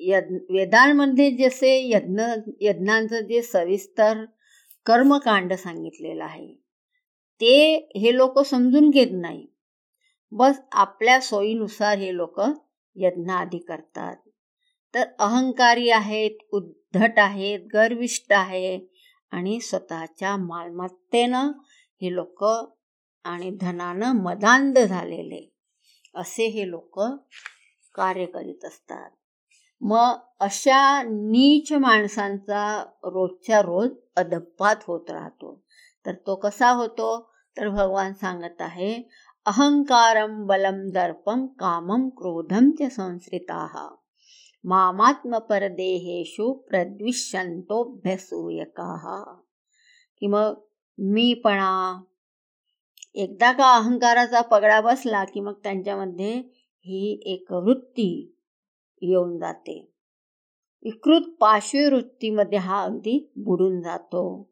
यज्ञ 0.00 0.36
वेदांमध्ये 0.50 1.30
जसे 1.30 1.88
यज्ञ 1.88 2.22
यज्ञांचं 2.60 3.20
जे 3.20 3.42
सविस्तर 3.42 4.24
कर्मकांड 4.86 5.52
सांगितलेलं 5.52 6.24
आहे 6.24 6.54
ते 7.40 7.74
हे 7.96 8.16
लोक 8.16 8.38
समजून 8.38 8.90
घेत 8.90 9.12
नाही. 9.12 9.46
बस 10.32 10.60
आपल्या 10.72 11.20
सोयीनुसार 11.20 11.98
हे 11.98 12.16
लोक 12.16 12.40
यज्ञादी 12.96 13.58
करतात. 13.58 14.16
तर 14.94 15.04
अहंकारी 15.18 15.90
आहेत 15.90 16.38
उद्धट 16.52 17.18
आहेत 17.18 17.60
गर्विष्ट 17.74 18.32
आहे 18.32 18.78
आणि 19.30 19.60
स्वतःच्या 19.60 20.36
मालमत्तेनं 20.36 21.52
हे 22.02 22.14
लोक 22.14 22.44
आणि 23.24 23.50
धनानं 23.50 24.12
मदांध 24.12 24.78
झालेले 24.78 25.54
असे 26.14 26.46
हे 26.46 26.70
लोक 26.70 27.00
कार्य 27.94 28.26
करीत 28.26 28.64
असतात. 28.64 29.10
मग 29.80 30.16
अशा 30.40 31.02
नीच 31.02 31.72
माणसांचा 31.72 32.84
रोजच्या 33.04 33.62
रोज 33.62 33.90
अधपात 34.16 34.76
होत 34.86 35.10
राहतो. 35.10 35.62
तर 36.06 36.14
तो 36.14 36.34
कसा 36.34 36.70
होतो? 36.70 37.32
तर 37.56 37.68
भगवान 37.68 38.12
सांगत 38.12 38.60
आहे 38.60 39.02
अहंकारम 39.46 40.46
बलम 40.46 40.90
दर्पम 40.90 41.46
कामम 41.46 42.08
क्रोधम 42.08 42.70
च 42.78 42.82
मामात्म 42.98 43.96
मामात्मपरदेहेषु 44.64 46.52
प्रद्विष्यंतोभ्यसूयका 46.52 49.34
कि 50.20 50.26
मग 50.26 50.54
मीपणा 50.98 52.02
एकदा 53.14 53.52
का 53.52 53.76
अहंकाराचा 53.76 54.40
पगडा 54.40 54.80
बसला 54.80 55.24
की 55.24 55.40
मग 55.40 55.52
त्यांच्यामध्ये 55.52 56.61
ही 56.84 57.22
एक 57.26 57.52
वृत्ती 57.52 58.38
येऊन 59.02 59.38
जाते. 59.38 59.92
विकृत 60.82 61.22
पाशवी 61.40 61.84
वृत्तीमध्ये 61.84 62.58
हा 62.58 62.82
अगदी 62.82 63.32
बुडून 63.36 63.80
जातो. 63.80 64.50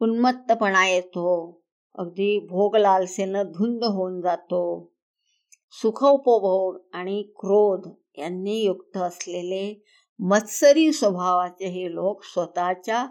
उन्मत्तपणा 0.00 0.88
येतो. 0.88 1.60
अगदी 1.94 2.38
भोग 2.38 2.76
लालसेनं 2.76 3.42
धुंद 3.42 3.84
होऊन 3.84 4.20
जातो. 4.20 4.92
सुखोपभोग 5.70 6.80
आणि 6.92 7.22
क्रोध 7.22 7.90
यांनी 8.18 8.62
युक्त 8.62 8.96
असलेले 8.96 9.84
मत्सरी 10.18 10.92
स्वभावाचे 10.92 11.68
हे 11.68 11.94
लोक 11.94 12.22
स्वतःच्या 12.22 13.06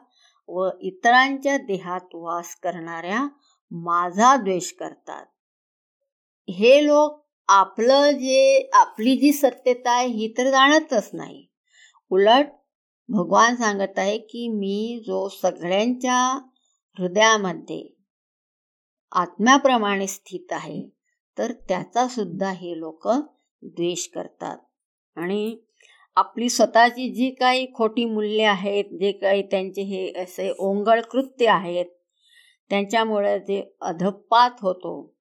व 0.48 0.70
इतरांच्या 0.82 1.58
देहात 1.58 2.02
वास 2.14 2.56
करणाऱ्या 2.56 3.28
माझा 3.72 4.36
द्वेष 4.36 4.72
करतात. 4.72 5.26
हे 6.50 6.86
लोक 6.86 7.23
आपलं 7.48 8.12
जे 8.12 8.70
आपली 8.74 9.16
जी 9.18 9.32
सत्यता 9.34 9.91
आहे 9.91 10.08
ही 10.08 10.34
तर 10.38 10.50
जाणतच 10.52 11.10
नाही. 11.14 11.48
उलट 12.10 12.46
भगवान 13.10 13.56
सांगत 13.56 14.00
आहे 14.00 14.18
की 14.18 14.48
मी 14.48 15.04
जो 15.08 15.30
सगळ्यांच्या 15.30 16.39
हृदयामध्ये 17.00 17.96
आत्म्याप्रमाणे 19.12 20.08
स्थित 20.08 20.46
आहे 20.52 20.89
तर 21.38 21.52
त्याचा 21.52 22.08
सुद्धा 22.08 22.52
हे 22.52 22.80
लोक 22.80 23.08
द्वेष 23.08 24.08
करतात. 24.08 24.58
आणि 25.16 25.58
आपली 26.16 26.50
स्वतःची 26.50 27.10
जी 27.10 27.30
काही 27.30 27.74
खोटी 27.74 28.06
मूल्ये 28.06 28.46
आहेत 28.46 28.86
जे 28.86 29.12
काही 29.12 29.41
त्यांचे 29.41 29.82
हे 29.82 30.12
असे 30.14 30.54
ओंगळ 30.60 31.02
कृत्य 31.02 31.48
आहेत 31.48 31.86
त्यांच्यामुळे 32.70 33.39
जे 33.39 33.78
अधपात 33.82 34.52
होतो 34.62 35.12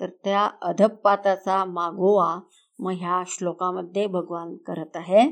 तर 0.00 0.10
त्या 0.24 0.48
अधपाताचा 0.62 1.64
मागोवा 1.64 2.40
मग 2.78 2.92
ह्या 2.92 3.22
श्लोकामध्ये 3.26 4.06
भगवान 4.06 4.56
करत 4.56 4.96
आहे 4.96 5.28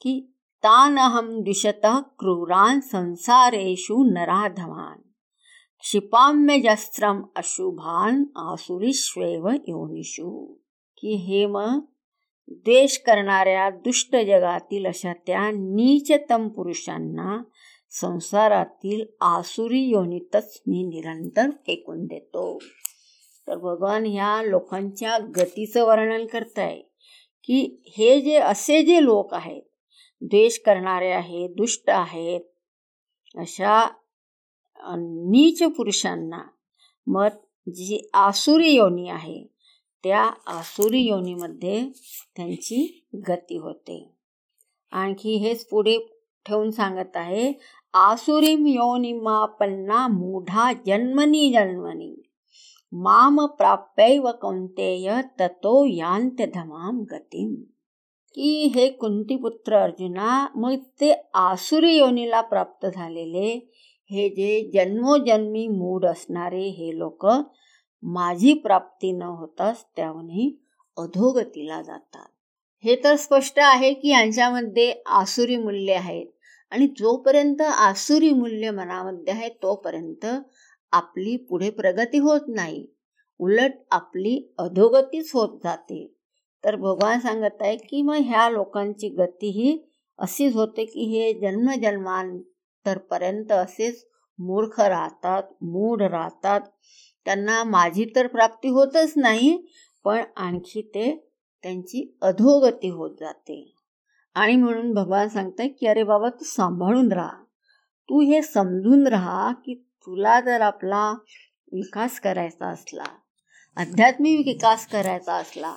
की 0.00 0.20
तानहम 0.64 1.40
दिशत 1.40 1.86
क्रूरान 2.18 2.80
संसारेषु 2.80 4.02
नराधमान। 4.14 4.98
क्षिपाम्यजस्त्रम 5.80 7.22
अशुभान 7.36 8.24
आसुरीश्वेव 8.36 9.48
योनिषु 9.48 10.54
की 11.00 11.14
हे 11.14 11.46
मग 11.46 11.80
द्वेष 12.48 12.98
करणाऱ्या 12.98 13.70
दुष्ट 13.70 14.16
जगातील 14.16 14.86
अशा 14.86 15.12
त्या 15.12 15.50
नीचतम 15.50 16.48
पुरुषांना 16.48 17.42
संसारातील 17.90 19.04
आसुरी 19.20 19.80
योनीतच 19.80 20.62
मी 20.66 20.82
निरंतर 20.82 21.50
फेकून 21.50 22.04
देतो. 22.06 22.58
तर 23.48 23.56
भगवान 23.56 24.06
ह्या 24.06 24.42
लोकांच्या 24.42 25.18
गतीचं 25.18 25.84
वर्णन 25.84 26.26
करताय 26.26 26.80
की 27.44 27.82
हे 27.98 28.20
जे 28.20 28.36
असे 28.36 28.82
जे 28.82 29.04
लोक 29.04 29.34
आहेत 29.34 29.62
द्वेष 30.22 30.58
करणारे 30.58 31.10
आहेत 31.10 31.50
दुष्ट 31.50 31.90
आहेत 31.90 32.40
अशा 33.38 33.88
नीच 35.30 35.62
पुरुषांना 35.62 36.42
मत 37.06 37.38
जी 37.74 38.08
आसुरी 38.14 38.70
योनी 38.70 39.08
आहे 39.08 39.46
त्या 40.04 40.20
आसुरी 40.46 41.00
योनीमध्ये 41.00 41.88
त्यांची 42.36 43.06
गती 43.28 43.56
होते. 43.56 44.14
आणखी 44.90 45.36
हेच 45.36 45.66
पुढे 45.66 45.98
ठेवून 46.46 46.70
सांगत 46.70 47.16
आहे 47.16 47.52
आसुरीम 47.94 48.66
योनिमापन्ना 48.66 50.06
मूढा 50.08 50.72
जन्मनी 50.86 51.52
जन्मनी. 51.52 52.27
माम 52.92 53.44
प्राप्यैव 53.58 54.30
कौंतेय 54.40 55.10
ततो 55.40 55.72
यांत्य 55.86 56.46
धमाम 56.46 57.02
गतीम। 57.10 57.54
की 58.36 58.68
हे 58.74 58.88
कुंतीपुत्र 58.90 59.76
अर्जुना 59.76 60.46
मग 60.56 60.76
ते 61.00 61.12
आसुरी 61.34 61.96
योनीला 61.96 62.40
प्राप्त 62.40 62.86
झालेले 62.86 63.48
हे 64.10 64.28
जे 64.28 64.60
जन्मोजन्मी 64.74 65.66
मूड 65.68 66.06
असणारे 66.06 66.68
हे 66.68 66.90
लोक 66.98 67.26
माझी 68.02 68.52
प्राप्ती 68.54 69.12
न 69.12 69.22
होताच 69.22 69.84
त्याहूनही 69.96 70.50
अधोगतीला 70.96 71.80
जातात। 71.82 72.28
हे 72.84 72.96
तर 73.04 73.16
स्पष्ट 73.16 73.58
आहे 73.58 73.92
की 73.92 74.10
यांच्यामध्ये 74.10 74.92
आसुरी 75.20 75.56
मूल्य 75.56 75.94
आहेत 75.94 76.26
आणि 76.72 76.86
जोपर्यंत 76.98 77.62
आसुरी 77.62 78.30
मूल्य 78.32 78.70
मनामध्ये 78.70 79.32
आहे 79.32 79.48
तोपर्यंत 79.62 80.26
आपली 80.92 81.36
पुढे 81.36 81.70
प्रगती 81.70 82.18
होत 82.18 82.40
नाही. 82.48 82.86
उलट 83.38 83.72
आपली 83.90 84.54
अधोगतीच 84.58 85.30
होत 85.34 85.60
जाते. 85.64 86.14
तर 86.64 86.76
भगवान 86.76 87.20
सांगत 87.20 87.56
आहे 87.60 87.76
की 87.76 88.02
मग 88.02 88.14
ह्या 88.14 88.50
लोकांची 88.50 89.08
गती 89.08 89.48
ही 89.48 89.86
अशीच 90.18 90.54
होते 90.54 90.84
की 90.84 91.00
हे 91.00 91.32
जन्मजन्मांतरपर्यंत 91.32 93.52
असेच 93.52 94.06
मूर्ख 94.38 94.80
राहतात 94.80 95.42
मूढ 95.62 96.02
राहतात. 96.02 96.60
त्यांना 97.24 97.64
माझी 97.64 98.12
तर 98.16 98.26
प्राप्ती 98.26 98.68
होतच 98.68 99.12
नाही 99.16 99.66
पण 100.04 100.22
आणखी 100.36 100.82
ते 100.82 101.32
त्यांची 101.62 102.16
अधोगती 102.22 102.88
होत 102.88 103.10
जाते. 103.20 103.74
आणि 104.34 104.56
म्हणून 104.56 104.94
भगवान 104.94 105.28
सांगताय 105.28 105.68
की 105.68 105.86
अरे 105.86 106.02
बाबा 106.02 106.28
तू 106.28 106.44
सांभाळून 106.44 107.12
राहा. 107.12 107.44
तू 108.08 108.20
हे 108.20 108.42
समजून 108.42 109.06
राहा 109.06 109.52
की 109.52 109.87
तुला 110.08 110.40
जर 110.40 110.60
आपला 110.60 111.10
विकास 111.72 112.20
करायचा 112.20 112.66
असला 112.66 113.04
आध्यात्मिक 113.76 114.38
विकास 114.38 114.86
करायचा 114.86 115.34
असला 115.34 115.74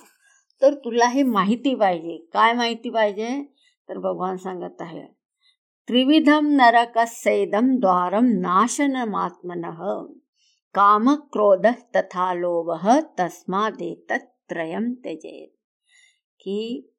तर 0.62 0.74
तुला 0.74 1.08
हे 1.08 1.22
माहिती 1.22 1.74
पाहिजे. 1.74 2.16
काय 2.32 2.52
माहिती 2.52 2.90
पाहिजे? 2.90 3.44
तर 3.88 3.98
भगवान 3.98 4.36
सांगत 4.36 4.82
आहे 4.82 5.06
त्रिविधम 5.88 6.46
नरकसेदम 6.46 7.76
द्वारम 7.76 8.24
नाशनमात्मनः 8.24 10.02
काम 10.74 11.14
क्रोध 11.14 11.66
तथा 11.96 12.34
लोभ 12.34 12.88
तस्मादेतत्रयम 13.20 14.92
त्यजेत. 14.92 15.48
की 16.40 16.90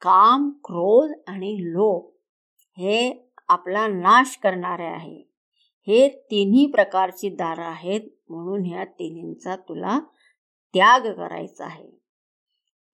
काम 0.00 0.50
क्रोध 0.50 1.10
आणि 1.26 1.56
लोभ 1.60 2.10
हे 2.78 3.30
आपला 3.48 3.86
नाश 3.86 4.38
करणारे 4.42 4.86
आहे. 4.86 5.33
हे 5.86 6.08
तिन्ही 6.08 6.66
प्रकारची 6.66 7.28
दारं 7.28 7.64
आहेत 7.64 8.00
म्हणून 8.28 8.64
ह्या 8.66 8.84
तिन्हींचा 8.84 9.56
तुला 9.56 9.98
त्याग 10.74 11.12
करायचा 11.12 11.64
आहे. 11.64 11.90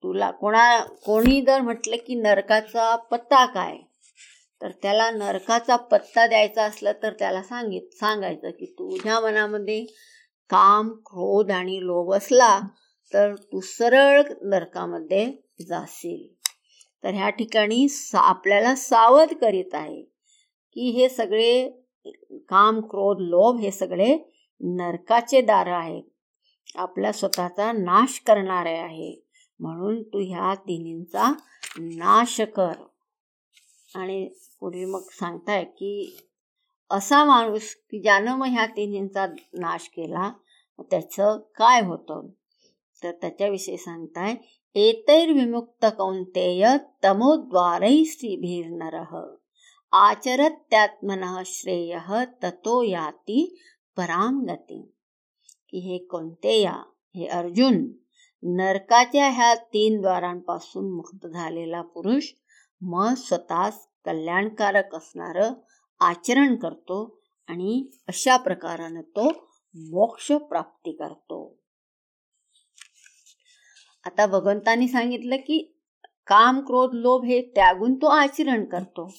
तुला 0.03 0.31
कोणा 0.31 0.83
कोणी 0.83 1.41
जर 1.41 1.61
म्हटलं 1.61 1.95
की 1.95 2.15
नरकाचा 2.15 2.95
पत्ता 2.95 3.45
काय? 3.45 3.77
तर 4.61 4.69
त्याला 4.81 5.11
नरकाचा 5.11 5.75
पत्ता 5.75 6.27
द्यायचा 6.27 6.63
असला 6.63 6.91
तर 6.93 7.13
त्याला 7.13 7.43
सांगित 7.43 7.81
सांगायचं 7.93 8.49
की 8.49 8.65
तुझ्या 8.65 9.19
मनामध्ये 9.19 9.85
काम 10.49 10.89
क्रोध 10.89 11.51
आणि 11.51 11.79
लोभ 11.81 12.13
असला 12.13 12.59
तर 13.13 13.35
तू 13.35 13.59
सरळ 13.59 14.21
नरकामध्ये 14.41 15.31
जाशील. 15.61 16.33
तर 17.03 17.09
ह्या 17.09 17.29
ठिकाणी 17.29 17.87
सा 17.89 18.19
आपल्याला 18.19 18.75
सावध 18.75 19.33
करीत 19.33 19.73
आहे 19.73 20.01
की 20.73 20.89
हे 20.89 21.09
सगळे 21.09 21.80
काम 22.49 22.79
क्रोध 22.79 23.17
लोभ 23.19 23.59
हे 23.59 23.71
सगळे 23.71 24.17
नरकाचे 24.61 25.41
दार 25.41 25.67
आहेत. 25.67 26.03
आपल्या 26.75 27.11
स्वतःचा 27.11 27.71
नाश 27.71 28.19
करणारे 28.19 28.77
आहे. 28.77 29.25
म्हणून 29.59 30.03
तू 30.03 30.19
ह्या 30.19 30.55
तिन्हींचा 30.55 31.33
नाश 31.79 32.41
कर. 32.41 32.73
आणि 33.95 34.29
पुढे 34.59 34.85
मग 34.85 35.01
सांगताय 35.11 35.63
की 35.63 36.17
असा 36.89 37.25
माणूस 37.25 37.75
की 37.75 38.01
ज्यानं 38.01 38.37
मग 38.37 38.45
ह्या 38.45 38.65
तिन्हींचा 38.65 39.27
नाश 39.53 39.87
केला 39.87 40.33
त्याचं 40.79 41.37
काय 41.37 41.81
होतं? 41.81 42.27
तर 43.03 43.11
त्याच्याविषयी 43.11 43.77
सांगताय 43.77 44.35
एतैर्विमुक्त 44.75 45.85
कौंतेय 45.97 46.67
तमोद्वारै 47.03 48.03
श्रीभीर 48.05 48.65
नरह 48.69 49.35
आचरत्यात्मन 49.91 51.43
श्रेय 51.45 51.99
ततो 52.43 52.83
याती 52.83 53.61
पराम 53.97 54.45
गती. 54.49 54.91
की 55.69 55.77
हे 55.77 55.97
कोणतेया? 55.97 56.71
हे 57.15 57.27
अर्जुन 57.27 57.91
नरकाच्या 58.43 59.29
ह्या 59.29 59.55
तीन 59.55 60.01
द्वारांपासून 60.01 60.95
मुक्त 60.95 61.27
झालेला 61.27 61.81
पुरुष 61.81 62.23
मग 62.81 63.13
स्वतःच 63.13 63.87
कल्याणकारक 64.05 64.95
असणारं 64.95 65.53
आचरण 65.99 66.55
करतो 66.55 67.19
आणि 67.47 67.89
अशा 68.07 68.37
प्रकारानं 68.37 69.01
तो 69.01 69.29
मोक्ष 69.75 70.31
प्राप्ती 70.31 70.91
करतो. 70.91 71.59
आता 74.05 74.25
भगवंतांनी 74.25 74.87
सांगितलं 74.87 75.35
की 75.35 75.77
काम 76.27 76.59
क्रोध 76.59 76.89
लोभ 76.93 77.25
हे 77.25 77.41
त्यागून 77.41 77.95
तो 77.95 78.05
आचरण 78.05 78.65
करतो. 78.65 79.13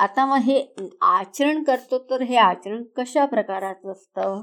आता 0.00 0.26
मग 0.26 0.36
हे 0.36 0.66
आचरण 1.00 1.62
करतो 1.62 1.98
तर 1.98 2.22
हे 2.22 2.36
आचरण 2.36 2.82
कशा 2.96 3.24
प्रकाराचं 3.24 3.92
असतं? 3.92 4.42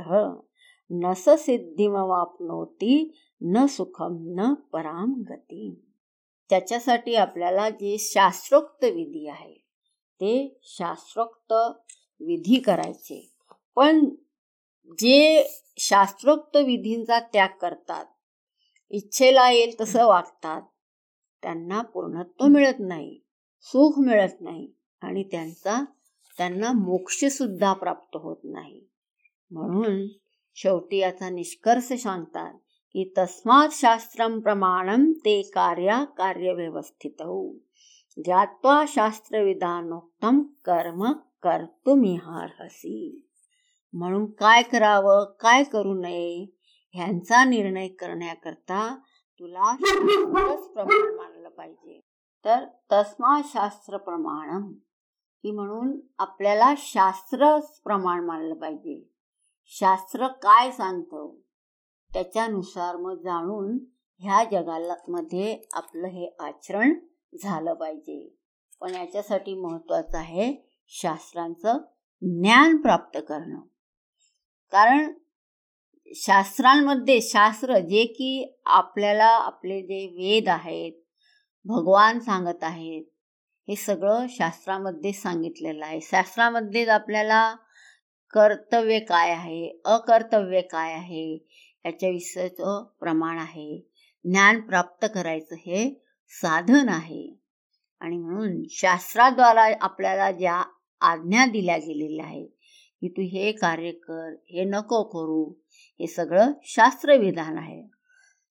न 0.92 1.14
स 1.14 1.30
सिद्धिमवापनोती 1.30 3.20
न 3.42 3.66
सुखम 3.66 4.18
न 4.22 4.54
पराम 4.54 5.14
गती. 5.30 5.86
त्याच्यासाठी 6.50 7.16
आपल्याला 7.16 7.70
जे 7.70 7.98
शास्त्रोक्त 8.00 8.84
विधी 8.84 9.28
आहे 9.28 9.54
ते 10.22 10.60
शास्त्रोक्त 10.64 11.54
विधी 12.22 12.60
करायचे. 12.60 13.32
पण 13.76 14.06
जे 15.00 15.44
शास्त्रोक्त 15.78 16.58
विधींचा 16.58 17.20
त्याग 17.20 17.50
करतात 17.62 18.06
इच्छेला 18.92 19.52
येईल 19.52 19.76
तसं 19.82 20.06
वागतात. 20.06 20.62
त्यांना 21.44 21.82
पूर्णत्व 21.82 22.46
मिळत 22.46 22.80
नाही 22.80 23.20
सुख 23.62 24.00
मिळत 24.00 24.42
नाही 24.42 24.72
आणि 25.02 25.24
त्यांचा 25.24 25.84
त्यांना 26.38 26.72
मोक्ष 26.72 27.26
सुद्धा 27.26 27.74
प्राप्त 27.74 28.18
होत 28.18 28.38
नाही. 28.44 28.82
म्हणून 29.52 30.08
शेवटी 30.56 30.98
याचा 30.98 31.30
निष्कर्ष 31.30 31.94
सांगतात 31.94 32.54
की 32.94 33.14
तस्मात 33.18 33.70
शास्त्रम 33.72 34.40
प्रमाणम 34.40 35.12
ते 35.12 35.42
कार्या 35.42 36.04
कार्यव्यवस्थित 36.04 37.24
ज्ञात्वा 38.18 38.84
शास्त्रविधानोक्तम 38.88 40.42
कर्म 40.42 41.12
कर्तुमिहार्हसी. 41.44 43.28
म्हणून 43.94 44.26
काय 44.26 44.64
करावं 44.64 45.26
काय 45.40 45.64
करू 45.64 45.94
नये? 45.94 46.59
ह्यांचा 46.92 47.44
निर्णय 47.44 47.88
करण्याकरता 47.88 48.96
तुला 49.40 49.76
प्रमाण 50.74 51.16
मानलं 51.16 51.50
पाहिजे. 51.50 52.00
तर 52.46 52.66
तस्मा 52.92 53.42
शास्त्र 53.44 53.98
प्रमाणम 53.98 54.74
की 55.44 55.52
म्हणून 55.52 56.00
आपल्याला 56.18 56.74
शास्त्र 56.78 57.60
प्रमाण 57.84 58.26
मानलं 58.26 58.56
पाहिजे. 58.56 59.10
शास्त्र 59.66 60.28
काय 60.28 60.72
सांगतं? 60.72 61.36
त्याच्यानुसार 62.14 62.96
मग 62.96 63.22
जाणून 63.22 63.78
ह्या 64.18 64.44
जगाला 64.44 64.94
मध्ये 65.08 65.62
आपलं 65.74 66.08
हे 66.08 66.36
आचरण 66.40 66.94
झालं 67.42 67.74
पाहिजे. 67.74 68.36
पण 68.82 68.96
याच्यासाठी 68.96 69.56
महत्वाचं 69.56 70.18
आहे 70.18 70.78
शास्त्रांचं 70.88 71.78
ज्ञान 72.22 72.78
प्राप्त 72.78 73.20
करणं. 73.30 73.62
कारण 74.72 75.14
शास्त्रांमध्ये 76.16 77.22
शास्त्र 77.22 77.78
जे 77.80 78.06
की 78.06 78.60
आपल्याला 78.66 79.26
आपले 79.26 79.82
जे 79.82 80.06
वेद 80.08 80.50
आहेत 80.50 80.94
भगवान 81.66 82.20
सांगत 82.20 82.64
आहेत 82.64 83.04
हे 83.68 83.76
सगळं 83.76 84.26
शास्त्रामध्ये 84.30 85.14
सांगितलेलं 85.14 85.86
आहे. 85.86 86.00
शास्त्रामध्येच 86.02 86.90
आपल्याला 86.90 87.56
कर्तव्य 88.34 89.00
काय 89.00 89.32
आहे 89.32 89.82
अकर्तव्य 89.86 90.62
काय 90.62 90.94
आहे 90.94 91.34
याच्याविषयीचं 91.86 92.84
प्रमाण 93.00 93.38
आहे. 93.38 93.90
ज्ञान 94.26 94.62
प्राप्त 94.62 95.06
करायचं 95.14 95.56
हे 95.56 95.90
साधन 96.42 96.90
आहे. 96.90 97.40
आणि 98.00 98.18
म्हणून 98.18 98.62
शास्त्राद्वारा 98.70 99.68
आपल्याला 99.82 100.32
ज्या 100.32 100.64
आज्ञा 101.02 101.46
दिल्या 101.46 101.78
गेलेल्या 101.78 102.26
आहेत 102.26 102.48
की 103.02 103.08
तू 103.08 103.22
हे 103.22 103.52
कार्य 103.52 103.92
कर 103.92 104.34
हे 104.50 104.64
नको 104.64 105.04
करू 105.04 105.54
हे 106.00 106.08
सगळं 106.08 106.52
शास्त्रविधान 106.64 107.58
आहे. 107.58 107.82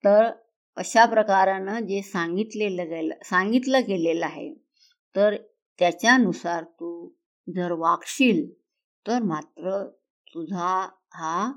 तर 0.05 0.31
अशा 0.77 1.05
प्रकारानं 1.05 1.87
जे 1.87 2.03
सांगितलेलं 2.03 2.89
गेलं 2.89 3.15
सांगितलं 3.25 3.81
गेलेलं 3.81 4.27
आहे 4.27 4.53
तर 5.15 5.37
त्याच्यानुसार 5.79 6.65
तू 6.65 7.09
जर 7.49 7.73
वागशील 7.73 8.49
तर 9.07 9.23
मात्र 9.23 9.87
तुझा 10.27 10.89
हा 11.15 11.53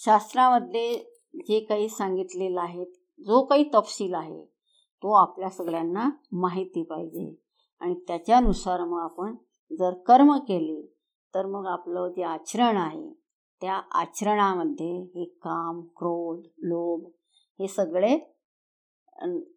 शास्त्रामध्ये 0.00 0.94
जे 1.48 1.60
काही 1.60 1.88
सांगितलेलं 1.88 2.60
आहे 2.60 2.84
जो 3.20 3.44
काही 3.44 3.64
तपशील 3.74 4.14
आहे 4.14 4.44
तो 5.02 5.12
आपल्या 5.12 5.48
सगळ्यांना 5.50 6.08
माहिती 6.32 6.82
पाहिजे. 6.82 7.34
आणि 7.80 7.94
त्याच्यानुसार 8.08 8.80
मग 8.80 9.00
आपण 9.00 9.34
जर 9.70 9.94
कर्म 10.06 10.32
केले 10.38 10.80
तर 11.34 11.46
मग 11.46 11.66
आपलं 11.66 12.08
जे 12.08 12.22
आचरण 12.22 12.76
आहे 12.76 13.23
त्या 13.60 13.80
आचरणामध्ये 13.90 15.02
हे 15.14 15.24
काम 15.24 15.80
क्रोध 15.80 16.46
लोभ 16.58 17.06
हे 17.60 17.68
सगळे 17.68 18.16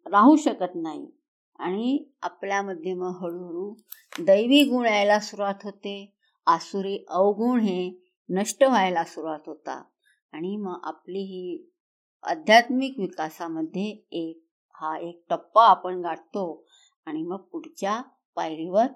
राहू 0.06 0.36
शकत 0.36 0.74
नाही. 0.74 1.10
आणि 1.58 2.04
आपल्यामध्ये 2.22 2.94
मग 2.94 3.12
हळूहळू 3.20 3.74
दैवी 4.20 4.64
गुण 4.64 4.86
यायला 4.86 5.18
सुरुवात 5.20 5.64
होते. 5.64 6.14
आसुरी 6.46 7.04
अवगुण 7.08 7.60
हे 7.60 8.08
नष्ट 8.28 8.64
व्हायला 8.64 9.04
सुरुवात 9.04 9.40
होता. 9.46 9.82
आणि 10.32 10.56
मग 10.56 10.80
आपली 10.82 11.18
ही 11.18 11.70
आध्यात्मिक 12.22 12.98
विकासामध्ये 12.98 14.06
एक 14.10 14.44
हा 14.80 14.98
एक 14.98 15.24
टप्पा 15.30 15.66
आपण 15.66 16.00
गाठतो 16.00 16.64
आणि 17.06 17.22
मग 17.22 17.36
पुढच्या 17.36 18.02
पायरीवर 18.34 18.86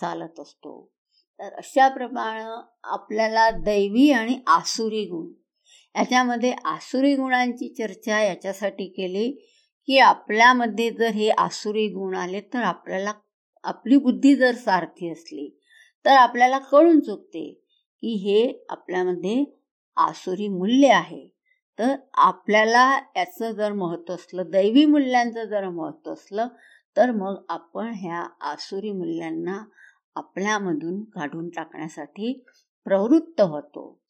चालत 0.00 0.40
असतो. 0.40 0.95
तर 1.40 1.52
अशा 1.54 1.88
प्रमाणे 1.88 2.44
आपल्याला 2.84 3.50
दैवी 3.50 4.10
आणि 4.10 4.38
आसुरी 4.46 5.04
गुण. 5.04 5.26
याच्यामध्ये 5.94 6.52
आसुरी 6.64 7.14
गुणांची 7.16 7.68
चर्चा 7.68 8.20
याच्यासाठी 8.22 8.86
केली 8.88 9.30
की 9.88 9.98
आपल्यामध्ये 9.98 10.90
जर 10.90 11.10
हे 11.10 11.28
आसुरी 11.30 11.86
गुण 11.88 12.14
आले 12.16 12.40
तर 12.54 12.62
आपल्याला 12.62 13.12
आपली 13.64 13.96
बुद्धी 13.96 14.34
जर 14.36 14.54
सारखी 14.54 15.10
असली 15.10 15.48
तर 16.04 16.16
आपल्याला 16.16 16.58
कळून 16.70 17.00
चुकते 17.00 17.48
की 18.02 18.14
हे 18.16 18.64
आपल्यामध्ये 18.68 19.44
आसुरी 19.96 20.48
मूल्य 20.48 20.88
आहे. 20.88 21.26
तर 21.78 21.94
आपल्याला 22.14 22.84
याचं 23.16 23.52
जर 23.52 23.72
महत्त्व 23.72 24.14
असलं 24.14 24.50
दैवी 24.50 24.84
मूल्यांचं 24.84 25.44
जर 25.44 25.68
महत्त्व 25.68 26.12
असलं 26.12 26.48
तर 26.96 27.10
मग 27.10 27.44
आपण 27.48 27.92
ह्या 27.96 28.26
आसुरी 28.40 28.92
मूल्यांना 28.92 29.58
आपल्यामधून 30.16 31.02
काढून 31.04 31.48
टाकण्यासाठी 31.48 32.32
प्रवृत्त 32.84 33.40
होतो. 33.40 34.00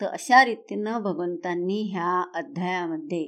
तर 0.00 0.06
अशा 0.06 0.44
रीतीनं 0.44 1.02
भगवंतांनी 1.02 1.82
ह्या 1.82 2.22
अध्यायामध्ये 2.34 3.24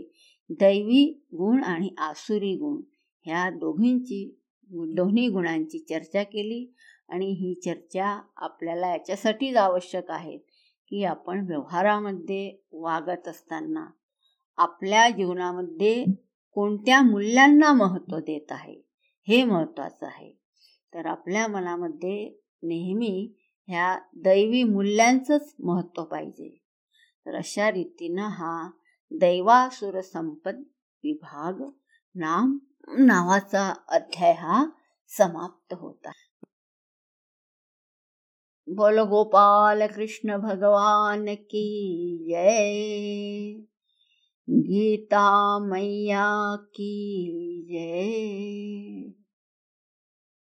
दैवी 0.50 1.04
गुण 1.34 1.62
आणि 1.64 1.88
आसुरी 1.98 2.54
गुण 2.56 2.80
ह्या 3.26 3.50
दोघींची 3.50 4.24
दोन्ही 4.70 5.28
गुणांची 5.28 5.78
चर्चा 5.78 6.22
केली 6.22 6.74
आणि 7.08 7.26
ही 7.26 7.54
चर्चा 7.54 8.20
आपल्याला 8.36 8.90
याच्यासाठीच 8.90 9.56
आवश्यक 9.56 10.10
आहे 10.10 10.36
की 10.88 11.04
आपण 11.04 11.46
व्यवहारामध्ये 11.46 12.56
वागत 12.72 13.28
असताना 13.28 13.86
आपल्या 14.56 15.08
जीवनामध्ये 15.10 16.04
कोणत्या 16.56 17.02
मूल्यांना 17.02 17.72
महत्त्व 17.72 18.18
देत 18.18 18.52
आहे 18.52 18.82
हे 19.28 19.44
महत्त्वाचं 19.44 20.06
आहे. 20.06 20.45
तर 20.96 21.06
आपल्या 21.06 21.46
मनामध्ये 21.46 22.40
नेहमी 22.62 23.32
ह्या 23.68 23.98
दैवी 24.16 24.62
मूल्यांचंच 24.62 25.54
महत्त्व 25.64 26.04
पाहिजे. 26.04 26.48
तर 27.26 27.34
अशा 27.34 27.70
रीतीनं 27.70 28.22
हा 28.22 28.70
दैवासुर 29.10 30.00
संपद 30.00 30.54
विभाग 31.04 31.62
नाम 32.14 32.58
नावाचा 32.98 33.74
अध्याय 33.88 34.32
हा 34.32 34.66
समाप्त 35.08 35.74
होता 35.74 36.10
बोल 38.68 38.98
गोपाल 38.98 39.82
कृष्ण 39.86 40.36
भगवान 40.36 41.34
की 41.34 42.26
जय. 42.30 43.52
गीता 44.50 45.58
मैया 45.58 46.56
की 46.56 46.92
जय. 47.70 49.25